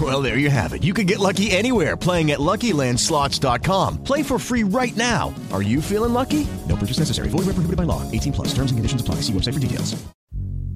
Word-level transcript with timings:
Well, 0.00 0.20
there 0.20 0.38
you 0.38 0.50
have 0.50 0.72
it. 0.72 0.82
You 0.82 0.92
can 0.92 1.06
get 1.06 1.20
lucky 1.20 1.52
anywhere 1.52 1.96
playing 1.96 2.32
at 2.32 2.40
LuckyLandSlots.com. 2.40 4.02
Play 4.02 4.24
for 4.24 4.40
free 4.40 4.64
right 4.64 4.96
now. 4.96 5.32
Are 5.52 5.62
you 5.62 5.80
feeling 5.80 6.12
lucky? 6.12 6.46
No 6.68 6.74
purchase 6.74 6.98
necessary. 6.98 7.28
Void 7.28 7.46
where 7.46 7.54
prohibited 7.54 7.76
by 7.76 7.84
law. 7.84 8.02
18 8.10 8.32
plus. 8.32 8.48
Terms 8.48 8.72
and 8.72 8.78
conditions 8.78 9.00
apply. 9.00 9.22
See 9.22 9.32
website 9.32 9.54
for 9.54 9.60
details. 9.60 9.94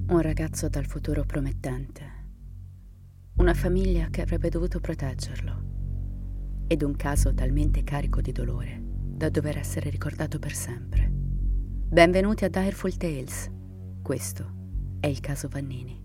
Un 0.09 0.21
ragazzo 0.21 0.69
dal 0.69 0.85
futuro 0.85 1.23
promettente. 1.23 2.17
Una 3.37 3.53
famiglia 3.53 4.07
che 4.09 4.21
avrebbe 4.21 4.49
dovuto 4.49 4.79
proteggerlo. 4.79 5.67
Ed 6.67 6.81
un 6.81 6.95
caso 6.95 7.33
talmente 7.33 7.83
carico 7.83 8.21
di 8.21 8.31
dolore 8.31 8.81
da 9.19 9.29
dover 9.29 9.57
essere 9.57 9.89
ricordato 9.89 10.39
per 10.39 10.55
sempre. 10.55 11.11
Benvenuti 11.11 12.45
a 12.45 12.49
Direful 12.49 12.95
Tales. 12.95 13.49
Questo 14.01 14.45
è 15.01 15.07
il 15.07 15.19
caso 15.19 15.49
Vannini. 15.49 15.98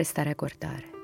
Restare 0.00 0.30
a 0.30 0.34
guardare. 0.34 0.99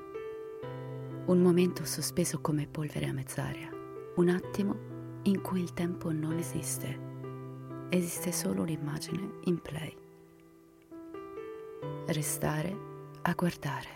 Un 1.27 1.41
momento 1.41 1.83
sospeso 1.83 2.39
come 2.39 2.67
polvere 2.67 3.05
a 3.05 3.11
mezz'aria. 3.11 3.69
Un 4.15 4.29
attimo 4.29 5.19
in 5.23 5.41
cui 5.41 5.61
il 5.61 5.73
tempo 5.73 6.09
non 6.13 6.37
esiste. 6.37 6.97
Esiste 7.89 8.31
solo 8.31 8.61
un'immagine 8.61 9.39
in 9.43 9.59
play. 9.61 9.93
Restare 12.05 12.77
a 13.23 13.33
guardare. 13.33 13.89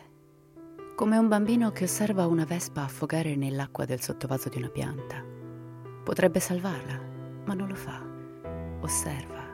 Come 0.94 1.18
un 1.18 1.30
bambino 1.30 1.72
che 1.72 1.86
osserva 1.86 2.28
una 2.28 2.44
vespa 2.44 2.84
affogare 2.84 3.38
nell'acqua 3.38 3.86
del 3.86 4.02
sottovaso 4.02 4.50
di 4.50 4.58
una 4.58 4.70
pianta. 4.70 5.24
Potrebbe 6.04 6.42
salvarla, 6.42 7.00
ma 7.46 7.54
non 7.54 7.70
lo 7.70 7.76
fa. 7.76 8.06
Osserva. 8.82 9.48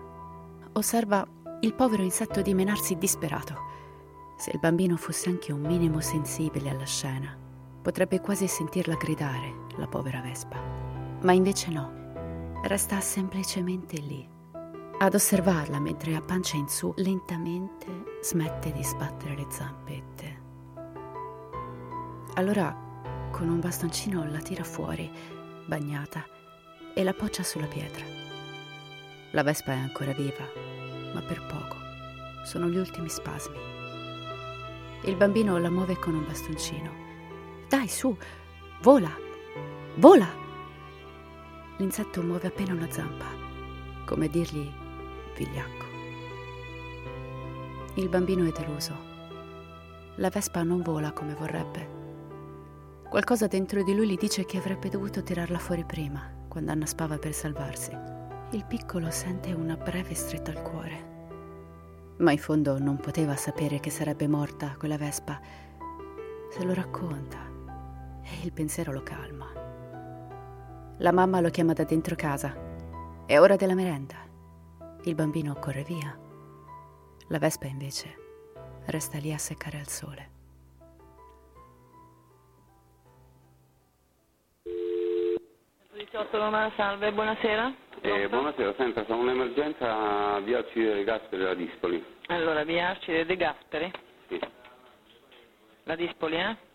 Osserva 0.74 1.28
il 1.60 1.76
povero 1.76 2.02
insetto 2.02 2.42
dimenarsi 2.42 2.98
disperato. 2.98 3.56
Se 4.36 4.50
il 4.52 4.60
bambino 4.60 4.98
fosse 4.98 5.30
anche 5.30 5.52
un 5.52 5.62
minimo 5.62 6.00
sensibile 6.00 6.72
alla 6.72 6.86
scena, 6.86 7.46
potrebbe 7.88 8.20
quasi 8.20 8.50
sentirla 8.50 8.96
gridare, 8.96 9.68
la 9.78 9.88
povera 9.88 10.20
vespa. 10.20 10.62
Ma 11.22 11.32
invece 11.32 11.72
no, 11.72 12.60
resta 12.64 13.00
semplicemente 13.00 13.96
lì, 14.02 14.28
ad 14.98 15.14
osservarla 15.14 15.80
mentre 15.80 16.14
a 16.14 16.22
pancia 16.22 16.58
in 16.58 16.68
su 16.68 16.92
lentamente 16.98 18.20
smette 18.22 18.74
di 18.74 18.84
sbattere 18.84 19.38
le 19.38 19.46
zampette. 19.48 20.42
Allora, 22.34 22.76
con 23.32 23.48
un 23.48 23.62
bastoncino 23.62 24.30
la 24.30 24.40
tira 24.40 24.66
fuori, 24.66 25.10
bagnata, 25.66 26.26
e 26.94 27.04
la 27.06 27.14
poggia 27.14 27.44
sulla 27.44 27.68
pietra. 27.68 28.04
La 29.32 29.44
vespa 29.44 29.72
è 29.72 29.78
ancora 29.78 30.12
viva, 30.12 30.46
ma 31.14 31.22
per 31.22 31.42
poco. 31.46 31.78
Sono 32.44 32.68
gli 32.68 32.78
ultimi 32.78 33.08
spasmi. 33.08 33.58
Il 35.06 35.16
bambino 35.16 35.58
la 35.58 35.70
muove 35.70 35.96
con 35.98 36.16
un 36.16 36.26
bastoncino. 36.26 37.07
Dai, 37.68 37.90
su, 37.90 38.16
vola, 38.82 39.12
vola! 39.96 40.28
L'insetto 41.78 42.22
muove 42.22 42.48
appena 42.48 42.74
una 42.74 42.90
zampa, 42.90 43.26
come 44.06 44.26
a 44.26 44.30
dirgli 44.30 44.72
vigliacco. 45.36 45.86
Il 47.96 48.08
bambino 48.08 48.48
è 48.48 48.52
deluso. 48.52 48.96
La 50.16 50.30
vespa 50.30 50.64
non 50.64 50.82
vola 50.82 51.12
come 51.12 51.34
vorrebbe. 51.34 51.96
Qualcosa 53.10 53.48
dentro 53.48 53.84
di 53.84 53.94
lui 53.94 54.08
gli 54.08 54.18
dice 54.18 54.46
che 54.46 54.58
avrebbe 54.58 54.88
dovuto 54.88 55.22
tirarla 55.22 55.60
fuori 55.60 55.84
prima, 55.84 56.46
quando 56.48 56.72
annaspava 56.72 57.18
per 57.18 57.34
salvarsi. 57.34 57.92
Il 58.52 58.66
piccolo 58.66 59.12
sente 59.12 59.52
una 59.52 59.76
breve 59.76 60.14
stretta 60.14 60.52
al 60.52 60.62
cuore 60.62 61.16
ma 62.18 62.32
in 62.32 62.40
fondo 62.40 62.80
non 62.80 62.98
poteva 62.98 63.36
sapere 63.36 63.80
che 63.80 63.92
sarebbe 63.92 64.28
morta 64.28 64.76
quella 64.76 64.98
vespa. 64.98 65.40
Se 66.50 66.64
lo 66.64 66.74
racconta 66.74 67.47
e 68.30 68.46
il 68.46 68.54
pensiero 68.54 68.92
lo 68.92 69.02
calma. 69.04 69.52
La 71.00 71.12
mamma 71.12 71.40
lo 71.40 71.50
chiama 71.50 71.74
da 71.74 71.84
dentro 71.84 72.16
casa. 72.16 72.56
È 73.26 73.40
ora 73.40 73.56
della 73.56 73.76
merenda. 73.76 74.18
Il 75.04 75.16
bambino 75.16 75.56
corre 75.56 75.84
via. 75.84 76.18
La 77.30 77.40
vespa 77.40 77.68
invece 77.68 78.16
resta 78.88 79.18
lì 79.18 79.34
a 79.34 79.38
seccare 79.38 79.78
al 79.78 79.88
sole. 79.88 80.36
Roma, 86.48 86.72
salve, 86.76 87.12
buonasera. 87.12 87.74
Eh, 88.02 88.30
buonasera, 88.30 88.74
senta, 88.78 89.04
c'è 89.04 89.12
un'emergenza 89.12 90.40
via 90.40 90.60
Arcide 90.60 90.94
De 90.94 91.04
Gasperi 91.04 91.44
da 91.44 91.54
Dispoli. 91.54 92.04
Allora, 92.28 92.64
via 92.64 92.90
Arcide 92.90 93.26
De 93.26 93.36
Gasperi? 93.36 93.92
Sì. 94.28 94.40
La 95.84 95.96
Dispoli, 95.96 96.38
eh? 96.38 96.67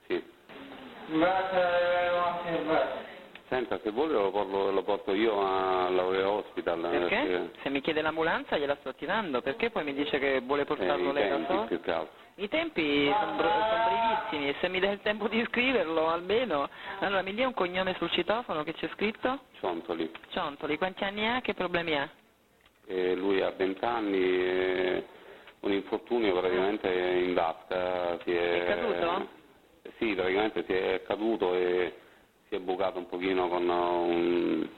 Senta, 3.48 3.78
se 3.82 3.90
vuole 3.90 4.14
lo 4.14 4.30
porto, 4.30 4.70
lo 4.70 4.82
porto 4.82 5.12
io 5.12 5.38
all'Aurea 5.38 6.30
Hospital. 6.30 6.80
Perché? 6.80 7.50
Se 7.62 7.68
mi 7.68 7.82
chiede 7.82 8.00
l'ambulanza 8.00 8.56
gliela 8.56 8.76
sto 8.80 8.88
attivando, 8.88 9.42
perché 9.42 9.68
poi 9.68 9.84
mi 9.84 9.92
dice 9.92 10.18
che 10.18 10.40
vuole 10.40 10.64
portarlo 10.64 11.10
eh, 11.10 11.12
lei 11.12 11.28
da 11.28 11.46
solo? 11.46 12.08
I 12.36 12.48
tempi 12.48 13.12
sono, 13.20 13.36
brevissimi 13.36 14.48
e 14.48 14.54
se 14.58 14.68
mi 14.68 14.80
dà 14.80 14.90
il 14.90 15.02
tempo 15.02 15.28
di 15.28 15.44
scriverlo 15.48 16.08
almeno. 16.08 16.66
Allora, 17.00 17.20
mi 17.20 17.34
dia 17.34 17.46
un 17.46 17.52
cognome 17.52 17.94
sul 17.98 18.10
citofono 18.10 18.62
che 18.62 18.72
c'è 18.72 18.88
scritto? 18.94 19.40
Ciontoli. 19.58 20.10
Ciontoli, 20.30 20.78
quanti 20.78 21.04
anni 21.04 21.28
ha? 21.28 21.42
Che 21.42 21.52
problemi 21.52 21.94
ha? 21.94 22.08
E 22.86 23.14
lui 23.14 23.42
ha 23.42 23.50
20 23.50 23.84
anni, 23.84 24.18
e 24.18 25.04
un 25.60 25.72
infortunio 25.72 26.32
praticamente 26.38 26.90
in 26.90 27.34
vasca. 27.34 28.18
Si 28.24 28.34
è, 28.34 28.62
È 28.62 28.66
caduto? 28.66 29.40
Sì, 30.02 30.14
praticamente 30.16 30.64
si 30.66 30.72
è 30.72 31.00
caduto 31.06 31.54
e 31.54 31.94
si 32.48 32.56
è 32.56 32.58
bucato 32.58 32.98
un 32.98 33.06
pochino 33.06 33.46
con 33.46 33.68
un... 33.68 34.68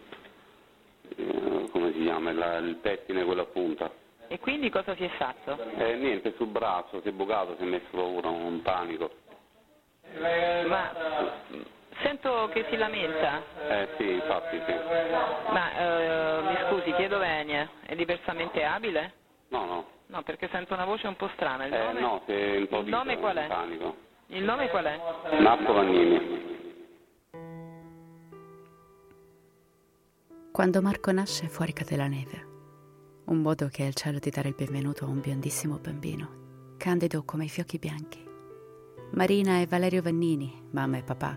eh, 1.17 1.69
come 1.71 1.93
si 1.95 2.03
chiama? 2.03 2.31
La- 2.33 2.59
il 2.59 2.75
pettine, 2.75 3.25
quello 3.25 3.41
a 3.41 3.47
punta. 3.47 3.91
E 4.29 4.39
quindi 4.39 4.69
cosa 4.69 4.95
si 4.95 5.03
è 5.05 5.09
fatto? 5.17 5.59
Eh, 5.79 5.95
niente, 5.95 6.35
sul 6.37 6.49
braccio, 6.49 7.01
si 7.01 7.09
è 7.09 7.13
bucato, 7.13 7.57
si 7.57 7.63
è 7.63 7.65
messo 7.65 7.87
paura, 7.91 8.29
un 8.29 8.61
panico. 8.61 9.11
Ma 10.67 10.93
sento 12.03 12.51
che 12.53 12.67
si 12.69 12.77
lamenta. 12.77 13.43
Eh 13.67 13.89
sì, 13.97 14.11
infatti 14.13 14.61
sì. 14.67 14.73
Ma 15.53 15.75
eh, 15.79 16.43
mi 16.43 16.57
scusi, 16.69 16.93
chiedo 16.93 17.17
venia, 17.17 17.67
è 17.87 17.95
diversamente 17.95 18.63
abile? 18.63 19.13
No, 19.49 19.65
no. 19.65 19.87
No, 20.09 20.23
perché 20.23 20.49
sento 20.53 20.75
una 20.75 20.85
voce 20.85 21.07
un 21.07 21.17
po' 21.17 21.31
strana. 21.33 21.65
Il 21.65 21.73
Eh, 21.73 21.79
nome, 21.87 22.01
no, 22.01 22.23
si 22.27 22.33
è 22.33 22.57
un 22.59 22.69
po' 22.69 22.81
il 22.81 22.89
nome 22.91 23.19
qual 23.19 23.37
è? 23.39 23.47
panico. 23.47 24.13
Il 24.29 24.43
nome 24.43 24.71
qual 24.71 24.87
è? 24.87 24.97
Marco 25.43 25.73
Vannini. 25.75 26.43
Quando 30.51 30.81
Marco 30.81 31.13
nasce 31.13 31.49
fuori 31.49 31.75
cade 31.75 31.97
la 31.97 32.07
neve. 32.07 32.53
Un 33.27 33.43
modo 33.43 33.69
che 33.69 33.85
è 33.85 33.87
il 33.87 33.95
cielo 33.95 34.19
di 34.19 34.31
dare 34.31 34.49
il 34.49 34.55
benvenuto 34.55 35.05
a 35.05 35.09
un 35.09 35.21
biondissimo 35.21 35.79
bambino, 35.79 36.75
candido 36.79 37.23
come 37.25 37.45
i 37.45 37.49
fiocchi 37.51 37.79
bianchi. 37.79 38.25
Marina 39.13 39.61
e 39.61 39.67
Valerio 39.67 40.01
Vannini, 40.01 40.69
mamma 40.71 40.97
e 40.97 41.03
papà, 41.03 41.37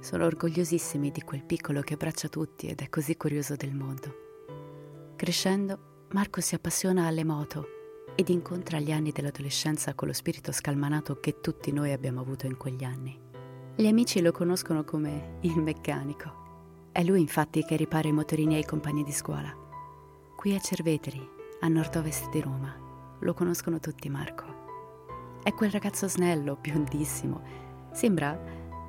sono 0.00 0.26
orgogliosissimi 0.26 1.10
di 1.10 1.22
quel 1.22 1.42
piccolo 1.42 1.80
che 1.80 1.94
abbraccia 1.94 2.28
tutti 2.28 2.66
ed 2.68 2.82
è 2.82 2.90
così 2.90 3.16
curioso 3.16 3.56
del 3.56 3.72
mondo. 3.72 5.14
Crescendo, 5.16 6.06
Marco 6.10 6.42
si 6.42 6.54
appassiona 6.54 7.06
alle 7.06 7.24
moto 7.24 7.75
ed 8.16 8.28
incontra 8.28 8.80
gli 8.80 8.90
anni 8.90 9.12
dell'adolescenza 9.12 9.94
con 9.94 10.08
lo 10.08 10.14
spirito 10.14 10.50
scalmanato 10.50 11.20
che 11.20 11.40
tutti 11.40 11.70
noi 11.70 11.92
abbiamo 11.92 12.20
avuto 12.20 12.46
in 12.46 12.56
quegli 12.56 12.82
anni. 12.82 13.16
Gli 13.76 13.86
amici 13.86 14.20
lo 14.20 14.32
conoscono 14.32 14.82
come 14.82 15.36
il 15.42 15.60
meccanico 15.60 16.44
è 16.96 17.04
lui 17.04 17.20
infatti 17.20 17.62
che 17.62 17.76
ripara 17.76 18.08
i 18.08 18.12
motorini 18.12 18.54
ai 18.54 18.64
compagni 18.64 19.04
di 19.04 19.12
scuola. 19.12 19.54
Qui 20.34 20.54
a 20.54 20.58
Cerveteri, 20.58 21.28
a 21.60 21.68
nord-ovest 21.68 22.30
di 22.30 22.40
Roma, 22.40 22.74
lo 23.18 23.34
conoscono 23.34 23.78
tutti 23.80 24.08
Marco. 24.08 25.40
È 25.42 25.52
quel 25.52 25.70
ragazzo 25.70 26.08
snello, 26.08 26.56
biondissimo. 26.58 27.42
Sembra, 27.92 28.40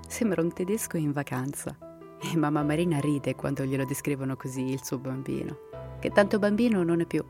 sembra 0.07 0.41
un 0.41 0.53
tedesco 0.53 0.95
in 0.95 1.11
vacanza. 1.11 1.77
E 2.21 2.37
mamma 2.37 2.63
Marina 2.63 3.01
ride 3.01 3.35
quando 3.35 3.65
glielo 3.65 3.83
descrivono 3.83 4.37
così 4.37 4.71
il 4.71 4.81
suo 4.81 4.99
bambino. 4.99 5.57
Che 5.99 6.09
tanto 6.11 6.39
bambino 6.39 6.83
non 6.83 7.01
è 7.01 7.05
più, 7.05 7.25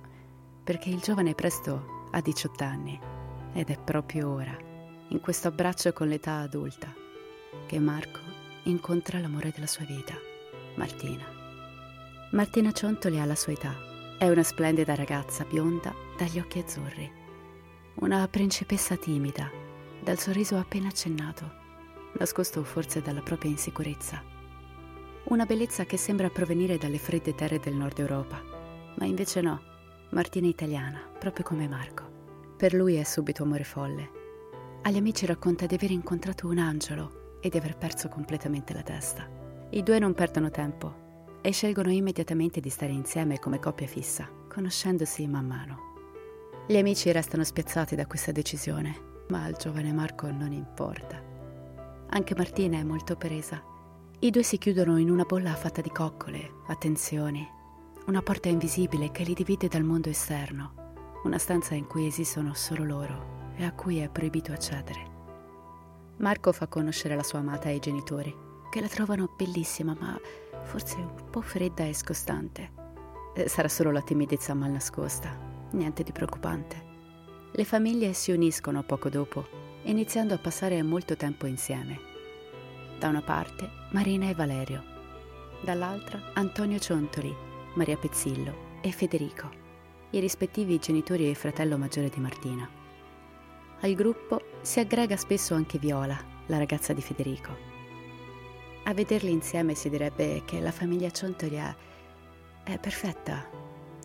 perché 0.67 0.89
il 0.89 0.99
giovane 0.99 1.33
presto 1.33 2.09
ha 2.11 2.19
18 2.19 2.63
anni. 2.65 2.99
Ed 3.53 3.69
è 3.69 3.79
proprio 3.79 4.29
ora, 4.29 4.53
in 5.07 5.21
questo 5.21 5.47
abbraccio 5.47 5.93
con 5.93 6.09
l'età 6.09 6.39
adulta, 6.39 6.93
che 7.65 7.79
Marco 7.79 8.19
incontra 8.63 9.19
l'amore 9.19 9.53
della 9.55 9.65
sua 9.65 9.85
vita. 9.85 10.13
Martina. 10.75 11.23
Martina 12.31 12.73
Ciontoli 12.73 13.17
ha 13.17 13.23
la 13.23 13.33
sua 13.33 13.53
età. 13.53 13.73
È 14.19 14.27
una 14.27 14.43
splendida 14.43 14.93
ragazza 14.93 15.45
bionda 15.45 15.95
dagli 16.17 16.37
occhi 16.37 16.59
azzurri. 16.59 17.09
Una 18.01 18.27
principessa 18.27 18.97
timida, 18.97 19.49
dal 20.03 20.19
sorriso 20.19 20.57
appena 20.57 20.89
accennato, 20.89 21.49
nascosto 22.19 22.61
forse 22.65 23.01
dalla 23.01 23.21
propria 23.21 23.51
insicurezza. 23.51 24.21
Una 25.29 25.45
bellezza 25.45 25.85
che 25.85 25.95
sembra 25.95 26.29
provenire 26.29 26.77
dalle 26.77 26.99
fredde 26.99 27.33
terre 27.35 27.57
del 27.57 27.73
nord 27.73 27.99
Europa, 27.99 28.43
ma 28.97 29.05
invece 29.05 29.39
no, 29.39 29.75
Martina 30.11 30.47
è 30.47 30.49
italiana, 30.49 30.99
proprio 31.19 31.43
come 31.43 31.67
Marco. 31.67 32.55
Per 32.55 32.73
lui 32.73 32.95
è 32.95 33.03
subito 33.03 33.43
amore 33.43 33.65
folle. 33.65 34.09
Agli 34.83 34.95
amici 34.95 35.25
racconta 35.25 35.65
di 35.65 35.75
aver 35.75 35.91
incontrato 35.91 36.47
un 36.47 36.59
angelo 36.59 37.39
e 37.41 37.49
di 37.49 37.57
aver 37.57 37.77
perso 37.77 38.07
completamente 38.07 38.73
la 38.73 38.83
testa. 38.83 39.29
I 39.69 39.83
due 39.83 39.99
non 39.99 40.13
perdono 40.13 40.49
tempo 40.49 41.39
e 41.41 41.51
scelgono 41.51 41.91
immediatamente 41.91 42.61
di 42.61 42.69
stare 42.69 42.93
insieme 42.93 43.37
come 43.39 43.59
coppia 43.59 43.85
fissa, 43.85 44.29
conoscendosi 44.47 45.27
man 45.27 45.45
mano. 45.45 45.79
Gli 46.67 46.77
amici 46.77 47.11
restano 47.11 47.43
spiazzati 47.43 47.95
da 47.95 48.07
questa 48.07 48.31
decisione, 48.31 49.23
ma 49.27 49.43
al 49.43 49.57
giovane 49.57 49.91
Marco 49.91 50.31
non 50.31 50.53
importa. 50.53 51.21
Anche 52.09 52.33
Martina 52.33 52.79
è 52.79 52.83
molto 52.83 53.17
presa. 53.17 53.61
I 54.19 54.29
due 54.29 54.43
si 54.43 54.57
chiudono 54.57 54.97
in 54.97 55.11
una 55.11 55.25
bolla 55.25 55.53
fatta 55.53 55.81
di 55.81 55.89
coccole, 55.89 56.61
attenzioni, 56.67 57.55
una 58.07 58.21
porta 58.21 58.47
invisibile 58.47 59.11
che 59.11 59.23
li 59.23 59.33
divide 59.33 59.67
dal 59.67 59.83
mondo 59.83 60.07
esterno, 60.07 61.19
una 61.23 61.37
stanza 61.37 61.75
in 61.75 61.87
cui 61.87 62.07
esistono 62.07 62.53
solo 62.53 62.85
loro 62.85 63.51
e 63.57 63.65
a 63.65 63.73
cui 63.73 63.97
è 63.97 64.07
proibito 64.07 64.53
accedere. 64.53 65.15
Marco 66.19 66.53
fa 66.53 66.67
conoscere 66.67 67.17
la 67.17 67.23
sua 67.23 67.39
amata 67.39 67.67
ai 67.67 67.79
genitori 67.79 68.33
che 68.71 68.79
la 68.79 68.87
trovano 68.87 69.33
bellissima, 69.35 69.93
ma 69.99 70.17
forse 70.63 70.95
un 70.95 71.29
po' 71.29 71.41
fredda 71.41 71.83
e 71.83 71.93
scostante. 71.93 72.71
Eh, 73.35 73.49
sarà 73.49 73.67
solo 73.67 73.91
la 73.91 74.01
timidezza 74.01 74.53
mal 74.53 74.71
nascosta, 74.71 75.37
niente 75.71 76.03
di 76.03 76.13
preoccupante. 76.13 76.85
Le 77.51 77.63
famiglie 77.65 78.13
si 78.13 78.31
uniscono 78.31 78.83
poco 78.83 79.09
dopo, 79.09 79.45
iniziando 79.83 80.33
a 80.33 80.39
passare 80.39 80.81
molto 80.81 81.17
tempo 81.17 81.45
insieme. 81.45 81.99
Da 82.99 83.09
una 83.09 83.21
parte 83.21 83.69
Marina 83.91 84.29
e 84.29 84.33
Valerio, 84.33 84.81
dall'altra 85.61 86.31
Antonio 86.35 86.79
Ciontoli, 86.79 87.46
Maria 87.77 87.95
Pezzillo 87.95 88.79
e 88.81 88.91
Federico, 88.91 89.47
i 90.09 90.19
rispettivi 90.19 90.79
genitori 90.79 91.29
e 91.29 91.35
fratello 91.35 91.77
maggiore 91.77 92.09
di 92.09 92.19
Martina. 92.19 92.67
Al 93.81 93.93
gruppo 93.93 94.41
si 94.61 94.79
aggrega 94.79 95.15
spesso 95.15 95.53
anche 95.53 95.77
Viola, 95.77 96.19
la 96.47 96.57
ragazza 96.57 96.93
di 96.93 97.01
Federico. 97.01 97.55
A 98.85 98.93
vederli 98.95 99.29
insieme 99.29 99.75
si 99.75 99.91
direbbe 99.91 100.41
che 100.43 100.59
la 100.59 100.71
famiglia 100.71 101.11
Ciontolia 101.11 101.75
è 102.63 102.79
perfetta. 102.79 103.47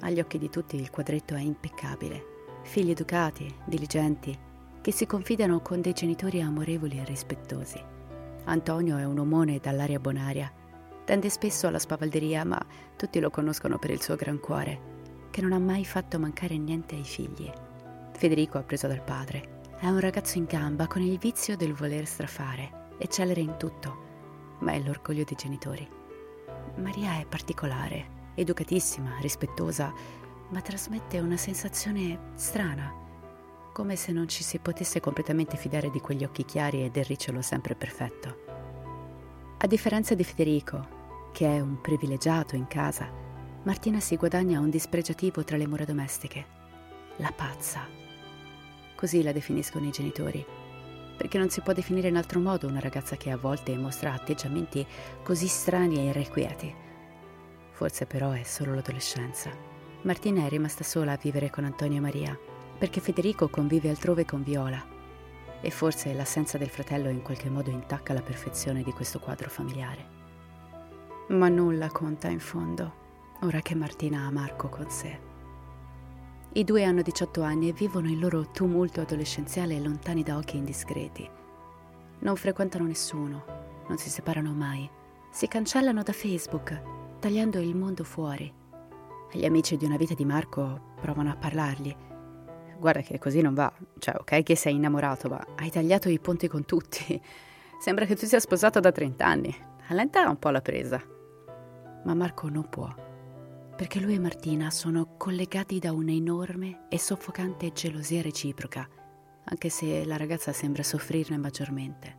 Agli 0.01 0.21
occhi 0.21 0.37
di 0.37 0.51
tutti 0.51 0.77
il 0.77 0.91
quadretto 0.91 1.35
è 1.35 1.41
impeccabile. 1.41 2.27
Figli 2.65 2.91
educati, 2.91 3.53
diligenti, 3.65 4.39
che 4.83 4.93
si 4.93 5.07
confidano 5.07 5.61
con 5.61 5.81
dei 5.81 5.95
genitori 5.95 6.43
amorevoli 6.43 6.99
e 6.99 7.05
rispettosi. 7.05 7.83
Antonio 8.45 8.99
è 8.99 9.07
un 9.07 9.19
omone 9.19 9.61
dall'aria 9.61 9.99
bonaria. 9.99 10.53
Tende 11.05 11.29
spesso 11.31 11.67
alla 11.67 11.79
spavalderia, 11.79 12.45
ma 12.45 12.65
tutti 12.97 13.21
lo 13.21 13.31
conoscono 13.31 13.79
per 13.79 13.91
il 13.91 14.03
suo 14.03 14.17
gran 14.17 14.39
cuore, 14.41 14.91
che 15.31 15.41
non 15.41 15.53
ha 15.53 15.59
mai 15.59 15.85
fatto 15.85 16.19
mancare 16.19 16.57
niente 16.57 16.95
ai 16.95 17.05
figli. 17.05 17.51
Federico 18.13 18.59
ha 18.59 18.63
preso 18.63 18.87
dal 18.87 19.03
padre. 19.03 19.61
È 19.79 19.87
un 19.87 20.01
ragazzo 20.01 20.39
in 20.39 20.45
gamba 20.45 20.87
con 20.87 21.03
il 21.03 21.19
vizio 21.19 21.57
del 21.57 21.75
voler 21.75 22.07
strafare, 22.07 22.91
eccellere 22.99 23.41
in 23.41 23.57
tutto 23.57 24.11
ma 24.63 24.73
è 24.73 24.81
l'orgoglio 24.81 25.25
dei 25.25 25.37
genitori. 25.37 25.87
Maria 26.77 27.19
è 27.19 27.27
particolare, 27.27 28.31
educatissima, 28.35 29.19
rispettosa, 29.21 29.93
ma 30.49 30.61
trasmette 30.61 31.19
una 31.19 31.37
sensazione 31.37 32.33
strana, 32.35 33.01
come 33.73 33.97
se 33.97 34.13
non 34.13 34.29
ci 34.29 34.43
si 34.43 34.59
potesse 34.59 35.01
completamente 35.01 35.57
fidare 35.57 35.91
di 35.91 36.01
quegli 36.01 36.25
occhi 36.25 36.45
chiari 36.45 36.85
e 36.85 36.91
del 36.91 37.05
ricciolo 37.05 37.43
sempre 37.43 37.75
perfetto. 37.75 38.52
A 39.65 39.69
differenza 39.69 40.17
di 40.17 40.25
Federico, 40.25 41.31
che 41.33 41.47
è 41.47 41.61
un 41.61 41.81
privilegiato 41.81 42.57
in 42.57 42.67
casa, 42.67 43.09
Martina 43.63 44.01
si 44.01 44.17
guadagna 44.17 44.59
un 44.59 44.71
dispregiativo 44.71 45.45
tra 45.45 45.57
le 45.57 45.69
mura 45.69 45.85
domestiche. 45.85 46.45
La 47.19 47.31
pazza. 47.31 47.87
Così 48.97 49.23
la 49.23 49.31
definiscono 49.31 49.87
i 49.87 49.93
genitori 49.93 50.45
perché 51.17 51.39
non 51.39 51.49
si 51.49 51.61
può 51.61 51.73
definire 51.73 52.09
in 52.09 52.17
altro 52.17 52.41
modo 52.41 52.67
una 52.67 52.81
ragazza 52.81 53.17
che 53.17 53.31
a 53.31 53.37
volte 53.37 53.77
mostra 53.77 54.13
atteggiamenti 54.13 54.85
così 55.23 55.47
strani 55.47 55.99
e 55.99 56.05
irrequieti. 56.07 56.75
Forse 57.71 58.05
però 58.07 58.33
è 58.33 58.43
solo 58.43 58.75
l'adolescenza. 58.75 59.51
Martina 60.03 60.45
è 60.45 60.49
rimasta 60.49 60.83
sola 60.83 61.13
a 61.13 61.19
vivere 61.23 61.51
con 61.51 61.63
Antonio 61.63 61.99
e 61.99 62.01
Maria, 62.01 62.37
perché 62.77 62.99
Federico 62.99 63.49
convive 63.49 63.91
altrove 63.91 64.25
con 64.25 64.43
Viola. 64.43 64.92
E 65.63 65.71
forse 65.71 66.13
l'assenza 66.13 66.59
del 66.59 66.69
fratello 66.69 67.09
in 67.09 67.23
qualche 67.23 67.49
modo 67.49 67.71
intacca 67.71 68.13
la 68.13 68.21
perfezione 68.21 68.83
di 68.83 68.93
questo 68.93 69.21
quadro 69.21 69.49
familiare. 69.49 70.21
Ma 71.29 71.49
nulla 71.49 71.89
conta 71.89 72.29
in 72.29 72.41
fondo, 72.41 72.93
ora 73.41 73.61
che 73.61 73.75
Martina 73.75 74.27
ha 74.27 74.31
Marco 74.31 74.69
con 74.69 74.91
sé. 74.91 75.19
I 76.55 76.65
due 76.65 76.85
hanno 76.85 77.01
18 77.01 77.41
anni 77.41 77.69
e 77.69 77.73
vivono 77.73 78.11
il 78.11 78.19
loro 78.19 78.51
tumulto 78.51 79.01
adolescenziale 79.01 79.81
lontani 79.81 80.23
da 80.23 80.37
occhi 80.37 80.59
indiscreti. 80.59 81.27
Non 82.19 82.37
frequentano 82.37 82.85
nessuno, 82.85 83.45
non 83.89 83.97
si 83.97 84.11
separano 84.11 84.53
mai. 84.53 84.89
Si 85.31 85.49
cancellano 85.49 86.03
da 86.03 86.13
Facebook, 86.13 87.19
tagliando 87.21 87.59
il 87.59 87.75
mondo 87.75 88.05
fuori. 88.05 88.53
Gli 89.33 89.47
amici 89.47 89.79
di 89.79 89.87
una 89.87 89.97
vita 89.97 90.13
di 90.13 90.27
Marco 90.27 90.95
provano 91.01 91.31
a 91.31 91.37
parlargli. 91.37 91.97
Guarda 92.83 93.01
che 93.01 93.21
così 93.21 93.41
non 93.41 93.55
va. 93.55 93.73
Cioè, 93.99 94.17
ok 94.19 94.43
che 94.43 94.57
sei 94.57 94.75
innamorato, 94.75 95.29
ma 95.29 95.47
hai 95.57 95.71
tagliato 95.71 96.09
i 96.09 96.19
ponti 96.19 96.49
con 96.49 96.65
tutti. 96.65 97.21
Sembra 97.79 98.07
che 98.07 98.17
tu 98.17 98.27
sia 98.27 98.41
sposato 98.41 98.81
da 98.81 98.91
30 98.91 99.25
anni. 99.25 99.57
Allenta 99.87 100.29
un 100.29 100.39
po' 100.39 100.51
la 100.51 100.61
presa. 100.61 101.01
Ma 102.05 102.15
Marco 102.15 102.49
non 102.49 102.69
può 102.69 102.93
perché 103.83 104.01
lui 104.01 104.15
e 104.15 104.19
Martina 104.19 104.71
sono 104.71 105.17
collegati 105.17 105.79
da 105.79 105.93
un'enorme 105.93 106.87
e 106.89 106.99
soffocante 106.99 107.73
gelosia 107.73 108.23
reciproca, 108.23 108.87
anche 109.45 109.71
se 109.71 110.05
la 110.05 110.17
ragazza 110.17 110.53
sembra 110.53 110.83
soffrirne 110.83 111.37
maggiormente. 111.37 112.19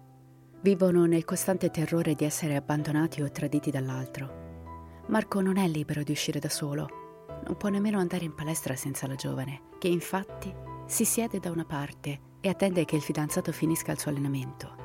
Vivono 0.62 1.05
nel 1.05 1.24
costante 1.24 1.70
terrore 1.70 2.15
di 2.15 2.25
essere 2.25 2.55
abbandonati 2.55 3.22
o 3.22 3.32
traditi 3.32 3.72
dall'altro. 3.72 5.05
Marco 5.08 5.39
non 5.41 5.58
è 5.58 5.67
libero 5.67 6.03
di 6.03 6.12
uscire 6.12 6.39
da 6.39 6.50
solo, 6.50 7.02
non 7.45 7.57
può 7.57 7.69
nemmeno 7.69 8.00
andare 8.00 8.25
in 8.25 8.33
palestra 8.33 8.75
senza 8.75 9.07
la 9.07 9.15
giovane, 9.15 9.62
che 9.77 9.88
infatti 9.88 10.53
si 10.85 11.05
siede 11.05 11.39
da 11.39 11.51
una 11.51 11.65
parte 11.65 12.31
e 12.41 12.50
attende 12.50 12.85
che 12.85 12.95
il 12.95 13.01
fidanzato 13.01 13.51
finisca 13.51 13.91
il 13.91 14.00
suo 14.00 14.12
allenamento. 14.12 14.75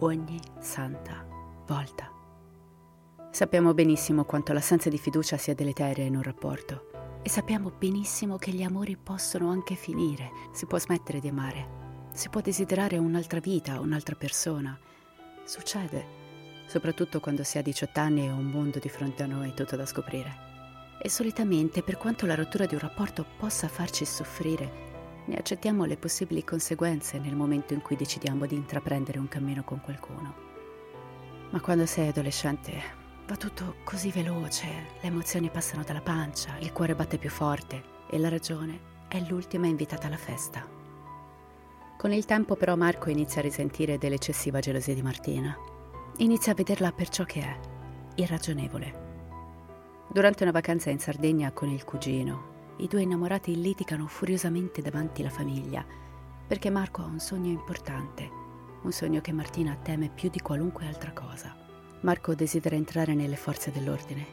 Ogni 0.00 0.38
santa 0.58 1.26
volta. 1.66 2.12
Sappiamo 3.30 3.74
benissimo 3.74 4.24
quanto 4.24 4.52
l'assenza 4.52 4.88
di 4.88 4.98
fiducia 4.98 5.36
sia 5.36 5.54
deleteria 5.54 6.04
in 6.04 6.16
un 6.16 6.22
rapporto 6.22 7.20
e 7.22 7.28
sappiamo 7.28 7.70
benissimo 7.70 8.36
che 8.36 8.52
gli 8.52 8.62
amori 8.62 8.96
possono 8.96 9.50
anche 9.50 9.74
finire, 9.74 10.30
si 10.52 10.66
può 10.66 10.78
smettere 10.78 11.20
di 11.20 11.28
amare, 11.28 12.08
si 12.12 12.28
può 12.30 12.40
desiderare 12.40 12.96
un'altra 12.96 13.40
vita, 13.40 13.80
un'altra 13.80 14.14
persona. 14.14 14.78
Succede, 15.44 16.06
soprattutto 16.66 17.20
quando 17.20 17.42
si 17.42 17.58
ha 17.58 17.62
18 17.62 18.00
anni 18.00 18.26
e 18.26 18.30
un 18.30 18.46
mondo 18.46 18.78
di 18.78 18.88
fronte 18.88 19.22
a 19.22 19.26
noi 19.26 19.52
tutto 19.54 19.76
da 19.76 19.86
scoprire. 19.86 20.47
E 21.00 21.08
solitamente, 21.08 21.82
per 21.82 21.96
quanto 21.96 22.26
la 22.26 22.34
rottura 22.34 22.66
di 22.66 22.74
un 22.74 22.80
rapporto 22.80 23.24
possa 23.38 23.68
farci 23.68 24.04
soffrire, 24.04 24.86
ne 25.26 25.36
accettiamo 25.36 25.84
le 25.84 25.96
possibili 25.96 26.42
conseguenze 26.42 27.18
nel 27.18 27.36
momento 27.36 27.74
in 27.74 27.82
cui 27.82 27.96
decidiamo 27.96 28.46
di 28.46 28.56
intraprendere 28.56 29.18
un 29.18 29.28
cammino 29.28 29.62
con 29.62 29.80
qualcuno. 29.80 30.34
Ma 31.50 31.60
quando 31.60 31.86
sei 31.86 32.08
adolescente 32.08 32.72
va 33.26 33.36
tutto 33.36 33.76
così 33.84 34.10
veloce, 34.10 34.66
le 35.00 35.08
emozioni 35.08 35.50
passano 35.50 35.84
dalla 35.84 36.00
pancia, 36.00 36.56
il 36.58 36.72
cuore 36.72 36.94
batte 36.94 37.18
più 37.18 37.30
forte 37.30 37.82
e 38.10 38.18
la 38.18 38.28
ragione 38.28 38.80
è 39.06 39.20
l'ultima 39.20 39.66
invitata 39.66 40.06
alla 40.06 40.16
festa. 40.16 40.66
Con 41.96 42.12
il 42.12 42.24
tempo 42.24 42.56
però 42.56 42.74
Marco 42.76 43.10
inizia 43.10 43.40
a 43.40 43.44
risentire 43.44 43.98
dell'eccessiva 43.98 44.60
gelosia 44.60 44.94
di 44.94 45.02
Martina. 45.02 45.56
Inizia 46.18 46.52
a 46.52 46.54
vederla 46.54 46.92
per 46.92 47.08
ciò 47.08 47.24
che 47.24 47.40
è, 47.40 47.58
irragionevole. 48.16 49.07
Durante 50.10 50.42
una 50.42 50.52
vacanza 50.52 50.88
in 50.88 50.98
Sardegna 50.98 51.52
con 51.52 51.68
il 51.68 51.84
cugino, 51.84 52.74
i 52.78 52.86
due 52.86 53.02
innamorati 53.02 53.60
litigano 53.60 54.06
furiosamente 54.06 54.80
davanti 54.80 55.20
alla 55.20 55.30
famiglia, 55.30 55.84
perché 56.46 56.70
Marco 56.70 57.02
ha 57.02 57.04
un 57.04 57.18
sogno 57.18 57.50
importante, 57.50 58.26
un 58.82 58.90
sogno 58.90 59.20
che 59.20 59.32
Martina 59.32 59.76
teme 59.76 60.08
più 60.08 60.30
di 60.30 60.40
qualunque 60.40 60.86
altra 60.86 61.12
cosa. 61.12 61.54
Marco 62.00 62.34
desidera 62.34 62.74
entrare 62.74 63.12
nelle 63.12 63.36
forze 63.36 63.70
dell'ordine, 63.70 64.24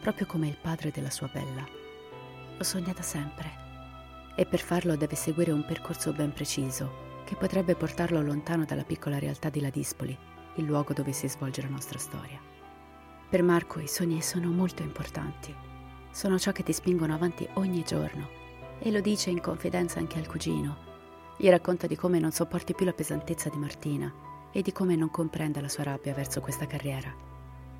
proprio 0.00 0.26
come 0.26 0.46
il 0.46 0.58
padre 0.62 0.92
della 0.92 1.10
sua 1.10 1.28
bella. 1.32 1.66
Lo 2.56 2.62
sogna 2.62 2.92
da 2.92 3.02
sempre 3.02 3.64
e 4.36 4.46
per 4.46 4.60
farlo 4.60 4.94
deve 4.94 5.16
seguire 5.16 5.50
un 5.50 5.64
percorso 5.64 6.12
ben 6.12 6.32
preciso 6.32 7.04
che 7.24 7.34
potrebbe 7.34 7.74
portarlo 7.74 8.22
lontano 8.22 8.64
dalla 8.64 8.84
piccola 8.84 9.18
realtà 9.18 9.48
di 9.48 9.60
Ladispoli, 9.60 10.16
il 10.54 10.64
luogo 10.64 10.92
dove 10.92 11.10
si 11.10 11.28
svolge 11.28 11.62
la 11.62 11.68
nostra 11.68 11.98
storia. 11.98 12.54
Per 13.28 13.42
Marco 13.42 13.80
i 13.80 13.88
sogni 13.88 14.22
sono 14.22 14.50
molto 14.50 14.82
importanti. 14.82 15.52
Sono 16.10 16.38
ciò 16.38 16.52
che 16.52 16.62
ti 16.62 16.72
spingono 16.72 17.12
avanti 17.12 17.46
ogni 17.54 17.82
giorno 17.82 18.28
e 18.78 18.90
lo 18.92 19.00
dice 19.00 19.30
in 19.30 19.40
confidenza 19.40 19.98
anche 19.98 20.18
al 20.18 20.28
cugino. 20.28 20.76
Gli 21.36 21.48
racconta 21.48 21.86
di 21.86 21.96
come 21.96 22.20
non 22.20 22.30
sopporti 22.30 22.72
più 22.72 22.86
la 22.86 22.92
pesantezza 22.92 23.48
di 23.48 23.58
Martina 23.58 24.12
e 24.52 24.62
di 24.62 24.70
come 24.70 24.94
non 24.94 25.10
comprenda 25.10 25.60
la 25.60 25.68
sua 25.68 25.82
rabbia 25.82 26.14
verso 26.14 26.40
questa 26.40 26.66
carriera. 26.66 27.12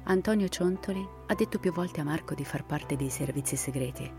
Antonio 0.04 0.48
Ciontoli 0.48 1.06
ha 1.26 1.34
detto 1.34 1.58
più 1.58 1.72
volte 1.72 2.00
a 2.00 2.04
Marco 2.04 2.34
di 2.34 2.44
far 2.44 2.64
parte 2.64 2.96
dei 2.96 3.08
servizi 3.08 3.56
segreti 3.56 4.10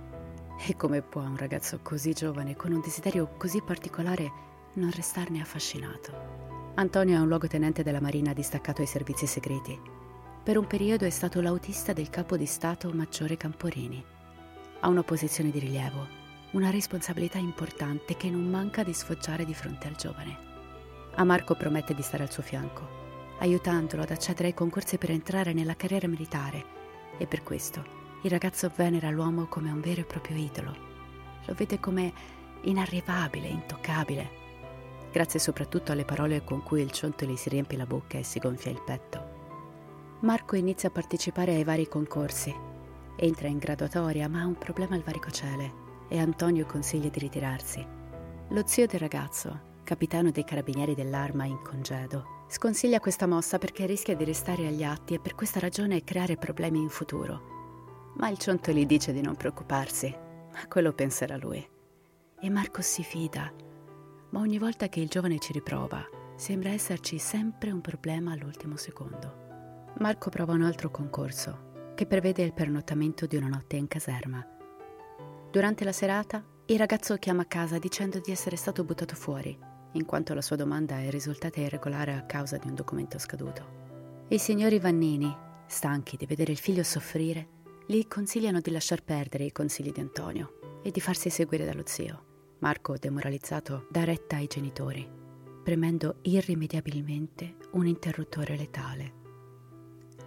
e 0.65 0.75
come 0.75 1.01
può 1.01 1.21
un 1.21 1.37
ragazzo 1.37 1.79
così 1.83 2.13
giovane, 2.13 2.55
con 2.55 2.71
un 2.71 2.81
desiderio 2.81 3.33
così 3.37 3.61
particolare, 3.61 4.31
non 4.73 4.91
restarne 4.91 5.41
affascinato? 5.41 6.71
Antonio 6.75 7.17
è 7.17 7.19
un 7.19 7.27
luogotenente 7.27 7.83
della 7.83 8.01
Marina 8.01 8.33
distaccato 8.33 8.81
ai 8.81 8.87
servizi 8.87 9.27
segreti. 9.27 9.96
Per 10.47 10.57
un 10.57 10.65
periodo 10.65 11.03
è 11.03 11.09
stato 11.09 11.41
l'autista 11.41 11.91
del 11.91 12.09
capo 12.09 12.37
di 12.37 12.45
Stato 12.45 12.89
Maggiore 12.93 13.35
Camporini. 13.35 14.01
Ha 14.79 14.87
una 14.87 15.03
posizione 15.03 15.51
di 15.51 15.59
rilievo, 15.59 16.07
una 16.51 16.69
responsabilità 16.69 17.37
importante 17.37 18.15
che 18.15 18.29
non 18.29 18.49
manca 18.49 18.81
di 18.81 18.93
sfoggiare 18.93 19.43
di 19.43 19.53
fronte 19.53 19.89
al 19.89 19.97
giovane. 19.97 20.37
A 21.15 21.25
Marco 21.25 21.55
promette 21.55 21.93
di 21.93 22.01
stare 22.01 22.23
al 22.23 22.31
suo 22.31 22.43
fianco, 22.43 22.87
aiutandolo 23.39 24.03
ad 24.03 24.11
accedere 24.11 24.47
ai 24.47 24.53
concorsi 24.53 24.97
per 24.97 25.11
entrare 25.11 25.51
nella 25.51 25.75
carriera 25.75 26.07
militare 26.07 26.63
e 27.17 27.27
per 27.27 27.43
questo 27.43 27.83
il 28.23 28.29
ragazzo 28.29 28.71
venera 28.73 29.09
l'uomo 29.09 29.47
come 29.47 29.69
un 29.69 29.81
vero 29.81 29.99
e 29.99 30.05
proprio 30.05 30.37
idolo. 30.37 30.73
Lo 31.45 31.53
vede 31.55 31.77
come 31.81 32.13
inarrivabile, 32.61 33.49
intoccabile. 33.49 34.29
Grazie 35.11 35.41
soprattutto 35.41 35.91
alle 35.91 36.05
parole 36.05 36.45
con 36.45 36.63
cui 36.63 36.81
il 36.81 36.91
Ciontoli 36.91 37.35
si 37.35 37.49
riempie 37.49 37.77
la 37.77 37.85
bocca 37.85 38.17
e 38.17 38.23
si 38.23 38.39
gonfia 38.39 38.71
il 38.71 38.81
petto. 38.81 39.36
Marco 40.21 40.55
inizia 40.55 40.89
a 40.89 40.91
partecipare 40.91 41.53
ai 41.53 41.63
vari 41.63 41.87
concorsi. 41.87 42.53
Entra 43.15 43.47
in 43.47 43.57
graduatoria, 43.57 44.27
ma 44.27 44.41
ha 44.41 44.45
un 44.45 44.57
problema 44.57 44.95
al 44.95 45.03
varicocele 45.03 45.85
e 46.09 46.19
Antonio 46.19 46.65
consiglia 46.65 47.09
di 47.09 47.19
ritirarsi. 47.19 47.85
Lo 48.49 48.63
zio 48.65 48.85
del 48.87 48.99
ragazzo, 48.99 49.75
capitano 49.83 50.31
dei 50.31 50.43
carabinieri 50.43 50.95
dell'arma 50.95 51.45
in 51.45 51.61
congedo, 51.61 52.45
sconsiglia 52.47 52.99
questa 52.99 53.27
mossa 53.27 53.57
perché 53.57 53.85
rischia 53.85 54.15
di 54.15 54.23
restare 54.23 54.67
agli 54.67 54.83
atti 54.83 55.13
e 55.13 55.19
per 55.19 55.35
questa 55.35 55.59
ragione 55.59 56.03
creare 56.03 56.37
problemi 56.37 56.79
in 56.79 56.89
futuro 56.89 57.55
ma 58.17 58.29
il 58.29 58.37
cionto 58.37 58.71
gli 58.71 58.85
dice 58.85 59.13
di 59.13 59.21
non 59.21 59.35
preoccuparsi, 59.35 60.13
ma 60.51 60.67
quello 60.67 60.91
penserà 60.93 61.37
lui. 61.37 61.65
E 62.39 62.49
Marco 62.49 62.81
si 62.81 63.03
fida, 63.03 63.51
ma 64.31 64.39
ogni 64.39 64.57
volta 64.57 64.89
che 64.89 64.99
il 64.99 65.07
giovane 65.07 65.39
ci 65.39 65.53
riprova, 65.53 66.03
sembra 66.35 66.69
esserci 66.69 67.17
sempre 67.19 67.71
un 67.71 67.81
problema 67.81 68.31
all'ultimo 68.31 68.75
secondo. 68.75 69.46
Marco 69.99 70.29
prova 70.29 70.53
un 70.53 70.61
altro 70.61 70.91
concorso, 70.91 71.93
che 71.95 72.05
prevede 72.05 72.43
il 72.43 72.53
pernottamento 72.53 73.25
di 73.25 73.35
una 73.35 73.47
notte 73.47 73.77
in 73.77 73.87
caserma. 73.87 74.45
Durante 75.49 75.83
la 75.83 75.91
serata, 75.91 76.43
il 76.67 76.77
ragazzo 76.77 77.15
chiama 77.15 77.41
a 77.41 77.45
casa 77.45 77.79
dicendo 77.79 78.19
di 78.19 78.31
essere 78.31 78.57
stato 78.57 78.83
buttato 78.83 79.15
fuori, 79.15 79.57
in 79.93 80.05
quanto 80.05 80.35
la 80.35 80.43
sua 80.43 80.55
domanda 80.55 80.99
è 80.99 81.09
risultata 81.09 81.59
irregolare 81.59 82.13
a 82.13 82.25
causa 82.25 82.57
di 82.57 82.67
un 82.67 82.75
documento 82.75 83.17
scaduto. 83.17 84.25
I 84.27 84.37
signori 84.37 84.77
Vannini, 84.77 85.35
stanchi 85.65 86.15
di 86.15 86.27
vedere 86.27 86.51
il 86.51 86.59
figlio 86.59 86.83
soffrire, 86.83 87.47
gli 87.87 88.07
consigliano 88.07 88.59
di 88.59 88.69
lasciar 88.69 89.03
perdere 89.03 89.45
i 89.45 89.51
consigli 89.51 89.91
di 89.91 90.01
Antonio 90.01 90.81
e 90.83 90.91
di 90.91 90.99
farsi 90.99 91.31
seguire 91.31 91.65
dallo 91.65 91.83
zio. 91.85 92.25
Marco, 92.59 92.97
demoralizzato, 92.97 93.87
dà 93.89 94.03
retta 94.03 94.35
ai 94.35 94.47
genitori, 94.47 95.09
premendo 95.63 96.17
irrimediabilmente 96.21 97.55
un 97.71 97.87
interruttore 97.87 98.55
letale. 98.55 99.25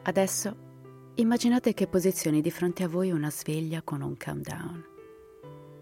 Adesso 0.02 1.12
immaginate 1.16 1.74
che 1.74 1.86
posizioni 1.86 2.40
di 2.40 2.50
fronte 2.50 2.82
a 2.82 2.88
voi 2.88 3.10
una 3.10 3.30
sveglia 3.30 3.82
con 3.82 4.00
un 4.02 4.16
countdown. 4.16 4.84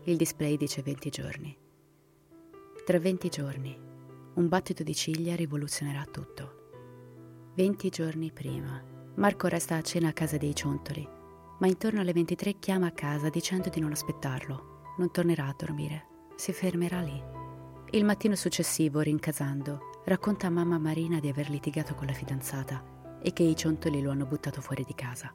Il 0.04 0.16
display 0.16 0.56
dice 0.56 0.82
20 0.82 1.10
giorni. 1.10 1.56
Tra 2.84 2.98
20 2.98 3.28
giorni, 3.28 3.78
un 4.34 4.48
battito 4.48 4.82
di 4.82 4.94
ciglia 4.94 5.34
rivoluzionerà 5.34 6.04
tutto. 6.10 7.52
20 7.54 7.88
giorni 7.88 8.32
prima, 8.32 8.82
Marco 9.16 9.48
resta 9.48 9.76
a 9.76 9.82
cena 9.82 10.08
a 10.08 10.12
casa 10.12 10.36
dei 10.36 10.54
Ciontoli 10.54 11.16
ma 11.58 11.66
intorno 11.66 12.00
alle 12.00 12.12
23 12.12 12.58
chiama 12.58 12.86
a 12.86 12.92
casa 12.92 13.28
dicendo 13.28 13.68
di 13.68 13.80
non 13.80 13.92
aspettarlo. 13.92 14.94
Non 14.98 15.10
tornerà 15.10 15.46
a 15.46 15.54
dormire, 15.56 16.06
si 16.36 16.52
fermerà 16.52 17.00
lì. 17.00 17.22
Il 17.90 18.04
mattino 18.04 18.34
successivo, 18.34 19.00
rincasando, 19.00 20.02
racconta 20.04 20.46
a 20.46 20.50
mamma 20.50 20.78
Marina 20.78 21.20
di 21.20 21.28
aver 21.28 21.48
litigato 21.48 21.94
con 21.94 22.06
la 22.06 22.12
fidanzata 22.12 22.96
e 23.20 23.32
che 23.32 23.42
i 23.42 23.56
ciontoli 23.56 24.02
lo 24.02 24.10
hanno 24.10 24.26
buttato 24.26 24.60
fuori 24.60 24.84
di 24.84 24.94
casa. 24.94 25.32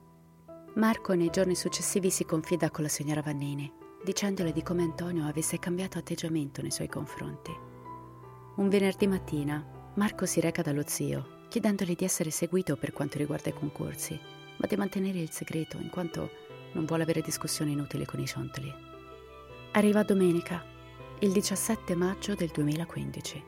Marco 0.76 1.14
nei 1.14 1.30
giorni 1.30 1.56
successivi 1.56 2.10
si 2.10 2.26
confida 2.26 2.72
con 2.72 2.84
la 2.84 2.90
signora 2.90 3.22
Vannini, 3.22 3.72
dicendole 4.04 4.52
di 4.52 4.64
come 4.64 4.84
Antonio 4.84 5.26
avesse 5.26 5.60
cambiato 5.60 5.98
atteggiamento 5.98 6.62
nei 6.62 6.72
suoi 6.72 6.88
confronti. 6.88 7.52
Un 8.56 8.70
venerdì 8.70 9.08
mattina, 9.08 9.92
Marco 9.96 10.26
si 10.26 10.40
reca 10.40 10.62
dallo 10.62 10.84
zio, 10.86 11.42
chiedendogli 11.50 11.96
di 11.96 12.06
essere 12.06 12.32
seguito 12.32 12.76
per 12.76 12.92
quanto 12.92 13.18
riguarda 13.18 13.50
i 13.50 13.54
concorsi 13.54 14.20
ma 14.58 14.68
di 14.68 14.76
mantenere 14.76 15.20
il 15.20 15.32
segreto 15.32 15.78
in 15.78 15.90
quanto 15.90 16.30
non 16.74 16.86
vuole 16.86 17.04
avere 17.04 17.22
discussioni 17.22 17.72
inutili 17.72 18.06
con 18.06 18.20
i 18.20 18.26
ciontoli. 18.26 18.74
Arriva 19.72 20.04
domenica, 20.04 20.64
il 21.20 21.32
17 21.32 21.96
maggio 21.96 22.36
del 22.36 22.50
2015. 22.50 23.44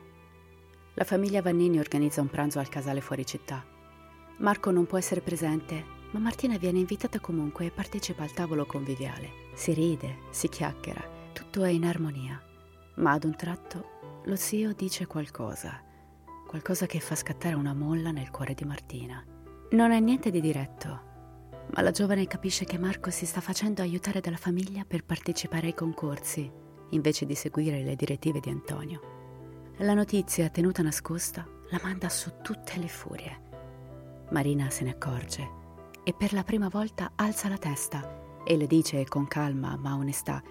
La 0.94 1.04
famiglia 1.04 1.42
Vannini 1.42 1.78
organizza 1.78 2.20
un 2.20 2.28
pranzo 2.28 2.58
al 2.58 2.68
casale 2.68 3.00
fuori 3.00 3.26
città. 3.26 3.64
Marco 4.38 4.70
non 4.70 4.86
può 4.86 4.98
essere 4.98 5.22
presente, 5.22 5.84
ma 6.10 6.18
Martina 6.18 6.58
viene 6.58 6.78
invitata 6.78 7.20
comunque 7.20 7.66
e 7.66 7.70
partecipa 7.70 8.22
al 8.22 8.32
tavolo 8.32 8.66
conviviale. 8.66 9.44
Si 9.54 9.72
ride, 9.72 10.18
si 10.30 10.48
chiacchiera, 10.48 11.02
tutto 11.32 11.64
è 11.64 11.70
in 11.70 11.86
armonia. 11.86 12.40
Ma 12.96 13.12
ad 13.12 13.24
un 13.24 13.34
tratto 13.34 14.20
lo 14.24 14.36
zio 14.36 14.74
dice 14.74 15.06
qualcosa, 15.06 15.82
qualcosa 16.46 16.86
che 16.86 17.00
fa 17.00 17.14
scattare 17.14 17.54
una 17.54 17.72
molla 17.72 18.10
nel 18.10 18.30
cuore 18.30 18.54
di 18.54 18.64
Martina. 18.64 19.24
Non 19.70 19.90
è 19.90 20.00
niente 20.00 20.30
di 20.30 20.40
diretto, 20.40 21.00
ma 21.74 21.80
la 21.80 21.90
giovane 21.90 22.26
capisce 22.26 22.64
che 22.66 22.78
Marco 22.78 23.10
si 23.10 23.24
sta 23.24 23.40
facendo 23.40 23.80
aiutare 23.80 24.20
dalla 24.20 24.36
famiglia 24.36 24.84
per 24.84 25.04
partecipare 25.04 25.68
ai 25.68 25.74
concorsi, 25.74 26.50
invece 26.90 27.24
di 27.24 27.34
seguire 27.34 27.82
le 27.82 27.96
direttive 27.96 28.40
di 28.40 28.50
Antonio. 28.50 29.00
La 29.78 29.94
notizia, 29.94 30.50
tenuta 30.50 30.82
nascosta, 30.82 31.46
la 31.70 31.80
manda 31.82 32.08
su 32.08 32.32
tutte 32.42 32.78
le 32.78 32.88
furie. 32.88 33.44
Marina 34.30 34.70
se 34.70 34.84
ne 34.84 34.90
accorge 34.90 35.50
e 36.02 36.12
per 36.12 36.32
la 36.32 36.42
prima 36.42 36.68
volta 36.68 37.12
alza 37.14 37.48
la 37.48 37.58
testa 37.58 38.42
e 38.44 38.56
le 38.56 38.66
dice 38.66 39.04
con 39.06 39.26
calma 39.26 39.76
ma 39.76 39.96
onestà 39.96 40.42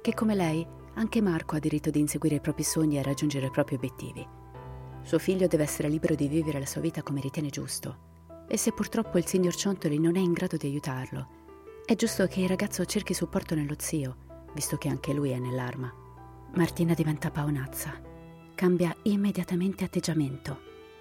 che 0.00 0.14
come 0.14 0.34
lei 0.34 0.66
anche 0.94 1.20
Marco 1.20 1.56
ha 1.56 1.58
diritto 1.58 1.90
di 1.90 2.00
inseguire 2.00 2.36
i 2.36 2.40
propri 2.40 2.62
sogni 2.62 2.98
e 2.98 3.02
raggiungere 3.02 3.46
i 3.46 3.50
propri 3.50 3.76
obiettivi. 3.76 4.26
Suo 5.02 5.18
figlio 5.18 5.46
deve 5.46 5.62
essere 5.62 5.88
libero 5.88 6.14
di 6.14 6.28
vivere 6.28 6.58
la 6.58 6.66
sua 6.66 6.80
vita 6.80 7.02
come 7.02 7.20
ritiene 7.20 7.48
giusto 7.48 8.06
e 8.48 8.56
se 8.56 8.72
purtroppo 8.72 9.18
il 9.18 9.26
signor 9.26 9.54
Ciontoli 9.54 9.98
non 9.98 10.16
è 10.16 10.20
in 10.20 10.32
grado 10.32 10.56
di 10.56 10.66
aiutarlo, 10.66 11.36
è 11.84 11.94
giusto 11.94 12.26
che 12.26 12.40
il 12.40 12.48
ragazzo 12.48 12.84
cerchi 12.84 13.14
supporto 13.14 13.54
nello 13.54 13.74
zio, 13.78 14.16
visto 14.52 14.76
che 14.76 14.88
anche 14.88 15.14
lui 15.14 15.30
è 15.30 15.38
nell'arma. 15.38 15.90
Martina 16.54 16.92
diventa 16.92 17.30
paonazza. 17.30 17.98
Cambia 18.54 18.94
immediatamente 19.04 19.84
atteggiamento. 19.84 20.60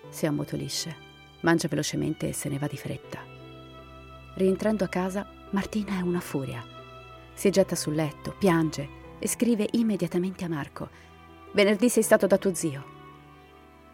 Si 0.10 0.25
ammutolisce, 0.25 1.07
mangia 1.41 1.67
velocemente 1.67 2.29
e 2.29 2.34
se 2.34 2.50
ne 2.50 2.58
va 2.58 2.67
di 2.67 2.77
fretta. 2.77 3.20
Rientrando 4.36 4.84
a 4.84 4.88
casa, 4.88 5.27
Martina 5.51 5.98
è 5.98 6.01
una 6.01 6.20
furia. 6.20 6.63
Si 7.34 7.50
getta 7.50 7.75
sul 7.75 7.96
letto, 7.96 8.36
piange 8.38 8.88
e 9.20 9.27
scrive 9.27 9.67
immediatamente 9.72 10.46
a 10.46 10.50
Marco. 10.50 10.89
Venerdì 11.53 11.89
sei 11.89 12.03
stato 12.03 12.27
da 12.27 12.38
tuo 12.38 12.53
zio. 12.53 12.96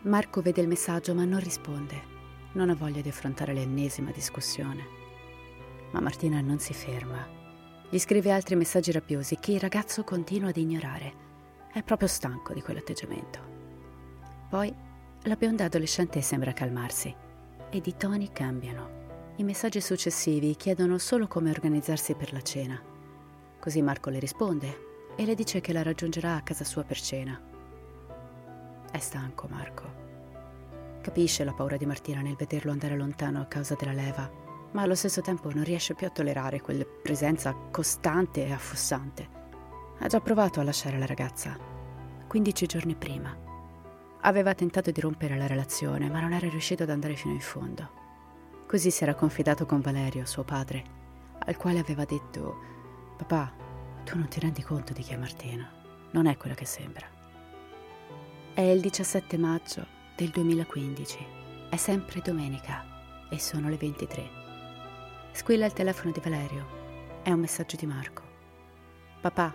Marco 0.01 0.41
vede 0.41 0.61
il 0.61 0.67
messaggio 0.67 1.13
ma 1.13 1.23
non 1.25 1.39
risponde. 1.39 2.11
Non 2.53 2.69
ha 2.69 2.75
voglia 2.75 3.01
di 3.01 3.09
affrontare 3.09 3.53
l'ennesima 3.53 4.11
discussione. 4.11 4.85
Ma 5.91 6.01
Martina 6.01 6.41
non 6.41 6.59
si 6.59 6.73
ferma. 6.73 7.25
Gli 7.89 7.99
scrive 7.99 8.31
altri 8.31 8.55
messaggi 8.55 8.91
rabbiosi 8.91 9.37
che 9.39 9.53
il 9.53 9.59
ragazzo 9.59 10.03
continua 10.03 10.49
ad 10.49 10.57
ignorare. 10.57 11.21
È 11.71 11.81
proprio 11.83 12.07
stanco 12.07 12.53
di 12.53 12.61
quell'atteggiamento. 12.61 13.39
Poi 14.49 14.73
la 15.23 15.35
bionda 15.35 15.65
adolescente 15.65 16.21
sembra 16.21 16.51
calmarsi 16.51 17.22
ed 17.73 17.87
i 17.87 17.97
toni 17.97 18.31
cambiano. 18.31 19.01
I 19.37 19.43
messaggi 19.43 19.81
successivi 19.81 20.55
chiedono 20.55 20.99
solo 20.99 21.25
come 21.25 21.49
organizzarsi 21.49 22.13
per 22.13 22.31
la 22.31 22.41
cena. 22.41 22.79
Così 23.59 23.81
Marco 23.81 24.11
le 24.11 24.19
risponde 24.19 24.91
e 25.15 25.25
le 25.25 25.33
dice 25.33 25.59
che 25.59 25.73
la 25.73 25.81
raggiungerà 25.81 26.35
a 26.35 26.41
casa 26.41 26.63
sua 26.63 26.83
per 26.83 26.99
cena. 27.01 27.41
È 28.91 28.99
stanco 28.99 29.47
Marco. 29.49 30.01
Capisce 31.01 31.43
la 31.43 31.53
paura 31.53 31.75
di 31.75 31.87
Martina 31.87 32.21
nel 32.21 32.35
vederlo 32.35 32.71
andare 32.71 32.95
lontano 32.95 33.41
a 33.41 33.45
causa 33.45 33.75
della 33.75 33.91
leva, 33.91 34.29
ma 34.71 34.83
allo 34.83 34.95
stesso 34.95 35.21
tempo 35.21 35.51
non 35.51 35.63
riesce 35.63 35.95
più 35.95 36.05
a 36.05 36.11
tollerare 36.11 36.61
quella 36.61 36.85
presenza 36.85 37.53
costante 37.71 38.45
e 38.45 38.51
affossante. 38.51 39.41
Ha 39.97 40.07
già 40.07 40.19
provato 40.19 40.59
a 40.59 40.63
lasciare 40.63 40.99
la 40.99 41.07
ragazza, 41.07 41.57
15 42.27 42.65
giorni 42.67 42.95
prima. 42.95 43.52
Aveva 44.25 44.53
tentato 44.53 44.89
di 44.89 45.01
rompere 45.01 45.37
la 45.37 45.47
relazione, 45.47 46.09
ma 46.09 46.21
non 46.21 46.31
era 46.31 46.47
riuscito 46.47 46.83
ad 46.83 46.89
andare 46.89 47.15
fino 47.15 47.33
in 47.33 47.41
fondo. 47.41 48.01
Così 48.65 48.89
si 48.89 49.03
era 49.03 49.15
confidato 49.15 49.65
con 49.65 49.81
Valerio, 49.81 50.25
suo 50.25 50.43
padre, 50.43 50.83
al 51.39 51.57
quale 51.57 51.79
aveva 51.79 52.05
detto: 52.05 52.57
Papà, 53.17 53.51
tu 54.05 54.17
non 54.17 54.29
ti 54.29 54.39
rendi 54.39 54.61
conto 54.61 54.93
di 54.93 55.01
chi 55.01 55.11
è 55.11 55.17
Martina. 55.17 55.69
Non 56.11 56.27
è 56.27 56.37
quello 56.37 56.55
che 56.55 56.63
sembra. 56.63 57.05
È 58.53 58.61
il 58.61 58.79
17 58.79 59.37
maggio 59.37 59.85
del 60.15 60.29
2015. 60.29 61.25
È 61.69 61.75
sempre 61.75 62.21
domenica 62.21 63.27
e 63.29 63.37
sono 63.39 63.67
le 63.67 63.75
23. 63.75 64.29
Squilla 65.33 65.65
il 65.65 65.73
telefono 65.73 66.13
di 66.13 66.21
Valerio. 66.23 67.21
È 67.23 67.31
un 67.31 67.41
messaggio 67.41 67.75
di 67.75 67.85
Marco. 67.85 68.21
Papà, 69.19 69.53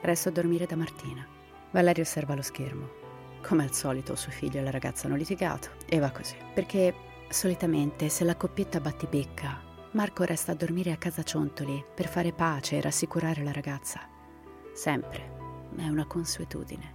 resto 0.00 0.30
a 0.30 0.32
dormire 0.32 0.64
da 0.64 0.76
Martina. 0.76 1.26
Valerio 1.70 2.02
osserva 2.02 2.34
lo 2.34 2.42
schermo. 2.42 3.04
Come 3.46 3.62
al 3.62 3.72
solito, 3.72 4.16
suo 4.16 4.32
figlio 4.32 4.58
e 4.58 4.62
la 4.64 4.72
ragazza 4.72 5.06
hanno 5.06 5.14
litigato 5.14 5.68
e 5.86 6.00
va 6.00 6.10
così. 6.10 6.34
Perché 6.52 6.92
solitamente 7.28 8.08
se 8.08 8.24
la 8.24 8.34
coppietta 8.34 8.80
battibecca, 8.80 9.62
Marco 9.92 10.24
resta 10.24 10.50
a 10.50 10.56
dormire 10.56 10.90
a 10.90 10.96
casa 10.96 11.22
Ciontoli 11.22 11.84
per 11.94 12.08
fare 12.08 12.32
pace 12.32 12.76
e 12.76 12.80
rassicurare 12.80 13.44
la 13.44 13.52
ragazza. 13.52 14.00
Sempre. 14.74 15.34
È 15.76 15.86
una 15.86 16.06
consuetudine. 16.06 16.94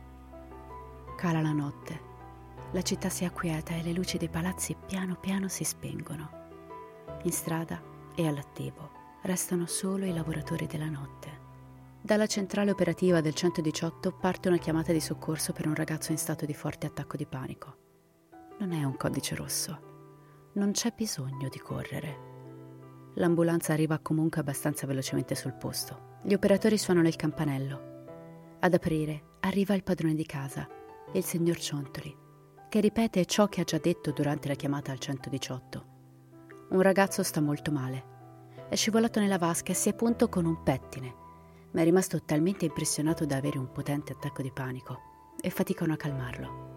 Cala 1.15 1.39
la 1.39 1.53
notte. 1.53 2.09
La 2.71 2.81
città 2.81 3.07
si 3.07 3.23
acquieta 3.23 3.73
e 3.73 3.81
le 3.81 3.93
luci 3.93 4.17
dei 4.17 4.29
palazzi 4.29 4.75
piano 4.85 5.15
piano 5.15 5.47
si 5.47 5.63
spengono. 5.63 6.29
In 7.23 7.31
strada 7.31 7.81
e 8.13 8.27
all'attivo 8.27 8.91
restano 9.21 9.65
solo 9.67 10.03
i 10.03 10.13
lavoratori 10.13 10.67
della 10.67 10.89
notte. 10.89 11.30
Dalla 12.03 12.25
centrale 12.25 12.71
operativa 12.71 13.21
del 13.21 13.35
118 13.35 14.11
parte 14.13 14.47
una 14.47 14.57
chiamata 14.57 14.91
di 14.91 14.99
soccorso 14.99 15.53
per 15.53 15.67
un 15.67 15.75
ragazzo 15.75 16.11
in 16.11 16.17
stato 16.17 16.47
di 16.47 16.53
forte 16.53 16.87
attacco 16.87 17.15
di 17.15 17.27
panico. 17.27 17.77
Non 18.57 18.71
è 18.71 18.83
un 18.83 18.97
codice 18.97 19.35
rosso. 19.35 20.49
Non 20.53 20.71
c'è 20.71 20.93
bisogno 20.95 21.47
di 21.47 21.59
correre. 21.59 22.29
L'ambulanza 23.15 23.73
arriva 23.73 23.99
comunque 23.99 24.41
abbastanza 24.41 24.87
velocemente 24.87 25.35
sul 25.35 25.53
posto. 25.53 26.17
Gli 26.23 26.33
operatori 26.33 26.79
suonano 26.79 27.07
il 27.07 27.15
campanello. 27.15 28.57
Ad 28.59 28.73
aprire 28.73 29.35
arriva 29.41 29.75
il 29.75 29.83
padrone 29.83 30.15
di 30.15 30.25
casa 30.25 30.67
il 31.13 31.23
signor 31.23 31.57
Ciontoli, 31.57 32.15
che 32.67 32.79
ripete 32.79 33.25
ciò 33.25 33.47
che 33.47 33.61
ha 33.61 33.65
già 33.65 33.77
detto 33.77 34.11
durante 34.11 34.47
la 34.47 34.55
chiamata 34.55 34.91
al 34.91 34.99
118. 34.99 35.85
Un 36.69 36.81
ragazzo 36.81 37.21
sta 37.21 37.41
molto 37.41 37.71
male. 37.71 38.05
È 38.69 38.75
scivolato 38.75 39.19
nella 39.19 39.37
vasca 39.37 39.71
e 39.71 39.75
si 39.75 39.89
è 39.89 39.93
punto 39.93 40.29
con 40.29 40.45
un 40.45 40.63
pettine, 40.63 41.15
ma 41.71 41.81
è 41.81 41.83
rimasto 41.83 42.21
talmente 42.23 42.65
impressionato 42.65 43.25
da 43.25 43.37
avere 43.37 43.57
un 43.57 43.71
potente 43.71 44.13
attacco 44.13 44.41
di 44.41 44.51
panico 44.51 45.33
e 45.39 45.49
faticano 45.49 45.93
a 45.93 45.97
calmarlo. 45.97 46.69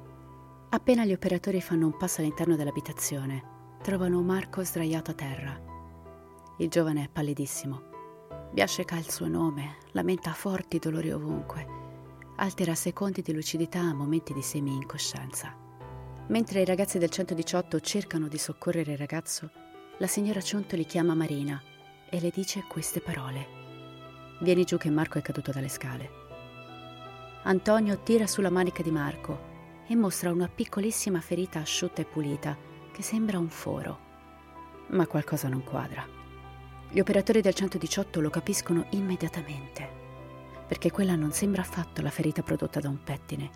Appena 0.70 1.04
gli 1.04 1.12
operatori 1.12 1.61
fanno 1.61 1.87
un 1.87 1.96
passo 1.96 2.20
all'interno 2.20 2.57
dell'abitazione, 2.57 3.76
trovano 3.83 4.22
Marco 4.22 4.64
sdraiato 4.64 5.11
a 5.11 5.14
terra. 5.14 5.61
Il 6.59 6.68
giovane 6.68 7.04
è 7.04 7.09
pallidissimo. 7.09 7.92
Biasceca 8.52 8.96
il 8.96 9.11
suo 9.11 9.28
nome, 9.28 9.76
lamenta 9.92 10.33
forti 10.33 10.78
dolori 10.78 11.11
ovunque 11.11 11.83
altera 12.37 12.74
secondi 12.74 13.22
di 13.22 13.33
lucidità 13.33 13.80
a 13.80 13.94
momenti 13.94 14.33
di 14.33 14.42
semi-incoscienza. 14.42 15.57
Mentre 16.28 16.62
i 16.62 16.64
ragazzi 16.64 16.98
del 16.98 17.11
118 17.11 17.80
cercano 17.80 18.28
di 18.28 18.38
soccorrere 18.38 18.92
il 18.92 18.98
ragazzo, 18.98 19.50
la 19.98 20.07
signora 20.07 20.40
Ciontoli 20.40 20.85
chiama 20.85 21.14
Marina 21.14 21.62
e 22.11 22.20
le 22.20 22.30
dice 22.30 22.64
queste 22.66 23.00
parole. 23.00 23.63
Vieni 24.40 24.64
giù 24.64 24.76
che 24.76 24.90
Marco 24.90 25.18
è 25.18 25.22
caduto 25.22 25.50
dalle 25.52 25.68
scale. 25.68 26.22
Antonio 27.44 27.98
tira 28.02 28.26
sulla 28.26 28.50
manica 28.50 28.82
di 28.82 28.90
Marco 28.90 29.52
e 29.86 29.94
mostra 29.94 30.32
una 30.32 30.48
piccolissima 30.48 31.20
ferita 31.20 31.60
asciutta 31.60 32.00
e 32.02 32.04
pulita 32.04 32.56
che 32.92 33.02
sembra 33.02 33.38
un 33.38 33.48
foro. 33.48 33.98
Ma 34.88 35.06
qualcosa 35.06 35.48
non 35.48 35.62
quadra. 35.62 36.06
Gli 36.90 37.00
operatori 37.00 37.40
del 37.40 37.54
118 37.54 38.20
lo 38.20 38.30
capiscono 38.30 38.86
immediatamente 38.90 40.02
perché 40.66 40.90
quella 40.90 41.14
non 41.14 41.32
sembra 41.32 41.62
affatto 41.62 42.02
la 42.02 42.10
ferita 42.10 42.42
prodotta 42.42 42.80
da 42.80 42.88
un 42.88 43.02
pettine. 43.02 43.50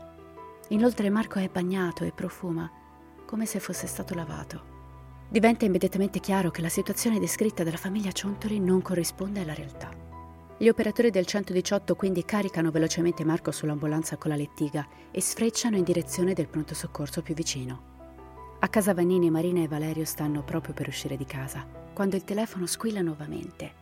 Inoltre 0.68 1.10
Marco 1.10 1.38
è 1.38 1.48
bagnato 1.48 2.04
e 2.04 2.12
profuma, 2.12 2.70
come 3.24 3.46
se 3.46 3.60
fosse 3.60 3.86
stato 3.86 4.14
lavato. 4.14 4.76
Diventa 5.28 5.64
immediatamente 5.64 6.20
chiaro 6.20 6.50
che 6.50 6.62
la 6.62 6.68
situazione 6.68 7.18
descritta 7.18 7.64
dalla 7.64 7.76
famiglia 7.76 8.12
Ciontori 8.12 8.60
non 8.60 8.82
corrisponde 8.82 9.40
alla 9.40 9.54
realtà. 9.54 10.08
Gli 10.61 10.66
operatori 10.66 11.11
del 11.11 11.25
118 11.25 11.94
quindi 11.94 12.25
caricano 12.25 12.73
velocemente 12.73 13.25
Marco 13.25 13.53
sull'ambulanza 13.53 14.16
con 14.16 14.31
la 14.31 14.37
lettiga 14.37 14.85
e 15.12 15.21
sfrecciano 15.21 15.77
in 15.77 15.85
direzione 15.85 16.33
del 16.33 16.49
pronto 16.49 16.75
soccorso 16.75 17.23
più 17.23 17.33
vicino. 17.33 18.57
A 18.59 18.66
casa 18.66 18.92
Vannini 18.92 19.31
Marina 19.31 19.62
e 19.62 19.68
Valerio 19.68 20.05
stanno 20.05 20.42
proprio 20.42 20.75
per 20.75 20.88
uscire 20.88 21.16
di 21.16 21.25
casa, 21.25 21.64
quando 21.92 22.16
il 22.16 22.25
telefono 22.25 22.66
squilla 22.66 23.03
nuovamente. 23.03 23.73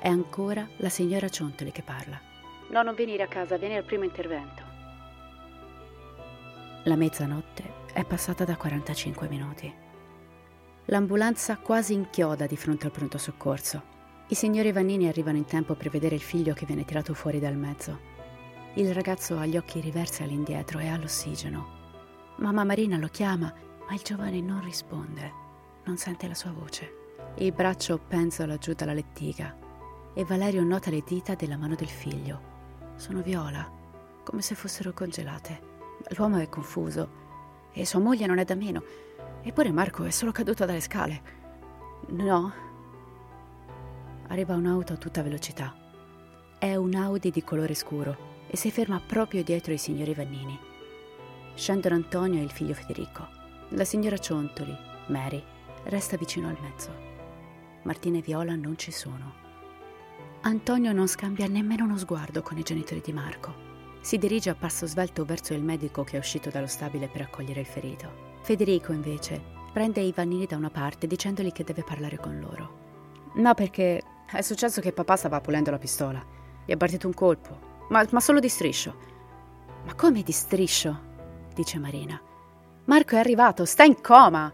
È 0.00 0.08
ancora 0.08 0.66
la 0.78 0.88
signora 0.88 1.28
Ciontoli 1.28 1.70
che 1.70 1.82
parla. 1.82 2.20
No, 2.70 2.82
non 2.82 2.96
venire 2.96 3.22
a 3.22 3.28
casa, 3.28 3.56
vieni 3.56 3.76
al 3.76 3.84
primo 3.84 4.02
intervento. 4.02 4.62
La 6.82 6.96
mezzanotte 6.96 7.62
è 7.92 8.04
passata 8.04 8.44
da 8.44 8.56
45 8.56 9.28
minuti. 9.28 9.72
L'ambulanza 10.86 11.58
quasi 11.58 11.92
inchioda 11.92 12.46
di 12.46 12.56
fronte 12.56 12.86
al 12.86 12.92
pronto 12.92 13.18
soccorso. 13.18 13.91
I 14.32 14.34
signori 14.34 14.72
Vannini 14.72 15.08
arrivano 15.08 15.36
in 15.36 15.44
tempo 15.44 15.74
per 15.74 15.90
vedere 15.90 16.14
il 16.14 16.22
figlio 16.22 16.54
che 16.54 16.64
viene 16.64 16.86
tirato 16.86 17.12
fuori 17.12 17.38
dal 17.38 17.54
mezzo. 17.54 17.98
Il 18.76 18.94
ragazzo 18.94 19.36
ha 19.36 19.44
gli 19.44 19.58
occhi 19.58 19.78
riversi 19.78 20.22
all'indietro 20.22 20.78
e 20.78 20.88
ha 20.88 20.96
l'ossigeno. 20.96 21.68
Mamma 22.36 22.64
Marina 22.64 22.96
lo 22.96 23.08
chiama, 23.08 23.52
ma 23.86 23.92
il 23.92 24.00
giovane 24.00 24.40
non 24.40 24.64
risponde. 24.64 25.30
Non 25.84 25.98
sente 25.98 26.28
la 26.28 26.34
sua 26.34 26.50
voce. 26.50 27.20
Il 27.36 27.52
braccio 27.52 27.98
penzola 27.98 28.56
giù 28.56 28.72
dalla 28.72 28.94
lettiga 28.94 29.54
e 30.14 30.24
Valerio 30.24 30.64
nota 30.64 30.88
le 30.88 31.02
dita 31.04 31.34
della 31.34 31.58
mano 31.58 31.74
del 31.74 31.90
figlio 31.90 32.40
sono 32.96 33.20
viola, 33.20 33.70
come 34.24 34.40
se 34.40 34.54
fossero 34.54 34.94
congelate. 34.94 35.60
L'uomo 36.16 36.38
è 36.38 36.48
confuso 36.48 37.70
e 37.70 37.84
sua 37.84 38.00
moglie 38.00 38.24
non 38.24 38.38
è 38.38 38.44
da 38.44 38.54
meno. 38.54 38.82
Eppure 39.42 39.70
Marco 39.72 40.04
è 40.04 40.10
solo 40.10 40.32
caduto 40.32 40.64
dalle 40.64 40.80
scale. 40.80 41.22
No. 42.12 42.70
Arriva 44.28 44.54
un'auto 44.54 44.92
a 44.92 44.96
tutta 44.96 45.22
velocità. 45.22 45.74
È 46.58 46.74
un 46.74 46.94
Audi 46.94 47.30
di 47.30 47.42
colore 47.42 47.74
scuro 47.74 48.30
e 48.46 48.56
si 48.56 48.70
ferma 48.70 49.00
proprio 49.04 49.42
dietro 49.42 49.72
i 49.72 49.78
signori 49.78 50.14
Vannini. 50.14 50.58
Scendono 51.54 51.94
Antonio 51.94 52.40
e 52.40 52.44
il 52.44 52.50
figlio 52.50 52.74
Federico. 52.74 53.26
La 53.70 53.84
signora 53.84 54.18
Ciontoli, 54.18 54.76
Mary, 55.06 55.42
resta 55.84 56.16
vicino 56.16 56.48
al 56.48 56.58
mezzo. 56.60 56.90
Martina 57.82 58.18
e 58.18 58.22
Viola 58.22 58.54
non 58.54 58.76
ci 58.78 58.90
sono. 58.90 59.40
Antonio 60.42 60.92
non 60.92 61.08
scambia 61.08 61.46
nemmeno 61.46 61.84
uno 61.84 61.96
sguardo 61.98 62.42
con 62.42 62.58
i 62.58 62.62
genitori 62.62 63.00
di 63.00 63.12
Marco. 63.12 63.70
Si 64.00 64.18
dirige 64.18 64.50
a 64.50 64.54
passo 64.54 64.86
svelto 64.86 65.24
verso 65.24 65.54
il 65.54 65.62
medico 65.62 66.02
che 66.04 66.16
è 66.16 66.18
uscito 66.18 66.50
dallo 66.50 66.66
stabile 66.66 67.08
per 67.08 67.22
accogliere 67.22 67.60
il 67.60 67.66
ferito. 67.66 68.38
Federico, 68.42 68.92
invece, 68.92 69.40
prende 69.72 70.00
i 70.00 70.12
Vannini 70.14 70.46
da 70.46 70.56
una 70.56 70.70
parte 70.70 71.06
dicendogli 71.06 71.52
che 71.52 71.64
deve 71.64 71.84
parlare 71.84 72.18
con 72.18 72.40
loro. 72.40 72.80
No, 73.34 73.54
perché 73.54 74.02
è 74.38 74.42
successo 74.42 74.80
che 74.80 74.92
papà 74.92 75.16
stava 75.16 75.40
pulendo 75.40 75.70
la 75.70 75.78
pistola. 75.78 76.24
Gli 76.64 76.72
ha 76.72 76.76
partito 76.76 77.06
un 77.06 77.14
colpo, 77.14 77.86
ma, 77.88 78.06
ma 78.10 78.20
solo 78.20 78.40
di 78.40 78.48
striscio. 78.48 78.94
Ma 79.84 79.94
come 79.94 80.22
di 80.22 80.32
striscio? 80.32 81.10
dice 81.54 81.78
Marina. 81.78 82.20
Marco 82.84 83.14
è 83.16 83.18
arrivato, 83.18 83.64
sta 83.64 83.84
in 83.84 84.00
coma! 84.00 84.52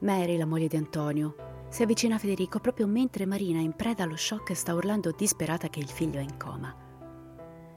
Mary, 0.00 0.36
la 0.36 0.46
moglie 0.46 0.68
di 0.68 0.76
Antonio, 0.76 1.34
Si 1.72 1.82
avvicina 1.82 2.16
a 2.16 2.18
Federico 2.18 2.58
proprio 2.58 2.86
mentre 2.86 3.24
Marina, 3.24 3.58
in 3.58 3.72
preda 3.72 4.02
allo 4.02 4.16
shock, 4.16 4.54
sta 4.54 4.74
urlando 4.74 5.10
disperata 5.10 5.68
che 5.68 5.80
il 5.80 5.88
figlio 5.88 6.18
è 6.18 6.22
in 6.22 6.36
coma. 6.36 6.76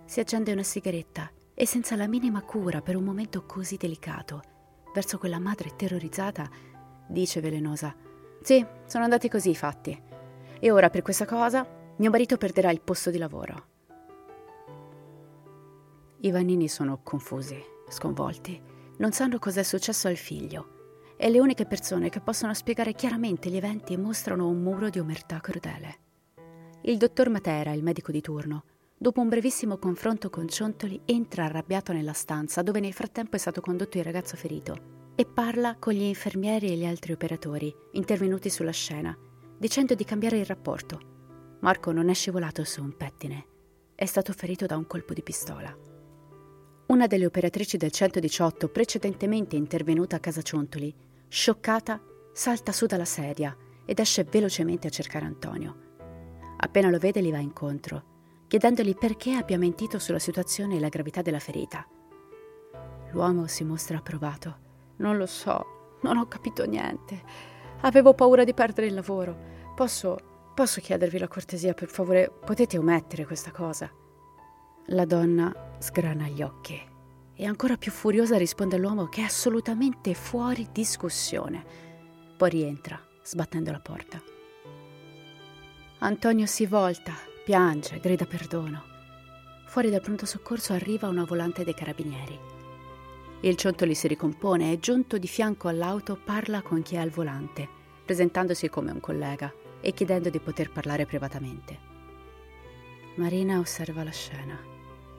Si 0.03 0.19
accende 0.19 0.51
una 0.51 0.63
sigaretta 0.63 1.31
e 1.53 1.65
senza 1.65 1.95
la 1.95 2.05
minima 2.05 2.41
cura 2.41 2.81
per 2.81 2.97
un 2.97 3.05
momento 3.05 3.45
così 3.45 3.77
delicato, 3.77 4.41
verso 4.93 5.17
quella 5.17 5.39
madre 5.39 5.77
terrorizzata, 5.77 6.49
dice 7.07 7.39
velenosa: 7.39 7.95
Sì, 8.41 8.65
sono 8.85 9.05
andati 9.05 9.29
così 9.29 9.51
i 9.51 9.55
fatti. 9.55 9.97
E 10.59 10.71
ora 10.71 10.89
per 10.89 11.01
questa 11.01 11.25
cosa 11.25 11.65
mio 11.97 12.09
marito 12.09 12.37
perderà 12.37 12.71
il 12.71 12.81
posto 12.81 13.09
di 13.09 13.17
lavoro. 13.17 13.73
I 16.21 16.31
Vannini 16.31 16.67
sono 16.67 16.99
confusi, 17.03 17.61
sconvolti, 17.87 18.61
non 18.97 19.11
sanno 19.11 19.39
cos'è 19.39 19.63
successo 19.63 20.07
al 20.07 20.17
figlio 20.17 21.13
e 21.17 21.29
le 21.29 21.39
uniche 21.39 21.65
persone 21.65 22.09
che 22.09 22.19
possono 22.19 22.53
spiegare 22.53 22.93
chiaramente 22.93 23.49
gli 23.49 23.55
eventi 23.55 23.95
mostrano 23.95 24.47
un 24.47 24.61
muro 24.61 24.89
di 24.89 24.99
omertà 24.99 25.39
crudele. 25.39 25.99
Il 26.81 26.97
dottor 26.97 27.29
Matera, 27.29 27.71
il 27.71 27.83
medico 27.83 28.11
di 28.11 28.21
turno, 28.21 28.63
dopo 28.97 29.21
un 29.21 29.29
brevissimo 29.29 29.77
confronto 29.77 30.29
con 30.29 30.47
Ciontoli, 30.47 31.01
entra 31.05 31.45
arrabbiato 31.45 31.93
nella 31.93 32.13
stanza 32.13 32.61
dove 32.61 32.79
nel 32.79 32.93
frattempo 32.93 33.35
è 33.35 33.39
stato 33.39 33.61
condotto 33.61 33.97
il 33.97 34.03
ragazzo 34.03 34.35
ferito 34.35 35.03
e 35.15 35.25
parla 35.25 35.77
con 35.79 35.93
gli 35.93 36.01
infermieri 36.01 36.71
e 36.71 36.75
gli 36.75 36.85
altri 36.85 37.13
operatori 37.13 37.73
intervenuti 37.93 38.49
sulla 38.49 38.71
scena, 38.71 39.17
dicendo 39.57 39.95
di 39.95 40.03
cambiare 40.03 40.37
il 40.37 40.45
rapporto. 40.45 41.57
Marco 41.61 41.91
non 41.91 42.09
è 42.09 42.13
scivolato 42.13 42.63
su 42.63 42.81
un 42.81 42.95
pettine, 42.95 43.45
è 43.95 44.05
stato 44.05 44.33
ferito 44.33 44.65
da 44.65 44.77
un 44.77 44.85
colpo 44.87 45.13
di 45.13 45.23
pistola. 45.23 45.75
Una 46.87 47.07
delle 47.07 47.25
operatrici 47.25 47.77
del 47.77 47.91
118, 47.91 48.69
precedentemente 48.69 49.55
intervenuta 49.55 50.17
a 50.17 50.19
casa 50.19 50.41
Ciontoli, 50.41 50.93
scioccata, 51.27 52.01
salta 52.31 52.71
su 52.71 52.85
dalla 52.85 53.05
sedia 53.05 53.55
ed 53.85 53.99
esce 53.99 54.23
velocemente 54.23 54.87
a 54.87 54.91
cercare 54.91 55.25
Antonio. 55.25 55.83
Appena 56.57 56.89
lo 56.89 56.99
vede, 56.99 57.23
gli 57.23 57.31
va 57.31 57.39
incontro, 57.39 58.43
chiedendogli 58.47 58.95
perché 58.95 59.33
abbia 59.33 59.57
mentito 59.57 59.97
sulla 59.97 60.19
situazione 60.19 60.75
e 60.75 60.79
la 60.79 60.89
gravità 60.89 61.21
della 61.21 61.39
ferita. 61.39 61.87
L'uomo 63.11 63.47
si 63.47 63.63
mostra 63.63 63.97
approvato. 63.97 64.57
Non 64.97 65.17
lo 65.17 65.25
so, 65.25 65.97
non 66.01 66.17
ho 66.17 66.27
capito 66.27 66.65
niente. 66.65 67.23
Avevo 67.85 68.15
paura 68.15 68.43
di 68.43 68.55
perdere 68.55 68.87
il 68.87 68.95
lavoro. 68.95 69.37
Posso, 69.75 70.17
posso 70.55 70.81
chiedervi 70.81 71.19
la 71.19 71.27
cortesia, 71.27 71.75
per 71.75 71.87
favore? 71.87 72.31
Potete 72.43 72.79
omettere 72.79 73.25
questa 73.25 73.51
cosa? 73.51 73.91
La 74.87 75.05
donna 75.05 75.75
sgrana 75.77 76.27
gli 76.27 76.41
occhi 76.41 76.93
e 77.37 77.45
ancora 77.45 77.77
più 77.77 77.91
furiosa 77.91 78.37
risponde 78.37 78.77
all'uomo 78.77 79.07
che 79.07 79.21
è 79.21 79.25
assolutamente 79.25 80.15
fuori 80.15 80.67
discussione. 80.71 81.63
Poi 82.35 82.49
rientra, 82.49 82.99
sbattendo 83.21 83.69
la 83.69 83.79
porta. 83.79 84.19
Antonio 85.99 86.47
si 86.47 86.65
volta, 86.65 87.13
piange, 87.43 87.99
grida 87.99 88.25
perdono. 88.25 88.83
Fuori 89.67 89.91
dal 89.91 90.01
pronto 90.01 90.25
soccorso 90.25 90.73
arriva 90.73 91.07
una 91.07 91.23
volante 91.23 91.63
dei 91.63 91.75
carabinieri. 91.75 92.39
Il 93.41 93.57
Ciontoli 93.57 93.93
si 93.93 94.07
ricompone 94.07 94.71
e, 94.71 94.79
giunto 94.79 95.19
di 95.19 95.27
fianco 95.27 95.67
all'auto, 95.67 96.17
parla 96.23 96.63
con 96.63 96.81
chi 96.81 96.95
è 96.95 96.99
al 96.99 97.11
volante, 97.11 97.74
presentandosi 98.05 98.69
come 98.69 98.91
un 98.91 98.99
collega 98.99 99.51
e 99.81 99.91
chiedendo 99.91 100.29
di 100.29 100.39
poter 100.39 100.71
parlare 100.71 101.05
privatamente. 101.05 101.93
Marina 103.15 103.59
osserva 103.59 104.03
la 104.03 104.11
scena. 104.11 104.57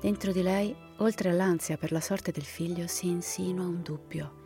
Dentro 0.00 0.30
di 0.30 0.42
lei, 0.42 0.74
oltre 0.98 1.30
all'ansia 1.30 1.76
per 1.76 1.92
la 1.92 2.00
sorte 2.00 2.30
del 2.30 2.44
figlio, 2.44 2.86
si 2.86 3.08
insinua 3.08 3.66
un 3.66 3.82
dubbio. 3.82 4.44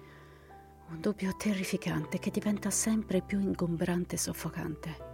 Un 0.90 1.00
dubbio 1.00 1.34
terrificante 1.36 2.18
che 2.18 2.30
diventa 2.30 2.70
sempre 2.70 3.20
più 3.20 3.40
ingombrante 3.40 4.14
e 4.14 4.18
soffocante. 4.18 5.08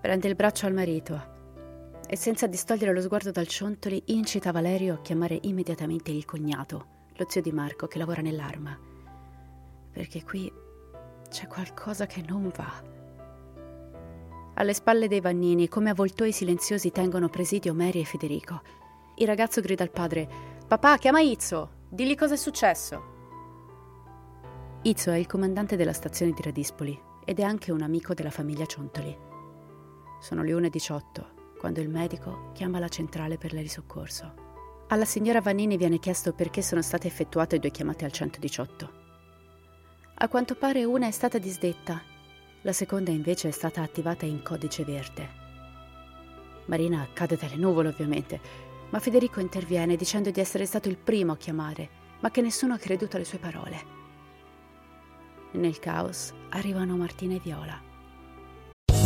Prende 0.00 0.28
il 0.28 0.34
braccio 0.34 0.66
al 0.66 0.74
marito 0.74 1.32
e 2.06 2.16
senza 2.16 2.46
distogliere 2.46 2.92
lo 2.92 3.00
sguardo 3.00 3.30
dal 3.30 3.46
ciontoli 3.46 4.02
incita 4.06 4.52
Valerio 4.52 4.94
a 4.94 5.00
chiamare 5.00 5.38
immediatamente 5.42 6.10
il 6.10 6.24
cognato, 6.24 6.86
lo 7.14 7.26
zio 7.28 7.40
di 7.40 7.52
Marco 7.52 7.86
che 7.86 7.98
lavora 7.98 8.20
nell'arma. 8.20 8.78
Perché 9.90 10.24
qui 10.24 10.52
c'è 11.34 11.48
qualcosa 11.48 12.06
che 12.06 12.22
non 12.24 12.48
va. 12.54 12.80
Alle 14.54 14.72
spalle 14.72 15.08
dei 15.08 15.20
Vannini, 15.20 15.66
come 15.66 15.90
avvoltoi 15.90 16.30
silenziosi, 16.30 16.92
tengono 16.92 17.28
presidio 17.28 17.74
Mary 17.74 17.98
e 18.00 18.04
Federico. 18.04 18.62
Il 19.16 19.26
ragazzo 19.26 19.60
grida 19.60 19.82
al 19.82 19.90
padre: 19.90 20.28
Papà, 20.68 20.96
chiama 20.96 21.18
Izzo! 21.18 21.82
Digli 21.88 22.14
cosa 22.14 22.34
è 22.34 22.36
successo! 22.36 23.12
Izzo 24.82 25.10
è 25.10 25.16
il 25.16 25.26
comandante 25.26 25.74
della 25.74 25.92
stazione 25.92 26.30
di 26.30 26.40
Radispoli 26.40 26.96
ed 27.24 27.40
è 27.40 27.42
anche 27.42 27.72
un 27.72 27.82
amico 27.82 28.14
della 28.14 28.30
famiglia 28.30 28.66
Ciontoli. 28.66 29.18
Sono 30.20 30.44
le 30.44 30.52
1.18 30.52 31.58
quando 31.58 31.80
il 31.80 31.88
medico 31.88 32.52
chiama 32.52 32.78
la 32.78 32.88
centrale 32.88 33.38
per 33.38 33.52
il 33.54 33.68
soccorso. 33.68 34.84
Alla 34.86 35.04
signora 35.04 35.40
Vannini 35.40 35.76
viene 35.76 35.98
chiesto 35.98 36.32
perché 36.32 36.62
sono 36.62 36.80
state 36.80 37.08
effettuate 37.08 37.58
due 37.58 37.72
chiamate 37.72 38.04
al 38.04 38.12
118. 38.12 39.03
A 40.16 40.28
quanto 40.28 40.54
pare 40.54 40.84
una 40.84 41.08
è 41.08 41.10
stata 41.10 41.38
disdetta, 41.38 42.00
la 42.62 42.72
seconda 42.72 43.10
invece 43.10 43.48
è 43.48 43.50
stata 43.50 43.82
attivata 43.82 44.24
in 44.24 44.42
codice 44.42 44.84
verde. 44.84 45.42
Marina 46.66 47.06
cade 47.12 47.36
dalle 47.36 47.56
nuvole 47.56 47.88
ovviamente, 47.88 48.40
ma 48.90 49.00
Federico 49.00 49.40
interviene 49.40 49.96
dicendo 49.96 50.30
di 50.30 50.38
essere 50.40 50.66
stato 50.66 50.88
il 50.88 50.96
primo 50.96 51.32
a 51.32 51.36
chiamare, 51.36 51.88
ma 52.20 52.30
che 52.30 52.42
nessuno 52.42 52.74
ha 52.74 52.78
creduto 52.78 53.16
alle 53.16 53.24
sue 53.24 53.38
parole. 53.38 53.82
Nel 55.52 55.80
caos 55.80 56.32
arrivano 56.50 56.96
Martina 56.96 57.34
e 57.34 57.40
Viola. 57.42 57.92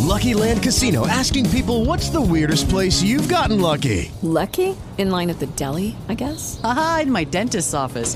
Lucky 0.05 0.33
Land 0.33 0.61
Casino 0.61 1.07
asking 1.07 1.49
people 1.49 1.85
what's 1.85 2.11
the 2.11 2.21
weirdest 2.21 2.69
place 2.69 3.01
you've 3.01 3.27
gotten 3.27 3.59
lucky? 3.59 4.11
Lucky? 4.21 4.75
In 4.97 5.09
line 5.09 5.31
at 5.31 5.39
the 5.39 5.47
deli, 5.55 5.95
I 6.07 6.13
guess? 6.13 6.59
Aha, 6.63 6.99
in 7.03 7.11
my 7.11 7.25
dentist's 7.25 7.73
office. 7.73 8.15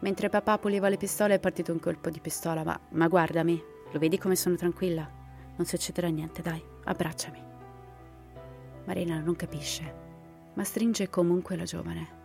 Mentre 0.00 0.28
papà 0.28 0.58
puliva 0.58 0.88
le 0.88 0.96
pistole 0.96 1.34
è 1.34 1.40
partito 1.40 1.72
un 1.72 1.80
colpo 1.80 2.08
di 2.10 2.20
pistola, 2.20 2.62
ma, 2.62 2.78
ma 2.90 3.08
guardami, 3.08 3.60
lo 3.90 3.98
vedi 3.98 4.16
come 4.18 4.36
sono 4.36 4.54
tranquilla? 4.54 5.10
Non 5.56 5.66
succederà 5.66 6.08
niente, 6.08 6.40
dai, 6.40 6.62
abbracciami. 6.84 7.42
Marina 8.84 9.18
non 9.18 9.34
capisce, 9.34 9.94
ma 10.54 10.62
stringe 10.62 11.10
comunque 11.10 11.56
la 11.56 11.64
giovane. 11.64 12.16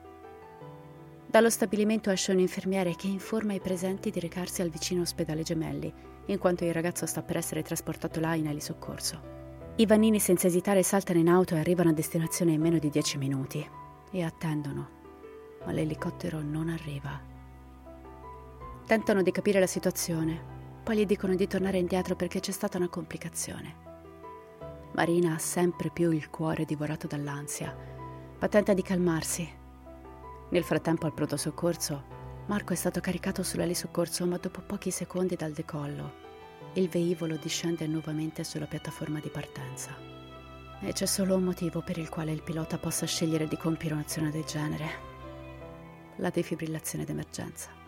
Dallo 1.25 1.49
stabilimento 1.49 2.11
esce 2.11 2.31
un 2.31 2.37
infermiere 2.37 2.95
che 2.95 3.07
informa 3.07 3.53
i 3.53 3.59
presenti 3.59 4.11
di 4.11 4.19
recarsi 4.19 4.61
al 4.61 4.69
vicino 4.69 5.01
ospedale 5.01 5.41
Gemelli, 5.41 5.91
in 6.27 6.37
quanto 6.37 6.63
il 6.63 6.73
ragazzo 6.73 7.07
sta 7.07 7.23
per 7.23 7.37
essere 7.37 7.63
trasportato 7.63 8.19
là 8.19 8.35
in 8.35 8.47
elisoccorso. 8.47 9.31
I 9.77 9.87
Vannini 9.87 10.19
senza 10.19 10.45
esitare 10.45 10.83
saltano 10.83 11.17
in 11.17 11.27
auto 11.27 11.55
e 11.55 11.57
arrivano 11.57 11.89
a 11.89 11.93
destinazione 11.93 12.51
in 12.51 12.61
meno 12.61 12.77
di 12.77 12.91
dieci 12.91 13.17
minuti 13.17 13.67
e 14.11 14.23
attendono, 14.23 14.89
ma 15.65 15.71
l'elicottero 15.71 16.39
non 16.39 16.69
arriva. 16.69 17.32
Tentano 18.85 19.21
di 19.21 19.31
capire 19.31 19.59
la 19.59 19.67
situazione, 19.67 20.51
poi 20.83 20.97
gli 20.97 21.05
dicono 21.05 21.35
di 21.35 21.47
tornare 21.47 21.77
indietro 21.77 22.15
perché 22.15 22.39
c'è 22.39 22.51
stata 22.51 22.77
una 22.77 22.89
complicazione. 22.89 23.75
Marina 24.93 25.35
ha 25.35 25.39
sempre 25.39 25.89
più 25.89 26.11
il 26.11 26.29
cuore 26.29 26.65
divorato 26.65 27.07
dall'ansia, 27.07 27.75
ma 28.39 28.47
tenta 28.47 28.73
di 28.73 28.81
calmarsi. 28.81 29.49
Nel 30.49 30.63
frattempo 30.63 31.05
al 31.05 31.13
pronto 31.13 31.37
soccorso, 31.37 32.03
Marco 32.47 32.73
è 32.73 32.75
stato 32.75 32.99
caricato 32.99 33.41
sull'elisoccorso, 33.41 34.25
ma 34.25 34.37
dopo 34.37 34.61
pochi 34.61 34.91
secondi 34.91 35.35
dal 35.35 35.53
decollo 35.53 36.23
il 36.73 36.89
velivolo 36.89 37.35
discende 37.35 37.85
nuovamente 37.85 38.43
sulla 38.43 38.65
piattaforma 38.65 39.19
di 39.19 39.29
partenza. 39.29 39.95
E 40.79 40.91
c'è 40.91 41.05
solo 41.05 41.35
un 41.35 41.43
motivo 41.43 41.81
per 41.81 41.99
il 41.99 42.09
quale 42.09 42.31
il 42.31 42.41
pilota 42.41 42.79
possa 42.79 43.05
scegliere 43.05 43.47
di 43.47 43.57
compiere 43.57 43.93
un'azione 43.93 44.31
del 44.31 44.43
genere. 44.43 44.89
La 46.17 46.31
defibrillazione 46.31 47.05
d'emergenza. 47.05 47.82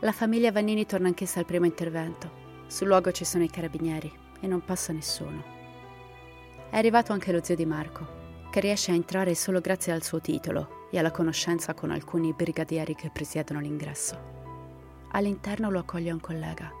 La 0.00 0.12
famiglia 0.12 0.50
Vannini 0.50 0.86
torna 0.86 1.08
anch'essa 1.08 1.38
al 1.38 1.46
primo 1.46 1.66
intervento. 1.66 2.38
Sul 2.66 2.86
luogo 2.86 3.12
ci 3.12 3.24
sono 3.24 3.44
i 3.44 3.50
carabinieri 3.50 4.12
e 4.40 4.46
non 4.46 4.64
passa 4.64 4.92
nessuno. 4.92 5.42
È 6.70 6.76
arrivato 6.76 7.12
anche 7.12 7.32
lo 7.32 7.42
zio 7.42 7.54
di 7.54 7.66
Marco, 7.66 8.48
che 8.50 8.60
riesce 8.60 8.90
a 8.90 8.94
entrare 8.94 9.34
solo 9.34 9.60
grazie 9.60 9.92
al 9.92 10.02
suo 10.02 10.20
titolo 10.20 10.88
e 10.90 10.98
alla 10.98 11.10
conoscenza 11.10 11.74
con 11.74 11.90
alcuni 11.90 12.32
brigadieri 12.32 12.94
che 12.94 13.10
presiedono 13.10 13.60
l'ingresso. 13.60 14.18
All'interno 15.12 15.70
lo 15.70 15.80
accoglie 15.80 16.12
un 16.12 16.20
collega 16.20 16.80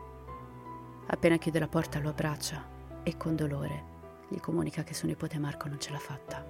Appena 1.12 1.38
chiude 1.38 1.58
la 1.58 1.66
porta 1.66 1.98
lo 1.98 2.10
abbraccia 2.10 2.64
e 3.02 3.16
con 3.16 3.34
dolore 3.34 3.88
gli 4.28 4.38
comunica 4.38 4.84
che 4.84 4.94
suo 4.94 5.08
nipote 5.08 5.38
Marco 5.38 5.66
non 5.66 5.80
ce 5.80 5.90
l'ha 5.90 5.98
fatta. 5.98 6.46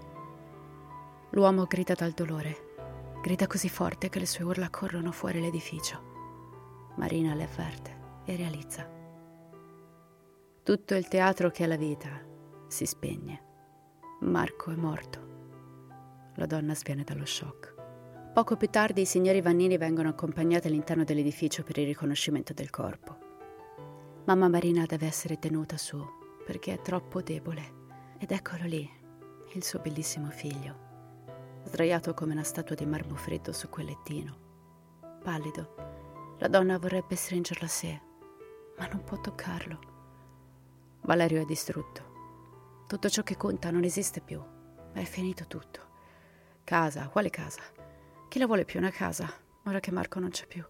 L'uomo 1.30 1.64
grida 1.64 1.94
dal 1.94 2.10
dolore, 2.10 2.74
grida 3.22 3.46
così 3.46 3.70
forte 3.70 4.10
che 4.10 4.18
le 4.18 4.26
sue 4.26 4.44
urla 4.44 4.68
corrono 4.68 5.12
fuori 5.12 5.40
l'edificio. 5.40 6.09
Marina 7.00 7.32
le 7.32 7.44
avverte 7.44 7.96
e 8.26 8.36
realizza. 8.36 8.86
Tutto 10.62 10.94
il 10.94 11.08
teatro 11.08 11.48
che 11.48 11.64
è 11.64 11.66
la 11.66 11.78
vita 11.78 12.10
si 12.68 12.84
spegne. 12.84 13.42
Marco 14.20 14.70
è 14.70 14.74
morto. 14.74 15.28
La 16.34 16.44
donna 16.44 16.74
sviene 16.74 17.02
dallo 17.02 17.24
shock. 17.24 17.74
Poco 18.34 18.58
più 18.58 18.68
tardi 18.68 19.00
i 19.00 19.06
signori 19.06 19.40
Vannini 19.40 19.78
vengono 19.78 20.10
accompagnati 20.10 20.66
all'interno 20.66 21.02
dell'edificio 21.02 21.62
per 21.62 21.78
il 21.78 21.86
riconoscimento 21.86 22.52
del 22.52 22.68
corpo. 22.68 23.16
Mamma 24.26 24.48
Marina 24.48 24.84
deve 24.84 25.06
essere 25.06 25.38
tenuta 25.38 25.78
su 25.78 25.98
perché 26.44 26.74
è 26.74 26.82
troppo 26.82 27.22
debole. 27.22 27.78
Ed 28.18 28.30
eccolo 28.30 28.64
lì, 28.64 28.86
il 29.54 29.64
suo 29.64 29.78
bellissimo 29.78 30.28
figlio, 30.28 30.76
sdraiato 31.64 32.12
come 32.12 32.32
una 32.32 32.44
statua 32.44 32.76
di 32.76 32.84
marmo 32.84 33.14
freddo 33.14 33.52
su 33.52 33.70
quel 33.70 33.86
lettino. 33.86 34.48
Pallido, 35.22 35.89
la 36.40 36.48
donna 36.48 36.78
vorrebbe 36.78 37.16
stringerlo 37.16 37.66
a 37.66 37.68
sé, 37.68 38.00
ma 38.78 38.86
non 38.86 39.04
può 39.04 39.20
toccarlo. 39.20 39.78
Valerio 41.02 41.42
è 41.42 41.44
distrutto. 41.44 42.84
Tutto 42.86 43.10
ciò 43.10 43.22
che 43.22 43.36
conta 43.36 43.70
non 43.70 43.84
esiste 43.84 44.22
più. 44.22 44.42
È 44.92 45.04
finito 45.04 45.46
tutto. 45.46 45.80
Casa, 46.64 47.08
quale 47.08 47.28
casa? 47.28 47.60
Chi 48.28 48.38
la 48.38 48.46
vuole 48.46 48.64
più 48.64 48.78
una 48.80 48.90
casa, 48.90 49.30
ora 49.64 49.80
che 49.80 49.90
Marco 49.90 50.18
non 50.18 50.30
c'è 50.30 50.46
più? 50.46 50.64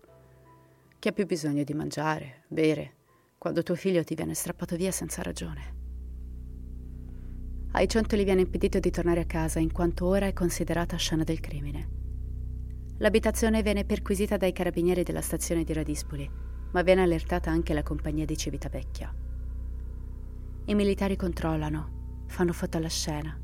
Chi 0.99 1.07
ha 1.07 1.13
più 1.13 1.25
bisogno 1.25 1.63
di 1.63 1.73
mangiare, 1.73 2.43
bere, 2.49 2.97
quando 3.39 3.63
tuo 3.63 3.77
figlio 3.77 4.03
ti 4.03 4.17
viene 4.17 4.35
strappato 4.35 4.75
via 4.75 4.91
senza 4.91 5.23
ragione? 5.23 5.79
Ai 7.73 7.87
Ciontoli 7.87 8.25
viene 8.25 8.41
impedito 8.41 8.81
di 8.81 8.91
tornare 8.91 9.21
a 9.21 9.27
casa 9.27 9.61
in 9.61 9.71
quanto 9.71 10.05
ora 10.05 10.27
è 10.27 10.33
considerata 10.33 10.97
scena 10.97 11.23
del 11.23 11.39
crimine. 11.39 12.00
L'abitazione 13.03 13.63
viene 13.63 13.87
perquisita 13.87 14.37
dai 14.37 14.53
carabinieri 14.53 15.03
della 15.03 15.23
stazione 15.23 15.65
di 15.65 15.73
Radispoli, 15.73 16.31
ma 16.73 16.83
viene 16.83 17.01
allertata 17.01 17.51
anche 17.51 17.73
la 17.73 17.83
compagnia 17.83 18.27
di 18.27 18.37
Civitavecchia. 18.37 19.15
I 20.67 20.75
militari 20.75 21.17
controllano, 21.17 22.25
fanno 22.27 22.53
foto 22.53 22.77
alla 22.77 22.91
scena 22.91 23.35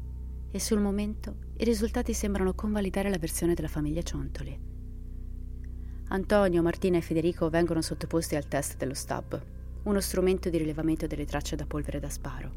e 0.51 0.61
sul 0.61 0.79
momento 0.79 1.37
i 1.57 1.65
risultati 1.65 2.13
sembrano 2.13 2.53
convalidare 2.53 3.09
la 3.09 3.17
versione 3.17 3.55
della 3.55 3.69
famiglia 3.69 4.03
Ciontoli. 4.03 4.61
Antonio, 6.09 6.63
Martina 6.63 6.99
e 6.99 7.01
Federico 7.01 7.49
vengono 7.49 7.81
sottoposti 7.81 8.37
al 8.37 8.49
test 8.49 8.77
dello 8.77 8.93
stab, 8.93 9.43
uno 9.85 10.01
strumento 10.01 10.51
di 10.51 10.59
rilevamento 10.59 11.07
delle 11.07 11.25
tracce 11.25 11.57
da 11.57 11.65
polvere 11.65 11.99
da 11.99 12.11
sparo. 12.11 12.53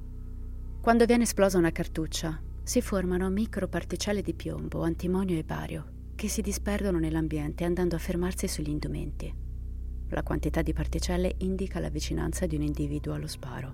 Quando 0.81 1.05
viene 1.05 1.23
esplosa 1.23 1.57
una 1.57 1.71
cartuccia, 1.71 2.37
si 2.61 2.81
formano 2.81 3.29
microparticelle 3.29 4.21
di 4.21 4.33
piombo, 4.33 4.83
antimonio 4.83 5.37
e 5.37 5.45
bario 5.45 5.97
che 6.19 6.27
si 6.27 6.41
disperdono 6.41 6.99
nell'ambiente 6.99 7.63
andando 7.63 7.95
a 7.95 7.97
fermarsi 7.97 8.45
sugli 8.49 8.67
indumenti. 8.67 9.33
La 10.09 10.21
quantità 10.21 10.61
di 10.61 10.73
particelle 10.73 11.35
indica 11.37 11.79
la 11.79 11.87
vicinanza 11.87 12.45
di 12.45 12.57
un 12.57 12.61
individuo 12.61 13.13
allo 13.13 13.27
sparo. 13.27 13.73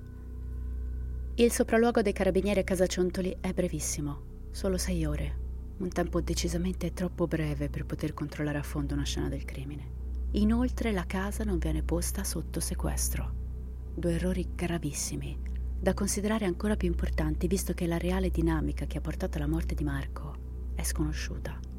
Il 1.37 1.51
sopralluogo 1.51 2.03
dei 2.03 2.13
carabinieri 2.13 2.59
a 2.59 2.63
Casa 2.63 2.85
Ciontoli 2.85 3.35
è 3.41 3.51
brevissimo, 3.51 4.49
solo 4.51 4.77
sei 4.77 5.05
ore, 5.05 5.37
un 5.77 5.89
tempo 5.89 6.21
decisamente 6.21 6.93
troppo 6.93 7.25
breve 7.25 7.67
per 7.67 7.83
poter 7.83 8.13
controllare 8.13 8.59
a 8.59 8.63
fondo 8.63 8.93
una 8.93 9.05
scena 9.05 9.27
del 9.27 9.43
crimine. 9.43 9.93
Inoltre 10.33 10.91
la 10.91 11.07
casa 11.07 11.43
non 11.43 11.57
viene 11.57 11.81
posta 11.81 12.23
sotto 12.23 12.59
sequestro. 12.59 13.33
Due 13.95 14.13
errori 14.13 14.49
gravissimi, 14.53 15.35
da 15.79 15.95
considerare 15.95 16.45
ancora 16.45 16.75
più 16.75 16.87
importanti 16.89 17.47
visto 17.47 17.73
che 17.73 17.87
la 17.87 17.97
reale 17.97 18.29
dinamica 18.29 18.85
che 18.85 18.99
ha 18.99 19.01
portato 19.01 19.39
alla 19.39 19.47
morte 19.47 19.73
di 19.73 19.83
Marco 19.83 20.73
è 20.75 20.83
sconosciuta. 20.83 21.73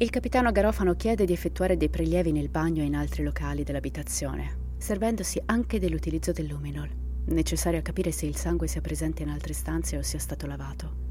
Il 0.00 0.10
capitano 0.10 0.52
Garofano 0.52 0.94
chiede 0.94 1.24
di 1.24 1.32
effettuare 1.32 1.76
dei 1.76 1.88
prelievi 1.88 2.32
nel 2.32 2.48
bagno 2.48 2.82
e 2.82 2.86
in 2.86 2.94
altri 2.94 3.24
locali 3.24 3.64
dell'abitazione, 3.64 4.74
servendosi 4.78 5.42
anche 5.46 5.80
dell'utilizzo 5.80 6.32
del 6.32 6.46
luminol 6.46 7.06
necessario 7.34 7.78
a 7.78 7.82
capire 7.82 8.10
se 8.10 8.26
il 8.26 8.36
sangue 8.36 8.66
sia 8.66 8.80
presente 8.80 9.22
in 9.22 9.28
altre 9.28 9.52
stanze 9.52 9.96
o 9.96 10.02
sia 10.02 10.18
stato 10.18 10.46
lavato. 10.46 11.06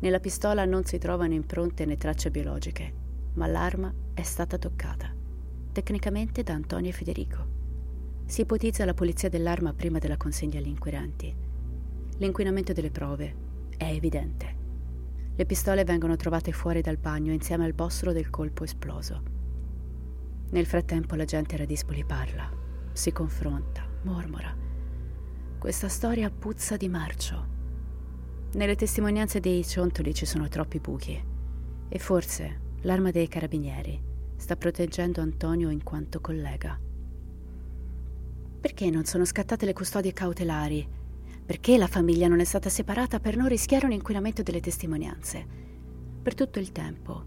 Nella 0.00 0.20
pistola 0.20 0.64
non 0.64 0.84
si 0.84 0.98
trovano 0.98 1.34
impronte 1.34 1.84
né 1.84 1.96
tracce 1.96 2.30
biologiche, 2.30 2.92
ma 3.34 3.46
l'arma 3.46 3.92
è 4.14 4.22
stata 4.22 4.58
toccata, 4.58 5.14
tecnicamente 5.72 6.42
da 6.42 6.54
Antonio 6.54 6.90
e 6.90 6.92
Federico. 6.92 7.46
Si 8.26 8.42
ipotizza 8.42 8.84
la 8.84 8.94
polizia 8.94 9.28
dell'arma 9.28 9.72
prima 9.72 9.98
della 9.98 10.16
consegna 10.16 10.58
agli 10.58 10.68
inquirenti. 10.68 11.34
L'inquinamento 12.18 12.72
delle 12.72 12.90
prove 12.90 13.34
è 13.76 13.84
evidente. 13.84 14.61
Le 15.34 15.46
pistole 15.46 15.84
vengono 15.84 16.16
trovate 16.16 16.52
fuori 16.52 16.80
dal 16.80 16.98
bagno 16.98 17.32
insieme 17.32 17.64
al 17.64 17.72
bossolo 17.72 18.12
del 18.12 18.30
colpo 18.30 18.64
esploso. 18.64 19.22
Nel 20.50 20.66
frattempo 20.66 21.14
la 21.14 21.24
gente 21.24 21.54
a 21.54 21.58
Radispoli 21.58 22.04
parla, 22.04 22.50
si 22.92 23.12
confronta, 23.12 23.86
mormora 24.02 24.62
questa 25.62 25.88
storia 25.88 26.28
puzza 26.28 26.76
di 26.76 26.88
marcio. 26.88 27.46
Nelle 28.54 28.74
testimonianze 28.74 29.38
dei 29.38 29.64
ciontoli 29.64 30.12
ci 30.12 30.26
sono 30.26 30.48
troppi 30.48 30.80
buchi 30.80 31.24
e 31.88 31.98
forse 32.00 32.60
l'arma 32.80 33.12
dei 33.12 33.28
carabinieri 33.28 34.02
sta 34.34 34.56
proteggendo 34.56 35.20
Antonio 35.20 35.70
in 35.70 35.84
quanto 35.84 36.20
collega. 36.20 36.76
Perché 38.60 38.90
non 38.90 39.04
sono 39.04 39.24
scattate 39.24 39.64
le 39.64 39.72
custodie 39.72 40.12
cautelari? 40.12 40.84
Perché 41.52 41.76
la 41.76 41.86
famiglia 41.86 42.28
non 42.28 42.40
è 42.40 42.44
stata 42.44 42.70
separata 42.70 43.20
per 43.20 43.36
non 43.36 43.46
rischiare 43.46 43.84
un 43.84 43.92
inquinamento 43.92 44.42
delle 44.42 44.60
testimonianze? 44.60 45.46
Per 46.22 46.34
tutto 46.34 46.58
il 46.58 46.72
tempo 46.72 47.24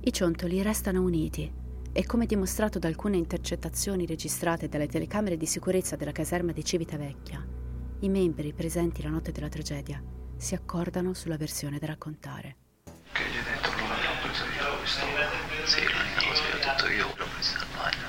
i 0.00 0.10
ciontoli 0.10 0.62
restano 0.62 1.02
uniti 1.02 1.52
e 1.92 2.06
come 2.06 2.24
dimostrato 2.24 2.78
da 2.78 2.88
alcune 2.88 3.18
intercettazioni 3.18 4.06
registrate 4.06 4.70
dalle 4.70 4.86
telecamere 4.86 5.36
di 5.36 5.44
sicurezza 5.44 5.96
della 5.96 6.12
caserma 6.12 6.52
di 6.52 6.64
Civitavecchia, 6.64 7.46
i 8.00 8.08
membri 8.08 8.54
presenti 8.54 9.02
la 9.02 9.10
notte 9.10 9.32
della 9.32 9.50
tragedia 9.50 10.02
si 10.38 10.54
accordano 10.54 11.12
sulla 11.12 11.36
versione 11.36 11.78
da 11.78 11.88
raccontare. 11.88 12.56
Che 13.12 13.22
gli 13.22 13.36
hai 13.36 13.44
detto? 13.52 13.68
Lui 13.76 13.86
l'ho 13.86 14.16
presa 14.22 14.44
io 14.44 14.78
pistola. 14.80 15.28
Sì, 15.64 15.80
l'unica 15.82 16.26
cosa 16.26 16.42
che 16.42 16.56
ho 16.56 16.58
detto 16.58 16.88
io 16.88 17.06
l'ho 17.14 17.26
presa 17.34 17.58
al 17.58 17.66
bagno. 17.76 18.06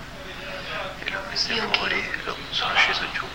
E 1.03 1.11
l'ho 1.11 1.19
presa 1.27 1.69
fuori, 1.73 2.01
lo, 2.23 2.35
sono 2.51 2.73
sceso 2.75 3.03
giù 3.11 3.25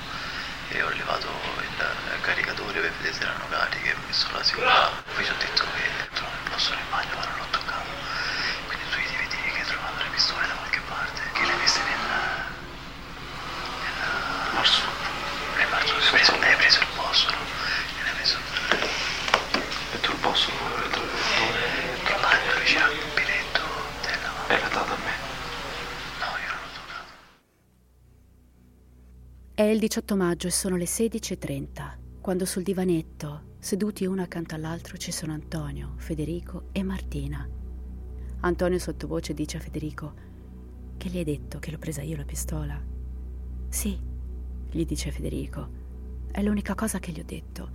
e 0.71 0.83
ho 0.83 0.89
levato 0.89 1.29
il 1.29 2.21
caricatore 2.23 2.81
per 2.81 2.91
vedere 2.97 3.13
se 3.13 3.23
erano 3.23 3.45
cariche, 3.51 3.93
ho 3.93 3.99
messo 4.07 4.27
la 4.33 4.43
sicurezza. 4.43 4.91
Poi 5.15 5.25
ci 5.25 5.31
ho 5.31 5.35
detto 5.39 5.63
che 5.63 6.09
trovo 6.15 6.33
il 6.33 6.51
posto 6.51 6.75
nel 6.75 6.83
bagno 6.91 7.15
ma 7.15 7.25
non 7.27 7.37
l'ho 7.37 7.47
toccato. 7.51 7.91
Quindi 8.67 8.85
tu 8.91 8.97
gli 8.99 9.07
devi 9.13 9.29
dire 9.29 9.53
che 9.53 9.61
hai 9.61 9.67
trovato 9.67 10.03
le 10.03 10.11
pistole 10.11 10.47
da 10.49 10.55
qualche 10.55 10.81
parte, 10.89 11.21
che 11.35 11.45
le 11.45 11.53
hai 11.53 11.59
messe 11.59 11.81
nel... 11.85 12.01
nel... 13.85 13.99
Marzo. 14.55 14.83
Nel 15.59 15.69
marzo 15.69 15.95
hai 15.95 16.11
preso, 16.11 16.33
hai 16.41 16.57
preso 16.57 16.81
il 16.81 16.87
bossolo 16.97 17.37
e 17.37 18.03
l'hai 18.03 18.17
messo... 18.19 18.39
E 19.93 20.01
tu 20.01 20.11
il 20.11 20.19
bossolo 20.19 20.57
dove 20.57 20.81
l'hai 20.81 20.91
Dove? 20.91 21.61
Il 22.03 22.19
bagno 22.25 22.53
vicino 22.59 22.85
al 22.85 22.91
rubinetto 22.91 23.63
della... 24.01 24.33
E 24.49 24.59
l'ha 24.59 24.69
dato 24.75 24.93
a 24.93 24.99
me? 25.07 25.13
No, 26.19 26.27
io 26.41 26.49
non 26.51 26.59
l'ho 26.65 26.73
toccato. 26.73 27.13
È 29.55 29.63
il 29.63 29.79
18 29.95 30.17
maggio 30.17 30.49
e 30.49 30.51
sono 30.51 30.75
le 30.75 30.87
16.30, 30.87 32.21
quando 32.21 32.47
sul 32.47 32.65
divanetto, 32.65 33.55
seduti 33.61 34.05
uno 34.05 34.23
accanto 34.23 34.57
all'altro, 34.57 34.97
ci 34.97 35.13
sono 35.13 35.33
Antonio, 35.33 35.93
Federico 35.99 36.65
e 36.73 36.83
Martina. 36.83 37.49
Antonio 38.41 38.81
sottovoce 38.81 39.35
dice 39.35 39.59
a 39.59 39.61
Federico: 39.61 40.15
Che 40.97 41.09
gli 41.09 41.19
hai 41.19 41.23
detto 41.23 41.61
che 41.61 41.71
l'ho 41.71 41.79
presa 41.79 42.03
io 42.03 42.17
la 42.17 42.25
pistola? 42.25 42.77
Sì, 43.69 43.97
gli 44.69 44.85
dice 44.85 45.13
Federico. 45.13 45.69
È 46.29 46.43
l'unica 46.43 46.75
cosa 46.75 46.99
che 46.99 47.13
gli 47.13 47.21
ho 47.21 47.25
detto, 47.25 47.71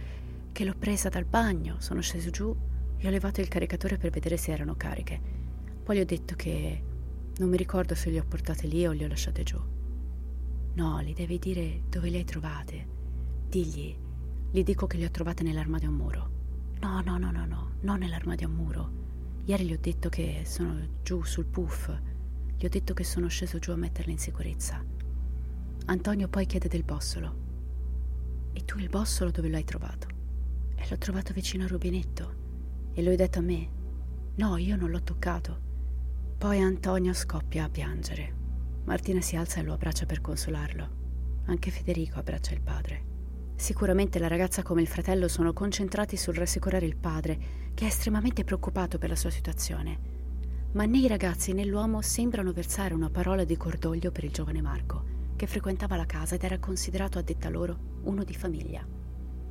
che 0.52 0.66
l'ho 0.66 0.76
presa 0.78 1.08
dal 1.08 1.24
bagno, 1.24 1.78
sono 1.80 2.02
sceso 2.02 2.32
giù 2.32 2.54
e 2.98 3.08
ho 3.08 3.12
levato 3.12 3.40
il 3.40 3.48
caricatore 3.48 3.96
per 3.96 4.10
vedere 4.10 4.36
se 4.36 4.52
erano 4.52 4.76
cariche. 4.76 5.22
Poi 5.82 5.96
gli 5.96 6.02
ho 6.02 6.06
detto 6.06 6.36
che 6.36 6.84
non 7.38 7.48
mi 7.48 7.56
ricordo 7.56 7.96
se 7.96 8.10
le 8.10 8.20
ho 8.20 8.26
portate 8.28 8.68
lì 8.68 8.86
o 8.86 8.92
le 8.92 9.06
ho 9.06 9.08
lasciate 9.08 9.44
giù. 9.44 9.78
No, 10.80 11.02
gli 11.02 11.14
devi 11.14 11.38
dire 11.40 11.82
dove 11.90 12.10
le 12.10 12.20
hai 12.20 12.24
trovate. 12.24 12.88
Digli, 13.50 13.94
gli 14.50 14.64
dico 14.64 14.88
che 14.88 14.96
le 14.96 15.08
ho 15.08 15.12
trovate 15.12 15.44
nell'armadio 15.44 15.90
a 15.90 15.92
muro. 15.92 16.32
No, 16.80 17.02
no, 17.02 17.18
no, 17.18 17.32
no, 17.32 17.46
no, 17.46 17.72
non 17.82 18.00
nell'armadio 18.00 18.48
a 18.48 18.50
muro. 18.50 18.92
Ieri 19.44 19.66
gli 19.66 19.74
ho 19.74 19.78
detto 19.78 20.08
che 20.08 20.44
sono 20.46 20.80
giù 21.04 21.22
sul 21.24 21.48
puff. 21.48 21.92
Gli 22.58 22.64
ho 22.64 22.70
detto 22.70 22.94
che 22.94 23.04
sono 23.04 23.28
sceso 23.28 23.60
giù 23.60 23.72
a 23.72 23.76
metterle 23.76 24.14
in 24.14 24.20
sicurezza. 24.20 24.82
Antonio 25.88 26.30
poi 26.30 26.46
chiede 26.46 26.70
del 26.70 26.86
bossolo. 26.86 27.36
E 28.54 28.64
tu 28.64 28.78
il 28.78 28.88
bossolo 28.88 29.32
dove 29.32 29.50
l'hai 29.50 29.66
trovato? 29.66 30.08
E 30.76 30.88
l'ho 30.90 30.98
trovato 30.98 31.34
vicino 31.34 31.64
al 31.64 31.70
rubinetto. 31.72 32.36
E 32.94 33.04
lo 33.04 33.10
hai 33.10 33.18
detto 33.18 33.40
a 33.40 33.42
me? 33.42 33.70
No, 34.36 34.56
io 34.56 34.78
non 34.78 34.92
l'ho 34.92 35.04
toccato. 35.04 35.60
Poi 36.38 36.62
Antonio 36.62 37.12
scoppia 37.12 37.66
a 37.66 37.70
piangere. 37.70 38.39
Martina 38.90 39.22
si 39.22 39.36
alza 39.36 39.60
e 39.60 39.64
lo 39.64 39.74
abbraccia 39.74 40.08
per 40.08 40.20
consolarlo. 40.20 41.44
Anche 41.46 41.70
Federico 41.70 42.18
abbraccia 42.18 42.56
il 42.56 42.62
padre. 42.62 43.06
Sicuramente 43.56 44.18
la 44.18 44.28
ragazza 44.28 44.64
come 44.64 44.82
il 44.82 44.88
fratello 44.88 45.28
sono 45.28 45.54
concentrati 45.54 46.18
sul 46.18 46.34
rassicurare 46.34 46.88
il 46.88 46.96
padre, 46.96 47.38
che 47.76 47.86
è 47.86 47.88
estremamente 47.88 48.44
preoccupato 48.44 48.98
per 48.98 49.10
la 49.10 49.16
sua 49.16 49.30
situazione. 49.30 50.00
Ma 50.72 50.86
né 50.86 50.98
i 50.98 51.08
ragazzi 51.08 51.54
né 51.54 51.66
l'uomo 51.66 52.02
sembrano 52.02 52.52
versare 52.52 52.96
una 52.96 53.12
parola 53.12 53.44
di 53.44 53.56
cordoglio 53.58 54.12
per 54.12 54.24
il 54.24 54.32
giovane 54.32 54.60
Marco, 54.60 55.04
che 55.36 55.46
frequentava 55.46 55.96
la 55.96 56.08
casa 56.08 56.34
ed 56.34 56.44
era 56.44 56.58
considerato 56.58 57.20
a 57.20 57.22
detta 57.22 57.50
loro 57.50 58.00
uno 58.06 58.24
di 58.24 58.34
famiglia. 58.34 58.84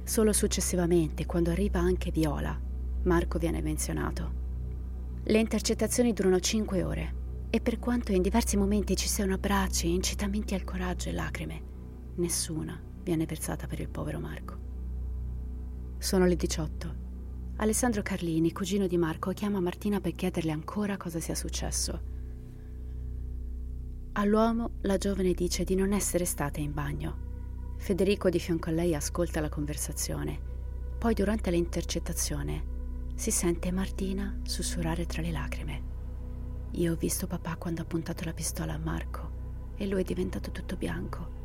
Solo 0.02 0.32
successivamente, 0.32 1.26
quando 1.26 1.52
arriva 1.52 1.78
anche 1.78 2.10
Viola, 2.10 2.60
Marco 3.04 3.38
viene 3.38 3.62
menzionato. 3.62 4.32
Le 5.22 5.38
intercettazioni 5.38 6.12
durano 6.12 6.40
cinque 6.40 6.82
ore 6.82 7.26
e 7.50 7.60
per 7.60 7.78
quanto 7.78 8.12
in 8.12 8.22
diversi 8.22 8.56
momenti 8.56 8.94
ci 8.94 9.08
siano 9.08 9.34
abbracci, 9.34 9.90
incitamenti 9.90 10.54
al 10.54 10.64
coraggio 10.64 11.08
e 11.08 11.12
lacrime, 11.12 11.62
nessuna 12.16 12.78
viene 13.02 13.24
versata 13.24 13.66
per 13.66 13.80
il 13.80 13.88
povero 13.88 14.20
Marco. 14.20 14.66
Sono 15.98 16.26
le 16.26 16.36
18. 16.36 17.06
Alessandro 17.56 18.02
Carlini, 18.02 18.52
cugino 18.52 18.86
di 18.86 18.98
Marco, 18.98 19.32
chiama 19.32 19.60
Martina 19.60 20.00
per 20.00 20.12
chiederle 20.12 20.52
ancora 20.52 20.96
cosa 20.96 21.20
sia 21.20 21.34
successo. 21.34 22.16
All'uomo 24.12 24.72
la 24.82 24.98
giovane 24.98 25.32
dice 25.32 25.64
di 25.64 25.74
non 25.74 25.92
essere 25.92 26.24
stata 26.24 26.60
in 26.60 26.74
bagno. 26.74 27.26
Federico 27.78 28.28
di 28.28 28.38
fianco 28.38 28.68
a 28.68 28.72
lei 28.72 28.94
ascolta 28.94 29.40
la 29.40 29.48
conversazione. 29.48 30.38
Poi 30.98 31.14
durante 31.14 31.50
l'intercettazione 31.50 32.76
si 33.14 33.30
sente 33.30 33.72
Martina 33.72 34.38
sussurrare 34.42 35.06
tra 35.06 35.22
le 35.22 35.30
lacrime. 35.30 35.87
Io 36.72 36.92
ho 36.92 36.96
visto 36.96 37.26
papà 37.26 37.56
quando 37.56 37.82
ha 37.82 37.86
puntato 37.86 38.24
la 38.24 38.32
pistola 38.32 38.74
a 38.74 38.78
Marco 38.78 39.72
e 39.76 39.86
lui 39.86 40.02
è 40.02 40.04
diventato 40.04 40.50
tutto 40.50 40.76
bianco. 40.76 41.36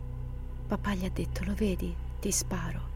Papà 0.67 0.93
gli 0.95 1.05
ha 1.05 1.09
detto, 1.09 1.43
lo 1.43 1.53
vedi, 1.53 1.95
ti 2.19 2.31
sparo. 2.31 2.89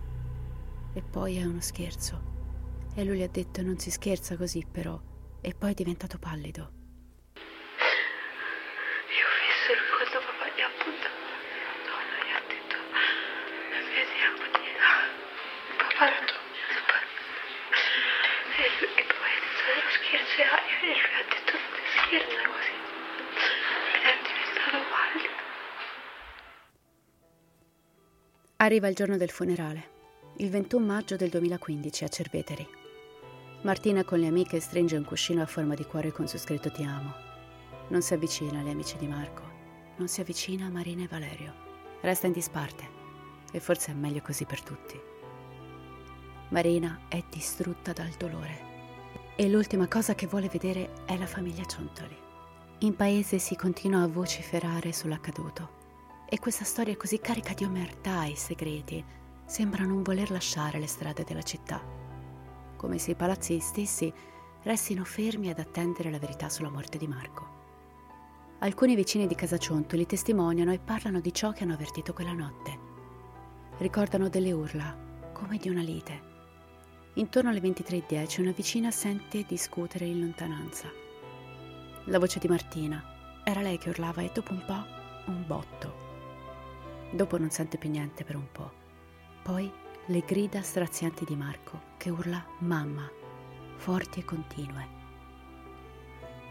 E 0.93 1.01
poi 1.01 1.37
è 1.37 1.45
uno 1.45 1.61
scherzo. 1.61 2.35
E 2.93 3.03
lui 3.03 3.19
gli 3.19 3.23
ha 3.23 3.29
detto, 3.29 3.61
non 3.61 3.77
si 3.77 3.91
scherza 3.91 4.35
così 4.35 4.65
però. 4.69 4.99
E 5.41 5.53
poi 5.53 5.71
è 5.71 5.75
diventato 5.75 6.17
pallido. 6.17 6.71
Io 9.07 9.36
scherza 22.07 22.39
così. 22.47 22.73
Ed 23.93 24.03
è 24.07 24.15
diventato 24.23 24.77
pallido. 24.91 25.33
Arriva 28.57 28.87
il 28.87 28.95
giorno 28.95 29.17
del 29.17 29.29
funerale, 29.29 29.89
il 30.37 30.49
21 30.49 30.85
maggio 30.85 31.15
del 31.17 31.29
2015 31.29 32.03
a 32.05 32.07
Cerveteri. 32.07 32.67
Martina 33.63 34.03
con 34.05 34.19
le 34.19 34.27
amiche 34.27 34.59
stringe 34.61 34.95
un 34.95 35.03
cuscino 35.03 35.41
a 35.41 35.45
forma 35.45 35.73
di 35.73 35.83
cuore 35.83 36.11
con 36.11 36.27
su 36.27 36.37
scritto 36.37 36.71
Ti 36.71 36.83
amo. 36.83 37.13
Non 37.89 38.01
si 38.01 38.13
avvicina 38.13 38.59
agli 38.59 38.69
amici 38.69 38.97
di 38.97 39.07
Marco, 39.07 39.43
non 39.97 40.07
si 40.07 40.21
avvicina 40.21 40.67
a 40.67 40.69
Marina 40.69 41.03
e 41.03 41.07
Valerio. 41.07 41.65
Resta 42.01 42.27
in 42.27 42.33
disparte 42.33 42.95
e 43.51 43.59
forse 43.59 43.91
è 43.91 43.95
meglio 43.95 44.21
così 44.21 44.45
per 44.45 44.61
tutti. 44.61 44.99
Marina 46.49 47.01
è 47.09 47.21
distrutta 47.29 47.91
dal 47.91 48.11
dolore 48.17 48.66
e 49.39 49.47
l'ultima 49.47 49.87
cosa 49.87 50.15
che 50.15 50.25
vuole 50.25 50.49
vedere 50.49 51.05
è 51.05 51.15
la 51.15 51.27
famiglia 51.27 51.63
Ciontoli. 51.63 52.17
In 52.79 52.95
paese 52.95 53.37
si 53.37 53.55
continua 53.55 54.01
a 54.01 54.07
vociferare 54.07 54.91
sull'accaduto 54.91 56.25
e 56.27 56.39
questa 56.39 56.63
storia 56.63 56.97
così 56.97 57.19
carica 57.19 57.53
di 57.53 57.63
omertà 57.63 58.25
e 58.25 58.35
segreti 58.35 59.03
sembra 59.45 59.83
non 59.83 60.01
voler 60.01 60.31
lasciare 60.31 60.79
le 60.79 60.87
strade 60.87 61.23
della 61.23 61.43
città, 61.43 61.79
come 62.75 62.97
se 62.97 63.11
i 63.11 63.15
palazzi 63.15 63.59
stessi 63.59 64.11
restino 64.63 65.03
fermi 65.03 65.51
ad 65.51 65.59
attendere 65.59 66.09
la 66.09 66.17
verità 66.17 66.49
sulla 66.49 66.71
morte 66.71 66.97
di 66.97 67.07
Marco. 67.07 67.55
Alcuni 68.59 68.95
vicini 68.95 69.27
di 69.27 69.35
Casa 69.35 69.59
Ciontoli 69.59 70.07
testimoniano 70.07 70.73
e 70.73 70.79
parlano 70.79 71.19
di 71.19 71.31
ciò 71.31 71.51
che 71.51 71.61
hanno 71.61 71.73
avvertito 71.73 72.11
quella 72.11 72.33
notte. 72.33 72.79
Ricordano 73.77 74.29
delle 74.29 74.51
urla, 74.51 74.97
come 75.31 75.57
di 75.57 75.69
una 75.69 75.81
lite. 75.81 76.26
Intorno 77.17 77.49
alle 77.49 77.61
23.10 77.61 78.41
una 78.41 78.51
vicina 78.51 78.91
sente 78.91 79.43
discutere 79.47 80.05
in 80.05 80.19
lontananza. 80.19 80.87
La 82.05 82.19
voce 82.19 82.37
di 82.37 82.47
Martina. 82.47 83.41
Era 83.43 83.61
lei 83.61 83.79
che 83.79 83.89
urlava 83.89 84.21
e 84.21 84.29
dopo 84.31 84.51
un 84.51 84.63
po' 84.63 84.85
un 85.25 85.43
botto. 85.47 85.95
Dopo 87.09 87.39
non 87.39 87.49
sente 87.49 87.79
più 87.79 87.89
niente 87.89 88.23
per 88.23 88.35
un 88.35 88.47
po'. 88.51 88.71
Poi 89.41 89.71
le 90.05 90.23
grida 90.27 90.61
strazianti 90.61 91.25
di 91.25 91.35
Marco 91.35 91.95
che 91.97 92.11
urla 92.11 92.45
mamma, 92.59 93.09
forti 93.77 94.19
e 94.19 94.23
continue. 94.23 94.87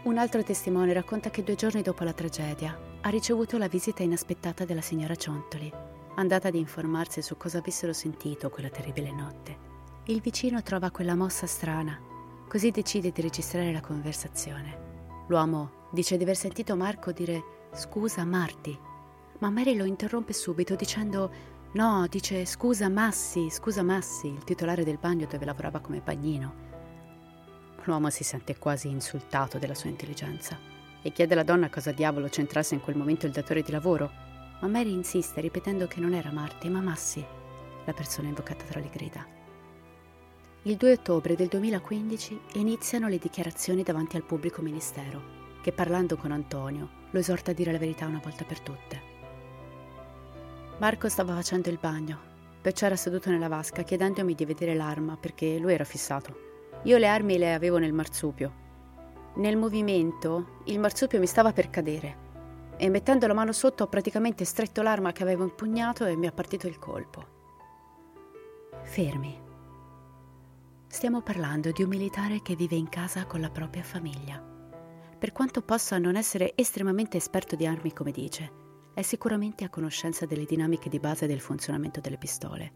Un 0.03 0.17
altro 0.17 0.43
testimone 0.43 0.91
racconta 0.91 1.29
che 1.29 1.43
due 1.43 1.55
giorni 1.55 1.81
dopo 1.81 2.03
la 2.03 2.13
tragedia 2.13 2.77
ha 2.99 3.09
ricevuto 3.09 3.57
la 3.57 3.69
visita 3.69 4.03
inaspettata 4.03 4.65
della 4.65 4.81
signora 4.81 5.15
Ciontoli, 5.15 5.71
andata 6.15 6.49
ad 6.49 6.55
informarsi 6.55 7.21
su 7.21 7.37
cosa 7.37 7.59
avessero 7.59 7.93
sentito 7.93 8.49
quella 8.49 8.69
terribile 8.69 9.13
notte. 9.13 9.75
Il 10.09 10.21
vicino 10.21 10.63
trova 10.63 10.89
quella 10.89 11.15
mossa 11.15 11.47
strana, 11.47 11.99
così 12.47 12.71
decide 12.71 13.11
di 13.11 13.21
registrare 13.21 13.73
la 13.73 13.81
conversazione. 13.81 15.25
L'uomo 15.27 15.89
dice 15.91 16.15
di 16.15 16.23
aver 16.23 16.37
sentito 16.37 16.77
Marco 16.77 17.11
dire 17.11 17.43
scusa 17.73 18.23
Marti, 18.23 18.79
ma 19.39 19.49
Mary 19.49 19.75
lo 19.75 19.83
interrompe 19.83 20.31
subito 20.31 20.75
dicendo 20.75 21.29
no, 21.73 22.07
dice 22.09 22.45
scusa 22.45 22.87
Massi, 22.87 23.49
scusa 23.49 23.83
Massi, 23.83 24.27
il 24.27 24.45
titolare 24.45 24.85
del 24.85 24.97
bagno 24.97 25.27
dove 25.29 25.43
lavorava 25.43 25.81
come 25.81 25.99
bagnino. 25.99 26.53
L'uomo 27.83 28.09
si 28.09 28.23
sente 28.23 28.57
quasi 28.57 28.87
insultato 28.87 29.57
della 29.57 29.75
sua 29.75 29.89
intelligenza 29.89 30.57
e 31.01 31.11
chiede 31.11 31.33
alla 31.33 31.43
donna 31.43 31.69
cosa 31.69 31.91
diavolo 31.91 32.29
c'entrasse 32.29 32.75
in 32.75 32.81
quel 32.81 32.95
momento 32.95 33.25
il 33.25 33.33
datore 33.33 33.61
di 33.61 33.71
lavoro, 33.71 34.09
ma 34.61 34.69
Mary 34.69 34.93
insiste 34.93 35.41
ripetendo 35.41 35.85
che 35.85 35.99
non 35.99 36.13
era 36.13 36.31
Marti, 36.31 36.69
ma 36.69 36.79
Massi, 36.79 37.21
la 37.83 37.91
persona 37.91 38.29
invocata 38.29 38.63
tra 38.63 38.79
le 38.79 38.89
grida. 38.89 39.36
Il 40.67 40.75
2 40.75 40.91
ottobre 40.91 41.35
del 41.35 41.47
2015 41.47 42.41
iniziano 42.55 43.07
le 43.07 43.19
dichiarazioni 43.19 43.83
davanti 43.83 44.17
al 44.17 44.23
pubblico 44.23 44.61
ministero, 44.61 45.21
che 45.61 45.71
parlando 45.71 46.17
con 46.17 46.33
Antonio 46.33 46.89
lo 47.09 47.19
esorta 47.19 47.51
a 47.51 47.53
dire 47.53 47.71
la 47.71 47.77
verità 47.77 48.05
una 48.05 48.19
volta 48.21 48.43
per 48.43 48.59
tutte. 48.59 49.01
Marco 50.77 51.07
stava 51.07 51.33
facendo 51.35 51.69
il 51.69 51.77
bagno, 51.79 52.19
perciò 52.59 52.87
era 52.87 52.97
seduto 52.97 53.29
nella 53.29 53.47
vasca 53.47 53.83
chiedendomi 53.83 54.35
di 54.35 54.43
vedere 54.43 54.75
l'arma 54.75 55.15
perché 55.15 55.57
lui 55.57 55.71
era 55.71 55.85
fissato. 55.85 56.37
Io 56.83 56.97
le 56.97 57.07
armi 57.07 57.37
le 57.37 57.53
avevo 57.53 57.77
nel 57.77 57.93
marsupio. 57.93 58.51
Nel 59.35 59.55
movimento 59.55 60.57
il 60.65 60.79
marsupio 60.79 61.17
mi 61.19 61.27
stava 61.27 61.53
per 61.53 61.69
cadere 61.69 62.25
e 62.75 62.89
mettendo 62.89 63.25
la 63.25 63.33
mano 63.33 63.53
sotto 63.53 63.85
ho 63.85 63.87
praticamente 63.87 64.43
stretto 64.43 64.81
l'arma 64.81 65.13
che 65.13 65.23
avevo 65.23 65.43
impugnato 65.43 66.03
e 66.03 66.17
mi 66.17 66.27
ha 66.27 66.33
partito 66.33 66.67
il 66.67 66.77
colpo. 66.77 67.25
Fermi. 68.83 69.45
Stiamo 70.89 71.21
parlando 71.21 71.71
di 71.71 71.83
un 71.83 71.89
militare 71.89 72.41
che 72.41 72.55
vive 72.55 72.75
in 72.75 72.87
casa 72.87 73.25
con 73.25 73.41
la 73.41 73.49
propria 73.49 73.83
famiglia. 73.83 74.41
Per 75.19 75.31
quanto 75.33 75.61
possa 75.61 75.97
non 75.97 76.15
essere 76.15 76.53
estremamente 76.55 77.17
esperto 77.17 77.57
di 77.57 77.67
armi 77.67 77.91
come 77.91 78.11
dice, 78.11 78.51
è 78.93 79.01
sicuramente 79.01 79.65
a 79.65 79.69
conoscenza 79.69 80.25
delle 80.25 80.45
dinamiche 80.45 80.87
di 80.89 80.99
base 80.99 81.27
del 81.27 81.41
funzionamento 81.41 81.99
delle 81.99 82.17
pistole. 82.17 82.71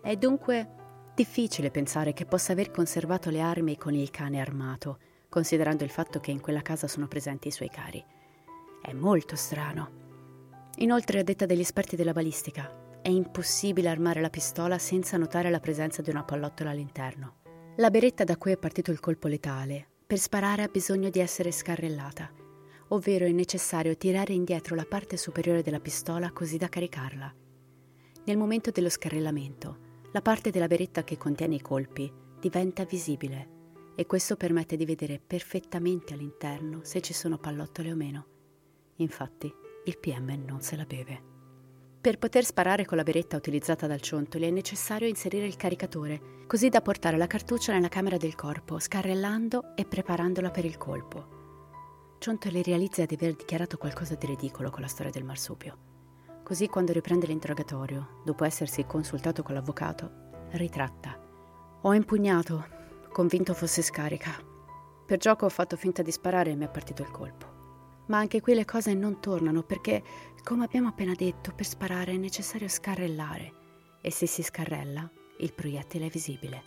È 0.00 0.16
dunque 0.16 1.12
difficile 1.14 1.72
pensare 1.72 2.12
che 2.12 2.24
possa 2.24 2.52
aver 2.52 2.70
conservato 2.70 3.30
le 3.30 3.40
armi 3.40 3.76
con 3.76 3.94
il 3.94 4.10
cane 4.10 4.40
armato, 4.40 4.98
considerando 5.28 5.82
il 5.82 5.90
fatto 5.90 6.20
che 6.20 6.30
in 6.30 6.40
quella 6.40 6.62
casa 6.62 6.86
sono 6.86 7.08
presenti 7.08 7.48
i 7.48 7.52
suoi 7.52 7.68
cari. 7.68 8.02
È 8.80 8.92
molto 8.92 9.34
strano. 9.34 9.90
Inoltre, 10.76 11.18
a 11.18 11.24
detta 11.24 11.46
degli 11.46 11.60
esperti 11.60 11.96
della 11.96 12.12
balistica, 12.12 12.86
è 13.08 13.10
impossibile 13.10 13.88
armare 13.88 14.20
la 14.20 14.28
pistola 14.28 14.76
senza 14.76 15.16
notare 15.16 15.48
la 15.48 15.60
presenza 15.60 16.02
di 16.02 16.10
una 16.10 16.24
pallottola 16.24 16.72
all'interno. 16.72 17.36
La 17.76 17.88
beretta 17.88 18.22
da 18.22 18.36
cui 18.36 18.52
è 18.52 18.58
partito 18.58 18.90
il 18.90 19.00
colpo 19.00 19.28
letale, 19.28 19.88
per 20.06 20.18
sparare 20.18 20.62
ha 20.62 20.68
bisogno 20.68 21.08
di 21.08 21.18
essere 21.18 21.50
scarrellata, 21.50 22.30
ovvero 22.88 23.24
è 23.24 23.30
necessario 23.30 23.96
tirare 23.96 24.34
indietro 24.34 24.74
la 24.74 24.84
parte 24.84 25.16
superiore 25.16 25.62
della 25.62 25.80
pistola 25.80 26.32
così 26.32 26.58
da 26.58 26.68
caricarla. 26.68 27.34
Nel 28.26 28.36
momento 28.36 28.70
dello 28.70 28.90
scarrellamento, 28.90 29.78
la 30.12 30.20
parte 30.20 30.50
della 30.50 30.66
beretta 30.66 31.02
che 31.02 31.16
contiene 31.16 31.54
i 31.54 31.62
colpi 31.62 32.12
diventa 32.38 32.84
visibile 32.84 33.56
e 33.94 34.04
questo 34.04 34.36
permette 34.36 34.76
di 34.76 34.84
vedere 34.84 35.18
perfettamente 35.18 36.12
all'interno 36.12 36.80
se 36.82 37.00
ci 37.00 37.14
sono 37.14 37.38
pallottole 37.38 37.90
o 37.90 37.96
meno. 37.96 38.26
Infatti, 38.96 39.50
il 39.86 39.98
PM 39.98 40.44
non 40.44 40.60
se 40.60 40.76
la 40.76 40.84
beve. 40.84 41.36
Per 42.08 42.16
poter 42.16 42.42
sparare 42.42 42.86
con 42.86 42.96
la 42.96 43.02
beretta 43.02 43.36
utilizzata 43.36 43.86
dal 43.86 44.00
Ciontoli 44.00 44.46
è 44.46 44.50
necessario 44.50 45.06
inserire 45.06 45.44
il 45.44 45.56
caricatore, 45.56 46.46
così 46.46 46.70
da 46.70 46.80
portare 46.80 47.18
la 47.18 47.26
cartuccia 47.26 47.74
nella 47.74 47.90
camera 47.90 48.16
del 48.16 48.34
corpo, 48.34 48.78
scarrellando 48.78 49.76
e 49.76 49.84
preparandola 49.84 50.50
per 50.50 50.64
il 50.64 50.78
colpo. 50.78 52.16
Ciontoli 52.18 52.62
realizza 52.62 53.04
di 53.04 53.12
aver 53.12 53.34
dichiarato 53.34 53.76
qualcosa 53.76 54.14
di 54.14 54.24
ridicolo 54.24 54.70
con 54.70 54.80
la 54.80 54.86
storia 54.86 55.12
del 55.12 55.22
marsupio. 55.22 55.76
Così 56.42 56.68
quando 56.68 56.92
riprende 56.92 57.26
l'interrogatorio, 57.26 58.22
dopo 58.24 58.44
essersi 58.44 58.86
consultato 58.86 59.42
con 59.42 59.54
l'avvocato, 59.54 60.10
ritratta. 60.52 61.14
Ho 61.82 61.92
impugnato, 61.92 62.68
convinto 63.12 63.52
fosse 63.52 63.82
scarica. 63.82 64.32
Per 65.04 65.18
gioco 65.18 65.44
ho 65.44 65.50
fatto 65.50 65.76
finta 65.76 66.00
di 66.00 66.10
sparare 66.10 66.52
e 66.52 66.56
mi 66.56 66.64
è 66.64 66.70
partito 66.70 67.02
il 67.02 67.10
colpo. 67.10 67.57
Ma 68.08 68.18
anche 68.18 68.40
qui 68.40 68.54
le 68.54 68.64
cose 68.64 68.92
non 68.92 69.20
tornano 69.20 69.62
perché, 69.62 70.02
come 70.42 70.64
abbiamo 70.64 70.88
appena 70.88 71.14
detto, 71.14 71.52
per 71.52 71.66
sparare 71.66 72.12
è 72.12 72.16
necessario 72.16 72.68
scarrellare. 72.68 73.52
E 74.00 74.10
se 74.10 74.26
si 74.26 74.42
scarrella, 74.42 75.10
il 75.38 75.52
proiettile 75.52 76.06
è 76.06 76.10
visibile. 76.10 76.62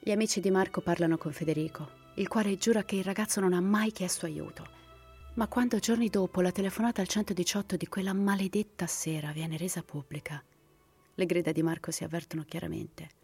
Gli 0.00 0.10
amici 0.10 0.40
di 0.40 0.50
Marco 0.50 0.80
parlano 0.80 1.18
con 1.18 1.32
Federico, 1.32 1.88
il 2.16 2.28
quale 2.28 2.56
giura 2.56 2.84
che 2.84 2.96
il 2.96 3.04
ragazzo 3.04 3.40
non 3.40 3.52
ha 3.52 3.60
mai 3.60 3.92
chiesto 3.92 4.26
aiuto 4.26 4.80
ma 5.34 5.48
quando 5.48 5.78
giorni 5.78 6.08
dopo 6.08 6.42
la 6.42 6.52
telefonata 6.52 7.00
al 7.00 7.08
118 7.08 7.76
di 7.76 7.86
quella 7.86 8.12
maledetta 8.12 8.86
sera 8.86 9.32
viene 9.32 9.56
resa 9.56 9.82
pubblica, 9.82 10.44
le 11.14 11.26
grida 11.26 11.52
di 11.52 11.62
Marco 11.62 11.90
si 11.90 12.04
avvertono 12.04 12.44
chiaramente. 12.44 13.21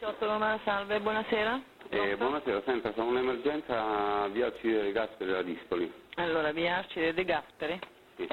18 0.00 0.24
Roma, 0.24 0.58
salve, 0.64 0.98
buonasera. 0.98 1.60
Eh, 1.90 2.16
buonasera, 2.16 2.62
senta, 2.64 2.90
sono 2.94 3.10
un'emergenza 3.10 4.28
via 4.28 4.46
Arcide 4.46 4.84
De 4.84 4.92
Gasperi 4.92 5.30
da 5.30 5.42
Dispoli. 5.42 5.92
Allora, 6.14 6.52
via 6.52 6.78
Arcide 6.78 7.12
De 7.12 7.22
Gasperi? 7.22 7.78
Sì. 8.16 8.26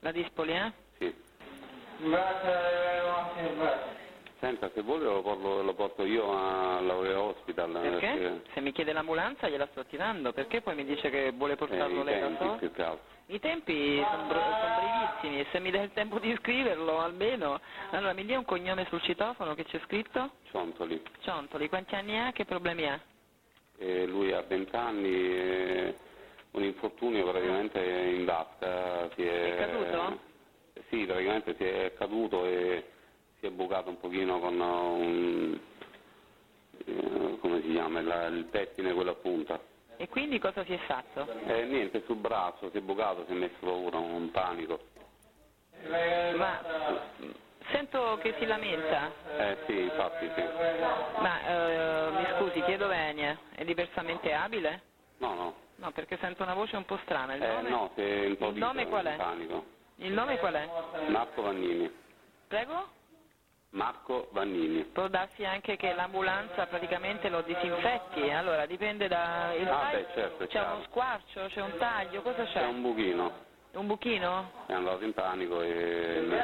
La 0.00 0.12
Dispoli, 0.12 0.52
eh? 0.52 0.72
Sì. 0.98 1.14
Senta, 4.40 4.70
se 4.72 4.82
vuole 4.82 5.04
lo 5.04 5.20
porto, 5.20 5.62
lo 5.62 5.74
porto 5.74 6.04
io 6.04 6.30
all'Aurea 6.30 7.20
Hospital. 7.20 7.72
Perché? 7.72 8.42
Se 8.52 8.60
mi 8.60 8.70
chiede 8.70 8.92
l'ambulanza 8.92 9.48
gliela 9.48 9.66
sto 9.72 9.84
tirando, 9.84 10.32
perché 10.32 10.60
poi 10.60 10.76
mi 10.76 10.84
dice 10.84 11.10
che 11.10 11.32
vuole 11.32 11.56
portarlo 11.56 12.02
eh, 12.02 12.04
lei 12.04 12.20
da 12.20 12.36
solo? 12.38 12.54
più 12.54 12.70
che 12.70 12.82
altro. 12.82 13.16
I 13.26 13.40
tempi 13.40 14.00
sono, 14.08 14.26
br- 14.28 14.38
brevissimi 14.38 15.40
e 15.40 15.46
se 15.50 15.58
mi 15.58 15.70
dà 15.70 15.82
il 15.82 15.92
tempo 15.92 16.20
di 16.20 16.34
scriverlo 16.38 17.00
almeno. 17.00 17.60
Allora, 17.90 18.12
mi 18.12 18.24
dia 18.24 18.38
un 18.38 18.44
cognome 18.44 18.86
sul 18.88 19.02
citofono 19.02 19.54
che 19.54 19.64
c'è 19.64 19.80
scritto? 19.84 20.30
Ciontoli. 20.50 21.02
Ciontoli, 21.20 21.68
quanti 21.68 21.96
anni 21.96 22.16
ha? 22.16 22.30
Che 22.30 22.44
problemi 22.44 22.88
ha? 22.88 22.98
Eh, 23.76 24.06
lui 24.06 24.32
ha 24.32 24.42
20 24.42 24.76
anni, 24.76 25.12
eh, 25.12 25.96
un 26.52 26.62
infortunio 26.62 27.28
praticamente 27.28 27.80
in 27.80 28.24
vasca. 28.24 29.10
Si 29.14 29.26
è, 29.26 29.56
È 29.56 29.56
caduto? 29.56 30.20
Sì, 30.88 31.04
praticamente 31.04 31.56
si 31.56 31.64
è 31.64 31.92
caduto 31.98 32.46
e 32.46 32.84
si 33.40 33.46
è 33.46 33.50
bucato 33.50 33.88
un 33.90 33.98
pochino 34.00 34.38
con 34.40 34.58
un, 34.60 35.60
eh, 36.84 37.38
come 37.40 37.60
si 37.62 37.70
chiama, 37.70 38.00
la- 38.00 38.26
il 38.26 38.44
pettine, 38.44 38.92
quello 38.92 39.12
a 39.12 39.14
punta. 39.14 39.60
E 39.96 40.08
quindi 40.08 40.38
cosa 40.38 40.64
si 40.64 40.72
è 40.72 40.78
fatto? 40.78 41.28
Eh, 41.46 41.64
niente, 41.64 42.02
sul 42.06 42.16
braccio, 42.16 42.70
si 42.70 42.78
è 42.78 42.80
bucato, 42.80 43.24
si 43.26 43.32
è 43.32 43.34
messo 43.34 43.56
paura, 43.60 43.98
un 43.98 44.30
panico. 44.30 44.80
Ma 46.36 46.60
sento 47.70 48.18
che 48.20 48.34
si 48.38 48.46
lamenta. 48.46 49.10
Eh 49.38 49.56
sì, 49.66 49.80
infatti 49.80 50.30
sì. 50.34 50.42
Ma 51.20 51.46
eh, 51.46 52.10
mi 52.10 52.26
scusi, 52.38 52.62
chiedo 52.62 52.86
venia, 52.88 53.38
è 53.54 53.64
diversamente 53.64 54.32
abile? 54.32 54.82
No, 55.18 55.34
no. 55.34 55.54
No, 55.76 55.90
perché 55.92 56.16
sento 56.20 56.42
una 56.42 56.54
voce 56.54 56.76
un 56.76 56.84
po' 56.84 56.98
strana. 57.04 57.34
Il 57.34 57.42
Eh, 57.42 57.46
nome, 57.54 57.68
no, 57.70 57.90
si 57.94 58.00
è 58.00 58.04
il 58.04 58.36
nome 58.56 58.86
qual 58.88 59.06
in 59.06 59.12
è? 59.12 59.16
panico. 59.16 59.64
Il 59.96 60.12
nome 60.12 60.38
qual 60.38 60.54
è? 60.54 60.68
Marco 61.08 61.42
Vannini. 61.42 61.90
Prego? 62.46 62.96
Marco 63.70 64.28
Vannini. 64.32 64.84
Può 64.84 65.08
darsi 65.08 65.44
anche 65.44 65.76
che 65.76 65.92
l'ambulanza 65.92 66.66
praticamente 66.66 67.28
lo 67.28 67.42
disinfetti, 67.42 68.30
allora 68.30 68.64
dipende 68.66 69.08
da... 69.08 69.52
Il 69.54 69.68
Ah, 69.68 69.90
beh, 69.92 70.06
certo, 70.14 70.38
c'è 70.44 70.46
chiaro. 70.48 70.74
uno 70.76 70.84
squarcio, 70.84 71.46
c'è 71.48 71.60
un 71.60 71.76
taglio, 71.78 72.22
cosa 72.22 72.44
c'è? 72.44 72.52
C'è 72.52 72.64
un 72.66 72.80
buchino, 72.80 73.32
Un 73.72 73.86
buchino? 73.86 74.50
è 74.66 74.72
andato 74.72 75.04
in 75.04 75.12
panico 75.12 75.60
e... 75.60 76.24
Ma 76.26 76.36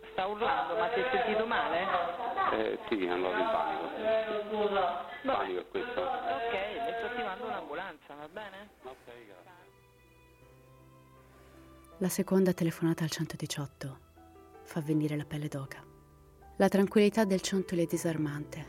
si- 0.00 0.10
sta 0.10 0.26
urlando, 0.26 0.74
ma 0.76 0.90
si 0.92 1.00
è 1.00 1.08
sentito 1.12 1.46
male? 1.46 1.86
Eh, 2.52 2.78
sì, 2.88 3.04
è 3.04 3.08
andato 3.08 3.36
in 3.36 3.48
panico. 3.50 3.88
Panico 5.22 5.60
è 5.60 5.68
questo. 5.68 6.00
Ok, 6.00 6.52
le 6.52 6.94
sto 6.98 7.06
attivando 7.06 7.44
un'ambulanza, 7.46 8.14
va 8.14 8.28
bene? 8.28 8.68
La 11.98 12.08
seconda 12.08 12.52
telefonata 12.52 13.04
al 13.04 13.10
118 13.10 13.98
fa 14.64 14.80
venire 14.80 15.16
la 15.16 15.24
pelle 15.24 15.46
d'oca. 15.46 15.90
La 16.62 16.68
tranquillità 16.68 17.24
del 17.24 17.40
ciontoli 17.40 17.82
è 17.82 17.86
disarmante. 17.86 18.66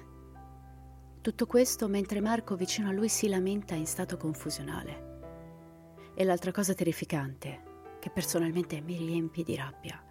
Tutto 1.21 1.45
questo 1.45 1.87
mentre 1.87 2.21
Marco 2.21 2.55
vicino 2.55 2.89
a 2.89 2.91
lui 2.91 3.07
si 3.07 3.29
lamenta 3.29 3.75
in 3.75 3.85
stato 3.85 4.17
confusionale. 4.17 6.13
E 6.15 6.23
l'altra 6.23 6.51
cosa 6.51 6.73
terrificante, 6.73 7.97
che 7.99 8.09
personalmente 8.09 8.81
mi 8.81 8.97
riempie 8.97 9.43
di 9.43 9.55
rabbia, 9.55 10.03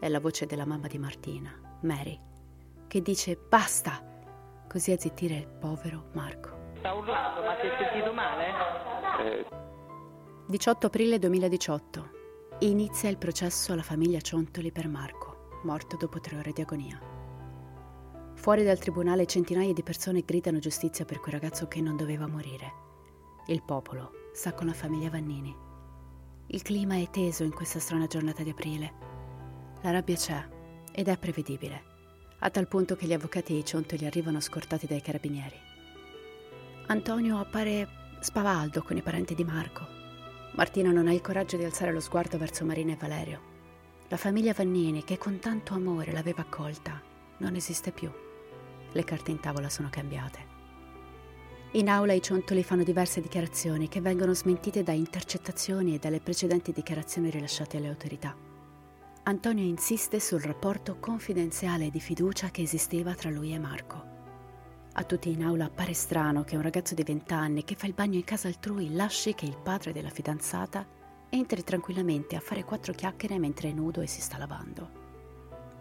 è 0.00 0.08
la 0.08 0.18
voce 0.18 0.46
della 0.46 0.66
mamma 0.66 0.88
di 0.88 0.98
Martina, 0.98 1.78
Mary, 1.82 2.18
che 2.88 3.00
dice 3.00 3.36
basta, 3.36 4.02
così 4.68 4.90
a 4.90 4.98
zittire 4.98 5.36
il 5.36 5.46
povero 5.46 6.08
Marco. 6.14 6.72
Sta 6.78 6.92
urlando, 6.92 7.40
ma 7.42 7.54
si 7.60 7.68
è 7.68 7.76
sentito 7.78 8.12
male? 8.12 8.46
Eh, 9.20 9.46
18 10.48 10.86
aprile 10.88 11.20
2018. 11.20 12.10
Inizia 12.62 13.08
il 13.08 13.18
processo 13.18 13.72
alla 13.72 13.82
famiglia 13.82 14.18
Ciontoli 14.18 14.72
per 14.72 14.88
Marco, 14.88 15.31
morto 15.64 15.96
dopo 15.96 16.20
tre 16.20 16.38
ore 16.38 16.52
di 16.52 16.60
agonia. 16.60 17.00
Fuori 18.34 18.64
dal 18.64 18.78
tribunale 18.78 19.26
centinaia 19.26 19.72
di 19.72 19.82
persone 19.82 20.22
gridano 20.24 20.58
giustizia 20.58 21.04
per 21.04 21.20
quel 21.20 21.34
ragazzo 21.34 21.68
che 21.68 21.80
non 21.80 21.96
doveva 21.96 22.26
morire. 22.26 22.72
Il 23.46 23.62
popolo 23.62 24.30
sta 24.32 24.52
con 24.52 24.66
la 24.66 24.72
famiglia 24.72 25.10
Vannini. 25.10 25.54
Il 26.46 26.62
clima 26.62 26.96
è 26.96 27.08
teso 27.10 27.44
in 27.44 27.52
questa 27.52 27.78
strana 27.78 28.06
giornata 28.06 28.42
di 28.42 28.50
aprile. 28.50 28.92
La 29.82 29.90
rabbia 29.90 30.16
c'è 30.16 30.44
ed 30.92 31.08
è 31.08 31.16
prevedibile, 31.18 31.82
a 32.40 32.50
tal 32.50 32.66
punto 32.66 32.96
che 32.96 33.06
gli 33.06 33.12
avvocati 33.12 33.54
di 33.54 33.64
Ciontoli 33.64 34.06
arrivano 34.06 34.40
scortati 34.40 34.86
dai 34.86 35.00
carabinieri. 35.00 35.56
Antonio 36.86 37.38
appare 37.38 37.88
spavaldo 38.20 38.82
con 38.82 38.96
i 38.96 39.02
parenti 39.02 39.34
di 39.34 39.44
Marco. 39.44 39.86
Martina 40.54 40.90
non 40.90 41.06
ha 41.06 41.12
il 41.12 41.20
coraggio 41.20 41.56
di 41.56 41.64
alzare 41.64 41.92
lo 41.92 42.00
sguardo 42.00 42.38
verso 42.38 42.64
Marina 42.64 42.92
e 42.92 42.96
Valerio. 42.96 43.51
La 44.12 44.18
famiglia 44.18 44.52
Vannini, 44.52 45.04
che 45.04 45.16
con 45.16 45.38
tanto 45.38 45.72
amore 45.72 46.12
l'aveva 46.12 46.42
accolta, 46.42 47.00
non 47.38 47.54
esiste 47.54 47.92
più. 47.92 48.10
Le 48.92 49.04
carte 49.04 49.30
in 49.30 49.40
tavola 49.40 49.70
sono 49.70 49.88
cambiate. 49.90 50.46
In 51.70 51.88
aula 51.88 52.12
i 52.12 52.20
ciontoli 52.20 52.62
fanno 52.62 52.82
diverse 52.82 53.22
dichiarazioni 53.22 53.88
che 53.88 54.02
vengono 54.02 54.34
smentite 54.34 54.82
da 54.82 54.92
intercettazioni 54.92 55.94
e 55.94 55.98
dalle 55.98 56.20
precedenti 56.20 56.72
dichiarazioni 56.72 57.30
rilasciate 57.30 57.78
alle 57.78 57.88
autorità. 57.88 58.36
Antonio 59.22 59.64
insiste 59.64 60.20
sul 60.20 60.42
rapporto 60.42 60.98
confidenziale 61.00 61.86
e 61.86 61.90
di 61.90 62.00
fiducia 62.00 62.50
che 62.50 62.60
esisteva 62.60 63.14
tra 63.14 63.30
lui 63.30 63.54
e 63.54 63.58
Marco. 63.58 64.04
A 64.92 65.04
tutti 65.04 65.30
in 65.30 65.42
aula 65.42 65.64
appare 65.64 65.94
strano 65.94 66.44
che 66.44 66.56
un 66.56 66.62
ragazzo 66.62 66.94
di 66.94 67.02
20 67.02 67.32
anni 67.32 67.64
che 67.64 67.76
fa 67.76 67.86
il 67.86 67.94
bagno 67.94 68.18
in 68.18 68.24
casa 68.24 68.48
altrui 68.48 68.92
lasci 68.92 69.32
che 69.34 69.46
il 69.46 69.56
padre 69.56 69.90
della 69.94 70.10
fidanzata 70.10 71.00
entri 71.34 71.64
tranquillamente 71.64 72.36
a 72.36 72.40
fare 72.40 72.62
quattro 72.62 72.92
chiacchiere 72.92 73.38
mentre 73.38 73.70
è 73.70 73.72
nudo 73.72 74.02
e 74.02 74.06
si 74.06 74.20
sta 74.20 74.36
lavando. 74.36 75.00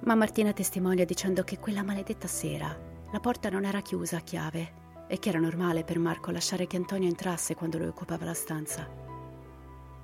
Ma 0.03 0.15
Martina 0.15 0.53
testimonia 0.53 1.03
dicendo 1.03 1.43
che 1.43 1.59
quella 1.59 1.83
maledetta 1.83 2.27
sera 2.27 2.73
la 3.11 3.19
porta 3.19 3.49
non 3.49 3.65
era 3.65 3.81
chiusa 3.81 4.17
a 4.17 4.21
chiave 4.21 4.79
e 5.07 5.19
che 5.19 5.27
era 5.27 5.39
normale 5.39 5.83
per 5.83 5.99
Marco 5.99 6.31
lasciare 6.31 6.67
che 6.67 6.77
Antonio 6.77 7.09
entrasse 7.09 7.53
quando 7.53 7.77
lui 7.77 7.87
occupava 7.87 8.23
la 8.23 8.33
stanza. 8.33 8.87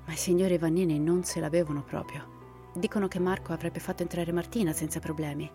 Ma 0.06 0.12
i 0.12 0.18
signori 0.18 0.58
Vannini 0.58 1.00
non 1.00 1.24
se 1.24 1.40
l'avevano 1.40 1.82
proprio. 1.82 2.36
Dicono 2.74 3.08
che 3.08 3.20
Marco 3.20 3.54
avrebbe 3.54 3.80
fatto 3.80 4.04
entrare 4.04 4.34
Martina 4.34 4.74
senza 4.74 5.00
problemi, 5.00 5.50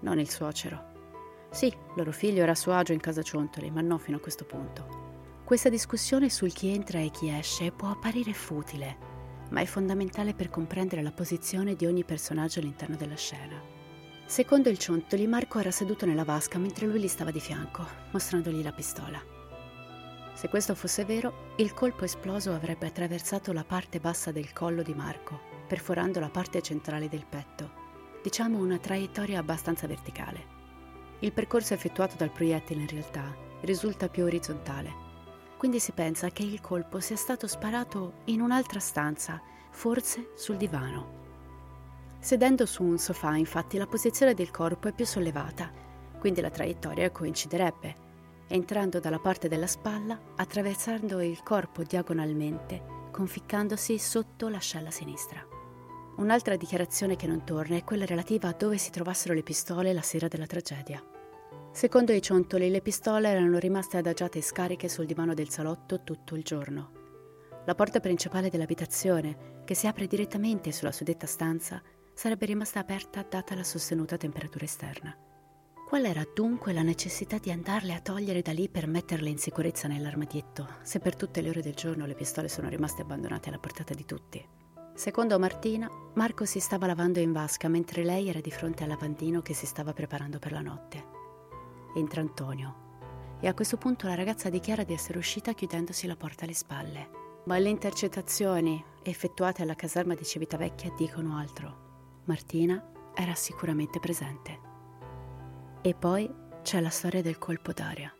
non 0.00 0.18
il 0.18 0.28
suocero. 0.28 0.90
Sì, 1.50 1.74
loro 1.96 2.12
figlio 2.12 2.42
era 2.42 2.52
a 2.52 2.54
suo 2.54 2.72
agio 2.72 2.92
in 2.92 3.00
casa 3.00 3.22
Ciontoli, 3.22 3.70
ma 3.70 3.80
non 3.80 3.98
fino 3.98 4.18
a 4.18 4.20
questo 4.20 4.44
punto. 4.44 5.40
Questa 5.42 5.70
discussione 5.70 6.28
sul 6.28 6.52
chi 6.52 6.68
entra 6.68 6.98
e 6.98 7.10
chi 7.10 7.30
esce 7.30 7.72
può 7.72 7.88
apparire 7.90 8.32
futile, 8.34 9.11
ma 9.52 9.60
è 9.60 9.66
fondamentale 9.66 10.32
per 10.34 10.48
comprendere 10.48 11.02
la 11.02 11.12
posizione 11.12 11.76
di 11.76 11.86
ogni 11.86 12.04
personaggio 12.04 12.58
all'interno 12.58 12.96
della 12.96 13.16
scena. 13.16 13.60
Secondo 14.24 14.70
il 14.70 14.78
Ciontoli, 14.78 15.26
Marco 15.26 15.58
era 15.58 15.70
seduto 15.70 16.06
nella 16.06 16.24
vasca 16.24 16.58
mentre 16.58 16.86
lui 16.86 17.00
gli 17.00 17.08
stava 17.08 17.30
di 17.30 17.40
fianco, 17.40 17.86
mostrandogli 18.12 18.62
la 18.62 18.72
pistola. 18.72 19.22
Se 20.32 20.48
questo 20.48 20.74
fosse 20.74 21.04
vero, 21.04 21.52
il 21.56 21.74
colpo 21.74 22.04
esploso 22.04 22.52
avrebbe 22.52 22.86
attraversato 22.86 23.52
la 23.52 23.64
parte 23.64 24.00
bassa 24.00 24.32
del 24.32 24.54
collo 24.54 24.82
di 24.82 24.94
Marco, 24.94 25.38
perforando 25.68 26.18
la 26.18 26.30
parte 26.30 26.62
centrale 26.62 27.10
del 27.10 27.26
petto, 27.28 27.70
diciamo 28.22 28.58
una 28.58 28.78
traiettoria 28.78 29.38
abbastanza 29.38 29.86
verticale. 29.86 30.60
Il 31.18 31.32
percorso 31.32 31.74
effettuato 31.74 32.16
dal 32.16 32.30
proiettile 32.30 32.80
in 32.80 32.88
realtà 32.88 33.36
risulta 33.60 34.08
più 34.08 34.24
orizzontale, 34.24 35.11
quindi 35.62 35.78
si 35.78 35.92
pensa 35.92 36.30
che 36.30 36.42
il 36.42 36.60
colpo 36.60 36.98
sia 36.98 37.14
stato 37.14 37.46
sparato 37.46 38.14
in 38.24 38.40
un'altra 38.40 38.80
stanza, 38.80 39.40
forse 39.70 40.32
sul 40.34 40.56
divano. 40.56 41.20
Sedendo 42.18 42.66
su 42.66 42.82
un 42.82 42.98
sofà, 42.98 43.36
infatti, 43.36 43.78
la 43.78 43.86
posizione 43.86 44.34
del 44.34 44.50
corpo 44.50 44.88
è 44.88 44.92
più 44.92 45.06
sollevata, 45.06 45.70
quindi 46.18 46.40
la 46.40 46.50
traiettoria 46.50 47.12
coinciderebbe, 47.12 47.96
entrando 48.48 48.98
dalla 48.98 49.20
parte 49.20 49.46
della 49.46 49.68
spalla, 49.68 50.18
attraversando 50.34 51.20
il 51.20 51.44
corpo 51.44 51.84
diagonalmente, 51.84 52.82
conficcandosi 53.12 54.00
sotto 54.00 54.48
l'ascella 54.48 54.90
sinistra. 54.90 55.46
Un'altra 56.16 56.56
dichiarazione 56.56 57.14
che 57.14 57.28
non 57.28 57.44
torna 57.44 57.76
è 57.76 57.84
quella 57.84 58.04
relativa 58.04 58.48
a 58.48 58.56
dove 58.58 58.78
si 58.78 58.90
trovassero 58.90 59.32
le 59.32 59.44
pistole 59.44 59.92
la 59.92 60.02
sera 60.02 60.26
della 60.26 60.46
tragedia. 60.46 61.11
Secondo 61.72 62.12
i 62.12 62.20
ciontoli, 62.20 62.68
le 62.68 62.82
pistole 62.82 63.28
erano 63.28 63.58
rimaste 63.58 63.96
adagiate 63.96 64.42
scariche 64.42 64.90
sul 64.90 65.06
divano 65.06 65.32
del 65.32 65.48
salotto 65.48 66.02
tutto 66.04 66.36
il 66.36 66.42
giorno. 66.42 67.00
La 67.64 67.74
porta 67.74 67.98
principale 67.98 68.50
dell'abitazione, 68.50 69.62
che 69.64 69.74
si 69.74 69.86
apre 69.86 70.06
direttamente 70.06 70.70
sulla 70.70 70.92
suddetta 70.92 71.26
stanza, 71.26 71.80
sarebbe 72.12 72.44
rimasta 72.44 72.80
aperta 72.80 73.24
data 73.28 73.54
la 73.54 73.64
sostenuta 73.64 74.18
temperatura 74.18 74.66
esterna. 74.66 75.16
Qual 75.88 76.04
era 76.04 76.26
dunque 76.34 76.74
la 76.74 76.82
necessità 76.82 77.38
di 77.38 77.50
andarle 77.50 77.94
a 77.94 78.00
togliere 78.00 78.42
da 78.42 78.52
lì 78.52 78.68
per 78.68 78.86
metterle 78.86 79.30
in 79.30 79.38
sicurezza 79.38 79.88
nell'armadietto, 79.88 80.68
se 80.82 80.98
per 80.98 81.16
tutte 81.16 81.40
le 81.40 81.48
ore 81.48 81.62
del 81.62 81.74
giorno 81.74 82.04
le 82.04 82.14
pistole 82.14 82.48
sono 82.48 82.68
rimaste 82.68 83.02
abbandonate 83.02 83.48
alla 83.48 83.58
portata 83.58 83.94
di 83.94 84.04
tutti? 84.04 84.46
Secondo 84.94 85.38
Martina, 85.38 85.90
Marco 86.14 86.44
si 86.44 86.60
stava 86.60 86.86
lavando 86.86 87.18
in 87.18 87.32
vasca 87.32 87.68
mentre 87.68 88.04
lei 88.04 88.28
era 88.28 88.40
di 88.40 88.50
fronte 88.50 88.82
al 88.82 88.90
lavandino 88.90 89.40
che 89.40 89.54
si 89.54 89.64
stava 89.64 89.94
preparando 89.94 90.38
per 90.38 90.52
la 90.52 90.60
notte 90.60 91.11
entra 91.94 92.20
Antonio 92.20 92.82
e 93.42 93.48
a 93.48 93.54
questo 93.54 93.76
punto 93.76 94.06
la 94.06 94.14
ragazza 94.14 94.48
dichiara 94.48 94.84
di 94.84 94.92
essere 94.92 95.18
uscita 95.18 95.52
chiudendosi 95.52 96.06
la 96.06 96.14
porta 96.14 96.44
alle 96.44 96.54
spalle. 96.54 97.10
Ma 97.46 97.58
le 97.58 97.70
intercettazioni 97.70 98.82
effettuate 99.02 99.62
alla 99.62 99.74
caserma 99.74 100.14
di 100.14 100.24
Civitavecchia 100.24 100.92
dicono 100.96 101.36
altro. 101.36 102.20
Martina 102.26 102.80
era 103.16 103.34
sicuramente 103.34 103.98
presente. 103.98 104.60
E 105.82 105.92
poi 105.94 106.32
c'è 106.62 106.80
la 106.80 106.88
storia 106.88 107.20
del 107.20 107.38
colpo 107.38 107.72
d'aria. 107.72 108.14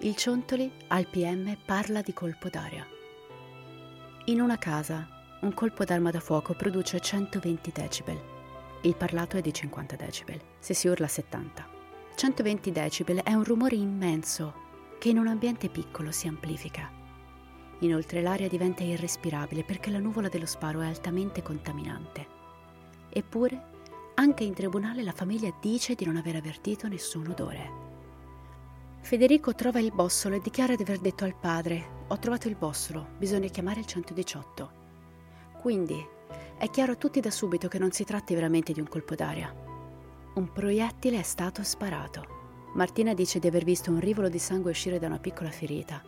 Il 0.00 0.14
Ciontoli 0.16 0.70
al 0.88 1.06
PM 1.06 1.56
parla 1.64 2.02
di 2.02 2.12
colpo 2.12 2.50
d'aria. 2.50 2.86
In 4.26 4.42
una 4.42 4.58
casa, 4.58 5.08
un 5.40 5.54
colpo 5.54 5.84
d'arma 5.84 6.10
da 6.10 6.20
fuoco 6.20 6.52
produce 6.52 7.00
120 7.00 7.72
decibel. 7.72 8.20
Il 8.82 8.96
parlato 8.96 9.38
è 9.38 9.40
di 9.40 9.52
50 9.52 9.96
decibel, 9.96 10.38
se 10.58 10.74
si 10.74 10.88
urla 10.88 11.06
70. 11.06 11.69
120 12.20 12.70
decibel 12.70 13.22
è 13.22 13.32
un 13.32 13.44
rumore 13.44 13.76
immenso 13.76 14.52
che 14.98 15.08
in 15.08 15.16
un 15.16 15.26
ambiente 15.26 15.70
piccolo 15.70 16.12
si 16.12 16.28
amplifica. 16.28 16.92
Inoltre 17.78 18.20
l'aria 18.20 18.46
diventa 18.46 18.82
irrespirabile 18.82 19.64
perché 19.64 19.88
la 19.88 20.00
nuvola 20.00 20.28
dello 20.28 20.44
sparo 20.44 20.82
è 20.82 20.86
altamente 20.86 21.40
contaminante. 21.40 22.26
Eppure, 23.08 23.62
anche 24.16 24.44
in 24.44 24.52
tribunale 24.52 25.02
la 25.02 25.12
famiglia 25.12 25.50
dice 25.62 25.94
di 25.94 26.04
non 26.04 26.16
aver 26.16 26.36
avvertito 26.36 26.88
nessun 26.88 27.28
odore. 27.28 27.70
Federico 29.00 29.54
trova 29.54 29.80
il 29.80 29.90
bossolo 29.90 30.34
e 30.34 30.42
dichiara 30.42 30.74
di 30.74 30.82
aver 30.82 30.98
detto 30.98 31.24
al 31.24 31.34
padre: 31.34 32.04
Ho 32.08 32.18
trovato 32.18 32.48
il 32.48 32.56
bossolo, 32.56 33.12
bisogna 33.16 33.48
chiamare 33.48 33.80
il 33.80 33.86
118. 33.86 34.70
Quindi 35.58 36.06
è 36.58 36.68
chiaro 36.68 36.92
a 36.92 36.96
tutti 36.96 37.20
da 37.20 37.30
subito 37.30 37.66
che 37.68 37.78
non 37.78 37.92
si 37.92 38.04
tratti 38.04 38.34
veramente 38.34 38.74
di 38.74 38.80
un 38.80 38.88
colpo 38.88 39.14
d'aria. 39.14 39.59
Un 40.32 40.52
proiettile 40.52 41.18
è 41.18 41.22
stato 41.22 41.64
sparato. 41.64 42.38
Martina 42.74 43.14
dice 43.14 43.40
di 43.40 43.48
aver 43.48 43.64
visto 43.64 43.90
un 43.90 43.98
rivolo 43.98 44.28
di 44.28 44.38
sangue 44.38 44.70
uscire 44.70 45.00
da 45.00 45.08
una 45.08 45.18
piccola 45.18 45.50
ferita. 45.50 46.00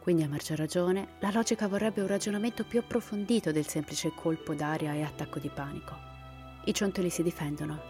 Quindi 0.00 0.24
a 0.24 0.28
maggior 0.28 0.58
ragione, 0.58 1.10
la 1.20 1.30
logica 1.30 1.68
vorrebbe 1.68 2.00
un 2.00 2.08
ragionamento 2.08 2.64
più 2.64 2.80
approfondito 2.80 3.52
del 3.52 3.68
semplice 3.68 4.12
colpo 4.16 4.52
d'aria 4.52 4.94
e 4.94 5.02
attacco 5.02 5.38
di 5.38 5.48
panico. 5.48 5.94
I 6.64 6.72
ciontoli 6.74 7.08
si 7.08 7.22
difendono. 7.22 7.80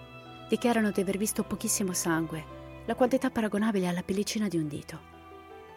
Dichiarano 0.51 0.91
di 0.91 1.01
aver 1.01 1.17
visto 1.17 1.43
pochissimo 1.43 1.95
sangue, 1.95 2.45
la 2.85 2.95
quantità 2.95 3.31
paragonabile 3.31 3.87
alla 3.89 4.03
pellicina 4.03 4.47
di 4.47 4.59
un 4.59 4.69
dito. 4.69 5.01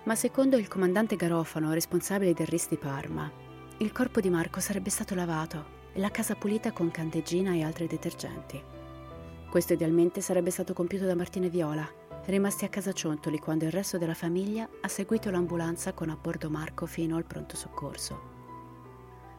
Ma 0.04 0.16
secondo 0.16 0.58
il 0.58 0.68
comandante 0.68 1.16
Garofano, 1.16 1.72
responsabile 1.72 2.34
del 2.34 2.48
RIS 2.48 2.68
di 2.68 2.78
Parma, 2.78 3.32
il 3.78 3.94
corpo 3.94 4.20
di 4.20 4.30
Marco 4.30 4.60
sarebbe 4.60 4.90
stato 4.90 5.16
lavato 5.16 5.80
e 5.94 6.02
la 6.02 6.12
casa 6.12 6.36
pulita 6.36 6.74
con 6.74 6.92
candeggina 6.92 7.54
e 7.54 7.64
altri 7.64 7.88
detergenti. 7.88 8.80
Questo 9.52 9.74
idealmente 9.74 10.22
sarebbe 10.22 10.50
stato 10.50 10.72
compiuto 10.72 11.06
da 11.06 11.14
Martina 11.14 11.48
e 11.48 11.50
Viola, 11.50 11.86
rimasti 12.28 12.64
a 12.64 12.70
casa 12.70 12.94
Ciontoli 12.94 13.38
quando 13.38 13.66
il 13.66 13.72
resto 13.72 13.98
della 13.98 14.14
famiglia 14.14 14.66
ha 14.80 14.88
seguito 14.88 15.30
l'ambulanza 15.30 15.92
con 15.92 16.10
a 16.10 16.16
bordo 16.16 16.50
Marco 16.50 16.86
fino 16.86 17.18
al 17.18 17.26
pronto 17.26 17.58
soccorso. 17.58 18.30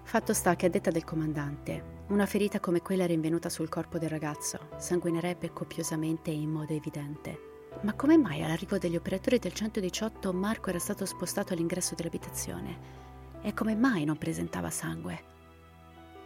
Fatto 0.02 0.34
sta 0.34 0.54
che 0.54 0.66
a 0.66 0.68
detta 0.68 0.90
del 0.90 1.04
comandante, 1.04 2.02
una 2.08 2.26
ferita 2.26 2.60
come 2.60 2.82
quella 2.82 3.06
rinvenuta 3.06 3.48
sul 3.48 3.70
corpo 3.70 3.96
del 3.96 4.10
ragazzo 4.10 4.58
sanguinerebbe 4.76 5.50
copiosamente 5.50 6.30
e 6.30 6.34
in 6.34 6.50
modo 6.50 6.74
evidente. 6.74 7.70
Ma 7.80 7.94
come 7.94 8.18
mai 8.18 8.42
all'arrivo 8.42 8.76
degli 8.76 8.96
operatori 8.96 9.38
del 9.38 9.54
118 9.54 10.30
Marco 10.34 10.68
era 10.68 10.78
stato 10.78 11.06
spostato 11.06 11.54
all'ingresso 11.54 11.94
dell'abitazione? 11.94 13.40
E 13.40 13.54
come 13.54 13.74
mai 13.74 14.04
non 14.04 14.18
presentava 14.18 14.68
sangue? 14.68 15.24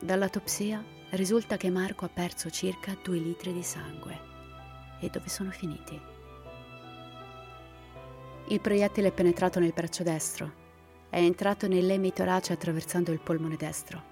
Dall'autopsia 0.00 0.95
risulta 1.10 1.56
che 1.56 1.70
Marco 1.70 2.04
ha 2.04 2.08
perso 2.08 2.50
circa 2.50 2.96
due 3.00 3.18
litri 3.18 3.52
di 3.52 3.62
sangue. 3.62 4.18
E 5.00 5.08
dove 5.08 5.28
sono 5.28 5.50
finiti? 5.50 5.98
Il 8.48 8.60
proiettile 8.60 9.08
è 9.08 9.12
penetrato 9.12 9.60
nel 9.60 9.72
braccio 9.72 10.02
destro, 10.02 10.64
è 11.08 11.18
entrato 11.18 11.68
nell'emitorace 11.68 12.52
attraversando 12.52 13.12
il 13.12 13.20
polmone 13.20 13.56
destro, 13.56 14.02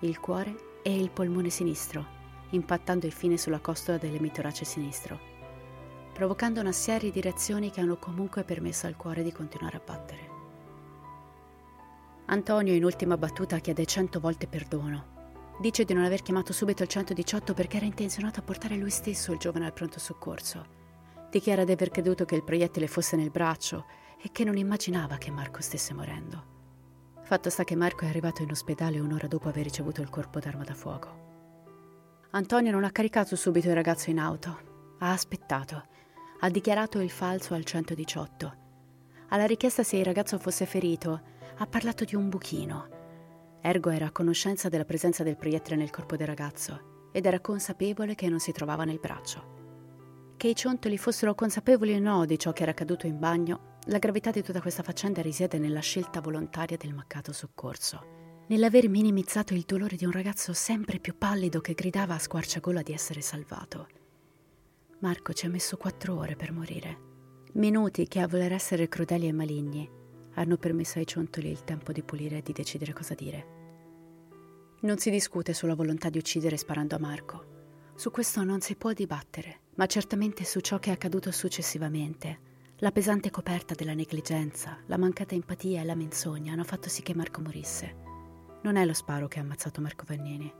il 0.00 0.18
cuore 0.18 0.80
e 0.82 0.94
il 0.98 1.10
polmone 1.10 1.50
sinistro, 1.50 2.04
impattando 2.50 3.06
infine 3.06 3.36
sulla 3.36 3.60
costola 3.60 3.98
dell'emitorace 3.98 4.64
sinistro, 4.64 5.18
provocando 6.12 6.60
una 6.60 6.72
serie 6.72 7.10
di 7.10 7.20
reazioni 7.20 7.70
che 7.70 7.80
hanno 7.80 7.96
comunque 7.96 8.44
permesso 8.44 8.86
al 8.86 8.96
cuore 8.96 9.22
di 9.22 9.32
continuare 9.32 9.76
a 9.76 9.82
battere. 9.84 10.30
Antonio 12.26 12.74
in 12.74 12.84
ultima 12.84 13.16
battuta 13.16 13.58
chiede 13.58 13.84
cento 13.84 14.20
volte 14.20 14.46
perdono 14.46 15.11
Dice 15.62 15.84
di 15.84 15.94
non 15.94 16.02
aver 16.02 16.22
chiamato 16.22 16.52
subito 16.52 16.82
il 16.82 16.88
118 16.88 17.54
perché 17.54 17.76
era 17.76 17.86
intenzionato 17.86 18.40
a 18.40 18.42
portare 18.42 18.74
lui 18.74 18.90
stesso 18.90 19.30
il 19.30 19.38
giovane 19.38 19.64
al 19.64 19.72
pronto 19.72 20.00
soccorso. 20.00 20.66
Dichiara 21.30 21.62
di 21.62 21.70
aver 21.70 21.90
creduto 21.90 22.24
che 22.24 22.34
il 22.34 22.42
proiettile 22.42 22.88
fosse 22.88 23.14
nel 23.14 23.30
braccio 23.30 23.86
e 24.20 24.30
che 24.32 24.42
non 24.42 24.56
immaginava 24.56 25.18
che 25.18 25.30
Marco 25.30 25.62
stesse 25.62 25.94
morendo. 25.94 26.46
Fatto 27.22 27.48
sta 27.48 27.62
che 27.62 27.76
Marco 27.76 28.04
è 28.04 28.08
arrivato 28.08 28.42
in 28.42 28.50
ospedale 28.50 28.98
un'ora 28.98 29.28
dopo 29.28 29.48
aver 29.48 29.62
ricevuto 29.62 30.00
il 30.00 30.10
corpo 30.10 30.40
d'arma 30.40 30.64
da 30.64 30.74
fuoco. 30.74 31.20
Antonio 32.30 32.72
non 32.72 32.82
ha 32.82 32.90
caricato 32.90 33.36
subito 33.36 33.68
il 33.68 33.74
ragazzo 33.74 34.10
in 34.10 34.18
auto, 34.18 34.96
ha 34.98 35.12
aspettato, 35.12 35.80
ha 36.40 36.48
dichiarato 36.50 36.98
il 36.98 37.10
falso 37.10 37.54
al 37.54 37.62
118. 37.62 38.56
Alla 39.28 39.46
richiesta 39.46 39.84
se 39.84 39.96
il 39.96 40.04
ragazzo 40.04 40.38
fosse 40.38 40.66
ferito, 40.66 41.20
ha 41.58 41.66
parlato 41.66 42.02
di 42.02 42.16
un 42.16 42.28
buchino 42.28 42.98
Ergo 43.64 43.90
era 43.90 44.06
a 44.06 44.10
conoscenza 44.10 44.68
della 44.68 44.84
presenza 44.84 45.22
del 45.22 45.36
proiettile 45.36 45.76
nel 45.76 45.90
corpo 45.90 46.16
del 46.16 46.26
ragazzo 46.26 47.10
ed 47.12 47.26
era 47.26 47.38
consapevole 47.38 48.16
che 48.16 48.28
non 48.28 48.40
si 48.40 48.50
trovava 48.50 48.82
nel 48.82 48.98
braccio. 48.98 50.34
Che 50.36 50.48
i 50.48 50.54
ciontoli 50.56 50.98
fossero 50.98 51.36
consapevoli 51.36 51.94
o 51.94 52.00
no 52.00 52.24
di 52.24 52.40
ciò 52.40 52.52
che 52.52 52.62
era 52.62 52.72
accaduto 52.72 53.06
in 53.06 53.20
bagno, 53.20 53.78
la 53.86 53.98
gravità 53.98 54.32
di 54.32 54.42
tutta 54.42 54.60
questa 54.60 54.82
faccenda 54.82 55.22
risiede 55.22 55.58
nella 55.58 55.78
scelta 55.78 56.20
volontaria 56.20 56.76
del 56.76 56.92
mancato 56.92 57.32
soccorso, 57.32 58.44
nell'aver 58.48 58.88
minimizzato 58.88 59.54
il 59.54 59.62
dolore 59.64 59.94
di 59.94 60.06
un 60.06 60.12
ragazzo 60.12 60.52
sempre 60.52 60.98
più 60.98 61.16
pallido 61.16 61.60
che 61.60 61.74
gridava 61.74 62.14
a 62.14 62.18
squarciagola 62.18 62.82
di 62.82 62.92
essere 62.92 63.20
salvato. 63.20 63.86
Marco 64.98 65.32
ci 65.32 65.46
ha 65.46 65.48
messo 65.48 65.76
quattro 65.76 66.18
ore 66.18 66.34
per 66.34 66.50
morire, 66.50 66.98
minuti 67.52 68.08
che 68.08 68.18
a 68.18 68.26
voler 68.26 68.52
essere 68.52 68.88
crudeli 68.88 69.28
e 69.28 69.32
maligni 69.32 70.00
hanno 70.34 70.56
permesso 70.56 70.98
ai 70.98 71.06
ciontoli 71.06 71.50
il 71.50 71.64
tempo 71.64 71.92
di 71.92 72.02
pulire 72.02 72.38
e 72.38 72.42
di 72.42 72.52
decidere 72.52 72.92
cosa 72.92 73.14
dire. 73.14 73.60
Non 74.80 74.98
si 74.98 75.10
discute 75.10 75.52
sulla 75.52 75.74
volontà 75.74 76.08
di 76.08 76.18
uccidere 76.18 76.56
sparando 76.56 76.96
a 76.96 76.98
Marco. 76.98 77.50
Su 77.94 78.10
questo 78.10 78.42
non 78.42 78.60
si 78.60 78.74
può 78.74 78.92
dibattere, 78.92 79.60
ma 79.74 79.86
certamente 79.86 80.44
su 80.44 80.60
ciò 80.60 80.78
che 80.78 80.90
è 80.90 80.94
accaduto 80.94 81.30
successivamente. 81.30 82.50
La 82.78 82.90
pesante 82.90 83.30
coperta 83.30 83.74
della 83.74 83.94
negligenza, 83.94 84.78
la 84.86 84.98
mancata 84.98 85.34
empatia 85.34 85.82
e 85.82 85.84
la 85.84 85.94
menzogna 85.94 86.52
hanno 86.52 86.64
fatto 86.64 86.88
sì 86.88 87.02
che 87.02 87.14
Marco 87.14 87.40
morisse. 87.40 87.94
Non 88.62 88.76
è 88.76 88.84
lo 88.84 88.92
sparo 88.92 89.28
che 89.28 89.38
ha 89.38 89.42
ammazzato 89.42 89.80
Marco 89.80 90.04
Vannini, 90.06 90.52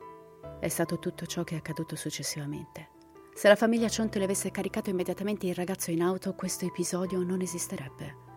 è 0.60 0.68
stato 0.68 1.00
tutto 1.00 1.26
ciò 1.26 1.42
che 1.42 1.56
è 1.56 1.58
accaduto 1.58 1.96
successivamente. 1.96 2.90
Se 3.34 3.48
la 3.48 3.56
famiglia 3.56 3.88
Ciontoli 3.88 4.22
avesse 4.22 4.52
caricato 4.52 4.90
immediatamente 4.90 5.46
il 5.46 5.54
ragazzo 5.56 5.90
in 5.90 6.02
auto, 6.02 6.34
questo 6.34 6.64
episodio 6.66 7.22
non 7.24 7.40
esisterebbe. 7.40 8.31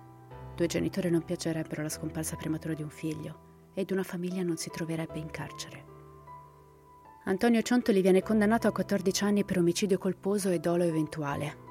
Due 0.55 0.67
genitori 0.67 1.09
non 1.09 1.25
piacerebbero 1.25 1.81
la 1.81 1.89
scomparsa 1.89 2.37
prematura 2.37 2.73
di 2.73 2.81
un 2.81 2.89
figlio 2.89 3.71
ed 3.73 3.91
una 3.91 4.03
famiglia 4.03 4.41
non 4.41 4.55
si 4.55 4.69
troverebbe 4.69 5.19
in 5.19 5.29
carcere. 5.29 5.93
Antonio 7.25 7.61
Ciontoli 7.61 8.01
viene 8.01 8.23
condannato 8.23 8.67
a 8.67 8.71
14 8.71 9.23
anni 9.25 9.43
per 9.43 9.57
omicidio 9.57 9.97
colposo 9.97 10.49
e 10.49 10.59
dolo 10.59 10.83
eventuale. 10.83 11.63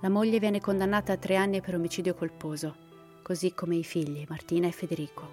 La 0.00 0.08
moglie 0.08 0.38
viene 0.38 0.58
condannata 0.58 1.12
a 1.12 1.16
3 1.18 1.36
anni 1.36 1.60
per 1.60 1.74
omicidio 1.74 2.14
colposo, 2.14 2.76
così 3.22 3.52
come 3.52 3.76
i 3.76 3.84
figli 3.84 4.24
Martina 4.26 4.68
e 4.68 4.72
Federico. 4.72 5.28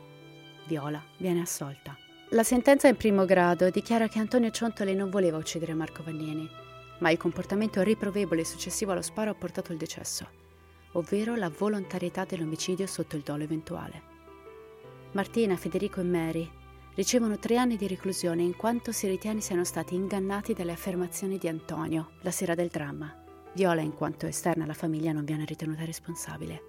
Viola 0.67 1.01
viene 1.17 1.39
assolta. 1.39 1.95
La 2.31 2.43
sentenza 2.43 2.89
in 2.89 2.97
primo 2.97 3.23
grado 3.23 3.69
dichiara 3.69 4.09
che 4.09 4.19
Antonio 4.19 4.51
Ciontoli 4.51 4.93
non 4.93 5.09
voleva 5.09 5.37
uccidere 5.37 5.73
Marco 5.73 6.03
Vannini, 6.03 6.49
ma 6.99 7.09
il 7.09 7.17
comportamento 7.17 7.81
riprovevole 7.83 8.43
successivo 8.43 8.91
allo 8.91 9.01
sparo 9.01 9.31
ha 9.31 9.35
portato 9.35 9.71
al 9.71 9.77
decesso 9.77 10.36
ovvero 10.97 11.35
la 11.35 11.49
volontarietà 11.49 12.25
dell'omicidio 12.25 12.85
sotto 12.85 13.15
il 13.15 13.21
dolo 13.21 13.43
eventuale. 13.43 14.15
Martina, 15.13 15.55
Federico 15.55 15.99
e 15.99 16.03
Mary 16.03 16.51
ricevono 16.95 17.37
tre 17.37 17.57
anni 17.57 17.77
di 17.77 17.87
reclusione 17.87 18.41
in 18.41 18.55
quanto 18.55 18.91
si 18.91 19.07
ritiene 19.07 19.39
siano 19.39 19.63
stati 19.63 19.95
ingannati 19.95 20.53
dalle 20.53 20.71
affermazioni 20.71 21.37
di 21.37 21.47
Antonio 21.47 22.11
la 22.21 22.31
sera 22.31 22.55
del 22.55 22.69
dramma. 22.69 23.23
Viola, 23.53 23.81
in 23.81 23.93
quanto 23.93 24.25
esterna 24.25 24.63
alla 24.63 24.73
famiglia, 24.73 25.11
non 25.11 25.23
viene 25.23 25.45
ritenuta 25.45 25.85
responsabile. 25.85 26.61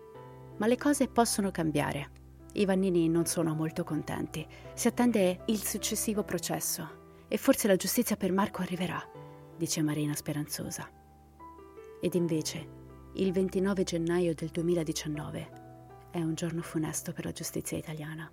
Ma 0.58 0.66
le 0.66 0.76
cose 0.76 1.08
possono 1.08 1.50
cambiare. 1.50 2.10
I 2.54 2.64
Vannini 2.64 3.08
non 3.08 3.26
sono 3.26 3.54
molto 3.54 3.84
contenti. 3.84 4.46
Si 4.74 4.88
attende 4.88 5.42
il 5.46 5.62
successivo 5.62 6.22
processo 6.22 7.24
e 7.28 7.36
forse 7.36 7.68
la 7.68 7.76
giustizia 7.76 8.16
per 8.16 8.32
Marco 8.32 8.62
arriverà, 8.62 9.02
dice 9.56 9.82
Marina 9.82 10.14
speranzosa. 10.14 10.88
Ed 12.00 12.14
invece, 12.14 12.77
il 13.20 13.32
29 13.32 13.82
gennaio 13.82 14.32
del 14.32 14.48
2019 14.50 15.48
è 16.12 16.18
un 16.18 16.34
giorno 16.34 16.62
funesto 16.62 17.12
per 17.12 17.24
la 17.24 17.32
giustizia 17.32 17.76
italiana. 17.76 18.30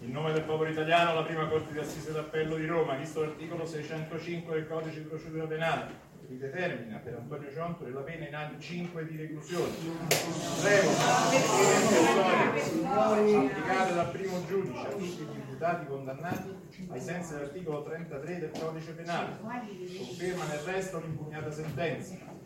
In 0.00 0.12
nome 0.12 0.32
del 0.32 0.44
popolo 0.44 0.70
italiano, 0.70 1.12
la 1.12 1.24
prima 1.24 1.46
Corte 1.46 1.72
di 1.72 1.78
Assise 1.78 2.12
d'Appello 2.12 2.56
di 2.56 2.64
Roma, 2.64 2.94
visto 2.94 3.20
l'articolo 3.20 3.66
605 3.66 4.54
del 4.54 4.66
Codice 4.66 5.02
di 5.02 5.08
procedura 5.08 5.46
penale, 5.46 6.06
che 6.26 6.38
determina 6.38 6.96
per 6.96 7.16
Antonio 7.16 7.50
Ciontoli 7.50 7.92
la 7.92 8.00
pena 8.00 8.28
in 8.28 8.34
anni 8.34 8.58
5 8.58 9.06
di 9.06 9.16
reclusione. 9.18 9.72
Revoca 10.62 11.14
applicate 13.36 13.94
dal 13.94 14.10
primo 14.10 14.46
giudice 14.46 14.86
a 14.86 14.90
tutti 14.90 15.04
gli 15.04 15.36
imputati 15.36 15.86
condannati 15.86 16.56
ai 16.88 17.00
sensi 17.00 17.34
dell'articolo 17.34 17.82
33 17.82 18.38
del 18.38 18.50
Codice 18.58 18.92
penale. 18.92 19.36
Conferma 19.38 20.44
nel 20.46 20.60
resto 20.60 20.98
l'impugnata 20.98 21.50
sentenza. 21.50 22.37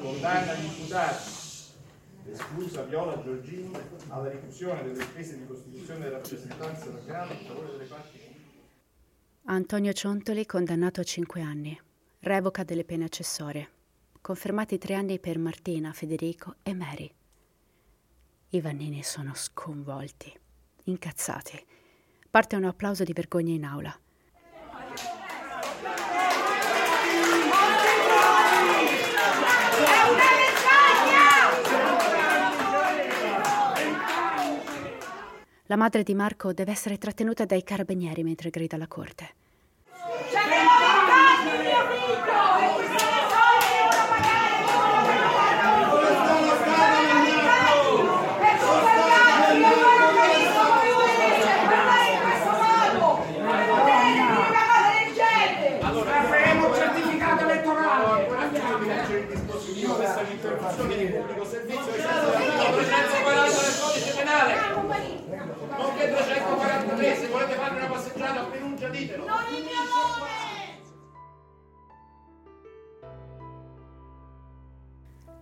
Condanna 0.00 0.54
gli 0.54 0.64
imputati 0.64 1.46
esclusa 2.30 2.82
Viola 2.82 3.22
Giorgini 3.22 3.70
alla 4.08 4.28
rifusione 4.28 4.82
delle 4.82 5.02
spese 5.02 5.38
di 5.38 5.46
costituzione 5.46 6.00
della 6.00 6.16
rappresentanza 6.16 6.86
locale 6.86 7.34
in 7.34 7.46
favore 7.46 7.70
delle 7.70 7.84
parti 7.84 8.18
Antonio 9.50 9.92
Ciontoli 9.92 10.44
condannato 10.44 11.00
a 11.00 11.04
5 11.04 11.40
anni. 11.40 11.80
Revoca 12.20 12.64
delle 12.64 12.84
pene 12.84 13.04
accessorie. 13.04 13.70
Confermati 14.20 14.76
tre 14.76 14.92
anni 14.92 15.18
per 15.18 15.38
Martina, 15.38 15.90
Federico 15.94 16.56
e 16.62 16.74
Mary. 16.74 17.10
I 18.50 18.60
Vannini 18.60 19.02
sono 19.02 19.32
sconvolti, 19.34 20.30
incazzati. 20.84 21.64
Parte 22.28 22.56
un 22.56 22.64
applauso 22.64 23.04
di 23.04 23.14
vergogna 23.14 23.54
in 23.54 23.64
aula. 23.64 23.98
La 35.70 35.76
madre 35.76 36.02
di 36.02 36.14
Marco 36.14 36.54
deve 36.54 36.70
essere 36.70 36.96
trattenuta 36.96 37.44
dai 37.44 37.62
carabinieri 37.62 38.22
mentre 38.22 38.48
grida 38.48 38.76
alla 38.76 38.86
corte. 38.86 39.34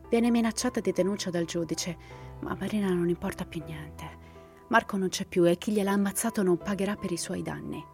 Viene 0.09 0.30
minacciata 0.30 0.80
di 0.80 0.92
denuncia 0.92 1.30
dal 1.30 1.44
giudice, 1.44 1.96
ma 2.40 2.50
a 2.50 2.57
Marina 2.59 2.88
non 2.88 3.09
importa 3.09 3.44
più 3.44 3.62
niente. 3.64 4.24
Marco 4.68 4.96
non 4.96 5.09
c'è 5.09 5.26
più 5.26 5.44
e 5.48 5.59
chi 5.59 5.72
gliel'ha 5.72 5.92
ammazzato 5.92 6.42
non 6.42 6.59
pagherà 6.59 6.96
per 6.96 7.12
i 7.12 7.16
suoi 7.16 7.42
danni. 7.42 7.84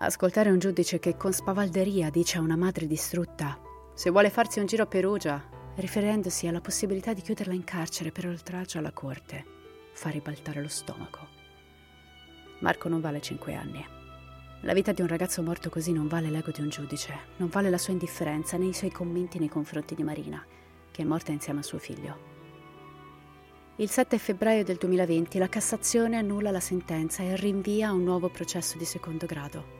Ascoltare 0.00 0.50
un 0.50 0.58
giudice 0.58 0.98
che 0.98 1.16
con 1.16 1.32
spavalderia 1.32 2.10
dice 2.10 2.38
a 2.38 2.40
una 2.40 2.56
madre 2.56 2.86
distrutta 2.86 3.66
se 3.98 4.10
vuole 4.10 4.30
farsi 4.30 4.60
un 4.60 4.66
giro 4.66 4.84
a 4.84 4.86
Perugia, 4.86 5.42
riferendosi 5.74 6.46
alla 6.46 6.60
possibilità 6.60 7.12
di 7.12 7.20
chiuderla 7.20 7.52
in 7.52 7.64
carcere 7.64 8.12
per 8.12 8.28
oltraggio 8.28 8.78
alla 8.78 8.92
corte, 8.92 9.44
fa 9.92 10.08
ribaltare 10.08 10.62
lo 10.62 10.68
stomaco. 10.68 11.26
Marco 12.60 12.88
non 12.88 13.00
vale 13.00 13.20
cinque 13.20 13.54
anni. 13.54 13.84
La 14.60 14.72
vita 14.72 14.92
di 14.92 15.00
un 15.00 15.08
ragazzo 15.08 15.42
morto 15.42 15.68
così 15.68 15.90
non 15.90 16.06
vale 16.06 16.30
l'ego 16.30 16.52
di 16.52 16.60
un 16.60 16.68
giudice, 16.68 17.12
non 17.38 17.48
vale 17.48 17.70
la 17.70 17.76
sua 17.76 17.92
indifferenza 17.92 18.56
né 18.56 18.66
i 18.66 18.72
suoi 18.72 18.92
commenti 18.92 19.40
nei 19.40 19.48
confronti 19.48 19.96
di 19.96 20.04
Marina, 20.04 20.46
che 20.98 21.04
è 21.04 21.06
morta 21.06 21.30
insieme 21.30 21.60
a 21.60 21.62
suo 21.62 21.78
figlio. 21.78 22.26
Il 23.76 23.88
7 23.88 24.18
febbraio 24.18 24.64
del 24.64 24.78
2020 24.78 25.38
la 25.38 25.48
Cassazione 25.48 26.16
annulla 26.16 26.50
la 26.50 26.58
sentenza 26.58 27.22
e 27.22 27.36
rinvia 27.36 27.92
un 27.92 28.02
nuovo 28.02 28.28
processo 28.28 28.76
di 28.76 28.84
secondo 28.84 29.24
grado. 29.24 29.76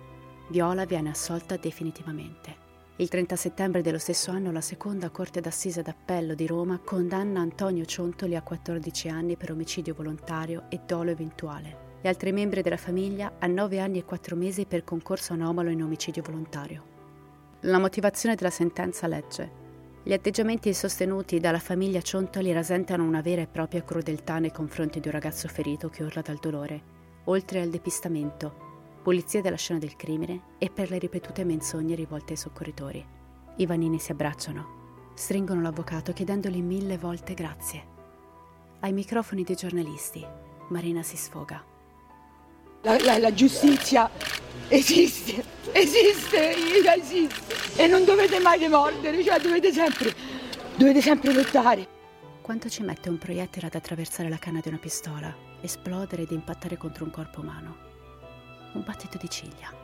Viola 0.49 0.85
viene 0.85 1.11
assolta 1.11 1.57
definitivamente. 1.57 2.67
Il 2.99 3.09
30 3.09 3.35
settembre 3.35 3.83
dello 3.83 3.99
stesso 3.99 4.31
anno 4.31 4.53
la 4.53 4.61
seconda 4.61 5.11
Corte 5.11 5.41
d'Assise 5.41 5.83
d'Appello 5.83 6.35
di 6.35 6.47
Roma 6.47 6.79
condanna 6.79 7.41
Antonio 7.41 7.85
Ciontoli 7.85 8.37
a 8.37 8.43
14 8.43 9.09
anni 9.09 9.37
per 9.37 9.51
omicidio 9.51 9.95
volontario 9.95 10.67
e 10.69 10.79
dolo 10.87 11.11
eventuale 11.11 11.97
e 12.01 12.07
altri 12.07 12.31
membri 12.31 12.63
della 12.63 12.77
famiglia 12.77 13.33
a 13.41 13.49
9 13.49 13.81
anni 13.81 13.99
e 13.99 14.05
4 14.05 14.37
mesi 14.37 14.67
per 14.67 14.85
concorso 14.85 15.33
anomalo 15.33 15.71
in 15.71 15.83
omicidio 15.83 16.23
volontario. 16.23 16.85
La 17.63 17.81
motivazione 17.81 18.37
della 18.37 18.51
sentenza 18.51 19.09
legge 19.09 19.67
gli 20.03 20.13
atteggiamenti 20.13 20.73
sostenuti 20.73 21.41
dalla 21.41 21.59
famiglia 21.59 22.01
Ciontoli 22.01 22.53
rasentano 22.53 23.05
una 23.05 23.21
vera 23.21 23.43
e 23.43 23.47
propria 23.47 23.83
crudeltà 23.83 24.39
nei 24.39 24.53
confronti 24.53 25.01
di 25.01 25.09
un 25.09 25.13
ragazzo 25.13 25.49
ferito 25.49 25.89
che 25.89 26.03
urla 26.03 26.23
dal 26.23 26.39
dolore, 26.41 26.83
oltre 27.25 27.61
al 27.61 27.69
depistamento, 27.69 29.01
pulizia 29.03 29.41
della 29.43 29.57
scena 29.57 29.79
del 29.79 29.97
crimine 29.97 30.55
e 30.59 30.71
per 30.71 30.91
le 30.91 30.99
ripetute 30.99 31.45
menzogne 31.45 31.95
rivolte 31.95 32.33
ai 32.33 32.39
soccorritori. 32.39 33.05
I 33.57 33.67
Vanini 33.67 33.99
si 33.99 34.13
abbracciano, 34.13 35.13
stringono 35.15 35.61
l'avvocato 35.61 36.13
chiedendogli 36.13 36.63
mille 36.63 36.97
volte 36.97 37.35
grazie. 37.35 37.97
Ai 38.81 38.93
microfoni 38.93 39.43
dei 39.43 39.57
giornalisti, 39.57 40.25
Marina 40.69 41.03
si 41.03 41.17
sfoga. 41.17 41.68
La, 42.83 42.97
la, 43.03 43.19
la 43.19 43.35
giustizia 43.35 44.09
esiste, 44.69 45.45
esiste, 45.73 46.55
esiste 46.55 47.29
e 47.77 47.87
non 47.89 48.05
dovete 48.05 48.39
mai 48.39 48.61
demordere, 48.61 49.23
cioè 49.25 49.41
dovete 49.41 49.73
sempre, 49.73 50.15
dovete 50.77 51.01
sempre 51.01 51.33
lottare. 51.33 51.97
Quanto 52.41 52.69
ci 52.69 52.83
mette 52.85 53.09
un 53.09 53.19
proiettile 53.19 53.67
ad 53.67 53.75
attraversare 53.75 54.29
la 54.29 54.39
canna 54.39 54.61
di 54.61 54.69
una 54.69 54.79
pistola, 54.79 55.35
esplodere 55.61 56.23
ed 56.23 56.31
impattare 56.31 56.77
contro 56.77 57.05
un 57.05 57.11
corpo 57.11 57.41
umano? 57.41 57.77
Un 58.75 58.85
battito 58.85 59.19
di 59.19 59.29
ciglia. 59.29 59.75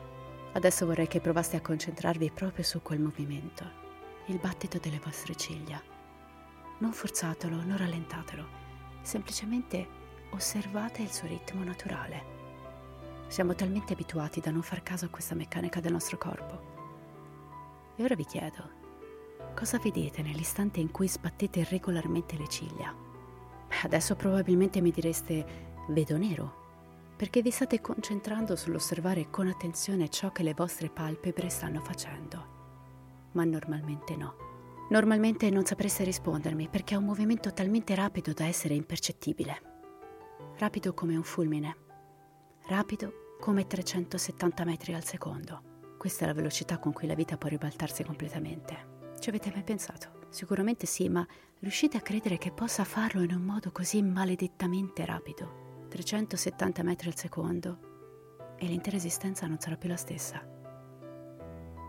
Adesso 0.53 0.85
vorrei 0.85 1.07
che 1.07 1.19
provaste 1.19 1.57
a 1.57 1.61
concentrarvi 1.61 2.31
proprio 2.31 2.63
su 2.63 2.81
quel 2.81 3.01
movimento, 3.01 3.69
il 4.27 4.39
battito 4.39 4.79
delle 4.79 5.01
vostre 5.03 5.35
ciglia. 5.35 5.81
Non 6.79 6.93
forzatelo, 6.93 7.57
non 7.57 7.75
rallentatelo, 7.75 8.47
semplicemente 9.01 9.85
osservate 10.29 11.01
il 11.01 11.11
suo 11.11 11.27
ritmo 11.27 11.63
naturale. 11.63 12.34
Siamo 13.27 13.55
talmente 13.55 13.93
abituati 13.93 14.39
da 14.39 14.51
non 14.51 14.61
far 14.61 14.83
caso 14.83 15.05
a 15.05 15.09
questa 15.09 15.35
meccanica 15.35 15.79
del 15.79 15.91
nostro 15.91 16.17
corpo. 16.17 16.73
E 17.95 18.03
ora 18.03 18.15
vi 18.15 18.25
chiedo, 18.25 18.69
cosa 19.55 19.79
vedete 19.79 20.21
nell'istante 20.21 20.79
in 20.79 20.91
cui 20.91 21.07
sbattete 21.07 21.65
regolarmente 21.69 22.37
le 22.37 22.47
ciglia? 22.47 22.93
Adesso 23.83 24.15
probabilmente 24.15 24.81
mi 24.81 24.91
direste, 24.91 25.73
vedo 25.89 26.17
nero, 26.17 26.63
perché 27.15 27.41
vi 27.41 27.51
state 27.51 27.81
concentrando 27.81 28.55
sull'osservare 28.55 29.29
con 29.29 29.47
attenzione 29.47 30.09
ciò 30.09 30.31
che 30.31 30.43
le 30.43 30.53
vostre 30.53 30.89
palpebre 30.89 31.49
stanno 31.49 31.81
facendo. 31.81 32.53
Ma 33.31 33.43
normalmente 33.43 34.15
no. 34.15 34.35
Normalmente 34.89 35.49
non 35.49 35.65
sapreste 35.65 36.03
rispondermi 36.03 36.67
perché 36.69 36.93
è 36.93 36.97
un 36.97 37.05
movimento 37.05 37.51
talmente 37.53 37.95
rapido 37.95 38.33
da 38.33 38.45
essere 38.45 38.75
impercettibile. 38.75 39.61
Rapido 40.57 40.93
come 40.93 41.15
un 41.15 41.23
fulmine. 41.23 41.84
Rapido 42.67 43.35
come 43.39 43.67
370 43.67 44.65
metri 44.65 44.95
al 44.95 45.03
secondo. 45.03 45.93
Questa 45.99 46.23
è 46.23 46.27
la 46.27 46.33
velocità 46.33 46.79
con 46.79 46.93
cui 46.93 47.05
la 47.05 47.13
vita 47.13 47.37
può 47.37 47.47
ribaltarsi 47.47 48.03
completamente. 48.03 49.13
Ci 49.19 49.29
avete 49.29 49.51
mai 49.53 49.61
pensato? 49.61 50.25
Sicuramente 50.29 50.87
sì, 50.87 51.07
ma 51.07 51.23
riuscite 51.59 51.97
a 51.97 52.01
credere 52.01 52.39
che 52.39 52.51
possa 52.51 52.83
farlo 52.83 53.21
in 53.21 53.31
un 53.35 53.43
modo 53.43 53.71
così 53.71 54.01
maledettamente 54.01 55.05
rapido? 55.05 55.85
370 55.89 56.81
metri 56.81 57.07
al 57.09 57.15
secondo 57.15 58.55
e 58.57 58.65
l'intera 58.65 58.97
esistenza 58.97 59.45
non 59.45 59.59
sarà 59.59 59.77
più 59.77 59.89
la 59.89 59.95
stessa. 59.95 60.43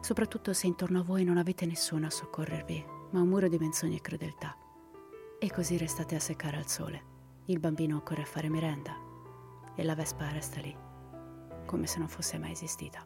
Soprattutto 0.03 0.53
se 0.53 0.67
intorno 0.67 1.01
a 1.01 1.05
voi 1.05 1.25
non 1.25 1.39
avete 1.39 1.65
nessuno 1.65 2.05
a 2.05 2.11
soccorrervi, 2.11 2.85
ma 3.13 3.23
un 3.23 3.29
muro 3.29 3.49
di 3.49 3.57
menzogne 3.57 3.97
e 3.97 4.03
crudeltà. 4.03 4.55
E 5.39 5.51
così 5.51 5.79
restate 5.79 6.17
a 6.17 6.21
seccare 6.21 6.59
al 6.59 6.69
sole. 6.69 7.15
Il 7.47 7.61
bambino 7.61 8.03
corre 8.03 8.23
a 8.23 8.27
fare 8.27 8.51
merenda 8.51 9.06
e 9.77 9.85
la 9.85 9.95
vespa 9.95 10.29
resta 10.31 10.61
lì. 10.61 10.77
come 11.67 11.87
se 11.89 11.99
non 11.99 12.09
fosse 12.09 12.39
mai 12.39 12.53
esistita. 12.53 13.05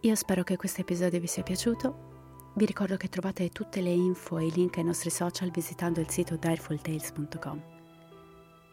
Io 0.00 0.14
spero 0.14 0.42
che 0.42 0.56
questo 0.56 0.80
episodio 0.80 1.20
vi 1.20 1.26
sia 1.26 1.42
piaciuto. 1.42 2.50
Vi 2.54 2.64
ricordo 2.64 2.96
che 2.96 3.08
trovate 3.08 3.50
tutte 3.50 3.80
le 3.82 3.90
info 3.90 4.38
e 4.38 4.46
i 4.46 4.50
link 4.50 4.78
ai 4.78 4.84
nostri 4.84 5.10
social 5.10 5.50
visitando 5.50 6.00
il 6.00 6.08
sito 6.08 6.36
direfultales.com. 6.36 7.62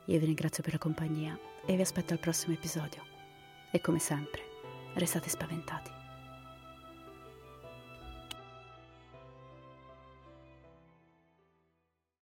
Io 0.05 0.19
vi 0.19 0.25
ringrazio 0.25 0.63
per 0.63 0.73
la 0.73 0.79
compagnia 0.79 1.37
e 1.65 1.75
vi 1.75 1.81
aspetto 1.81 2.13
al 2.13 2.19
prossimo 2.19 2.53
episodio. 2.53 3.03
E 3.71 3.81
come 3.81 3.99
sempre, 3.99 4.41
restate 4.95 5.29
spaventati. 5.29 5.98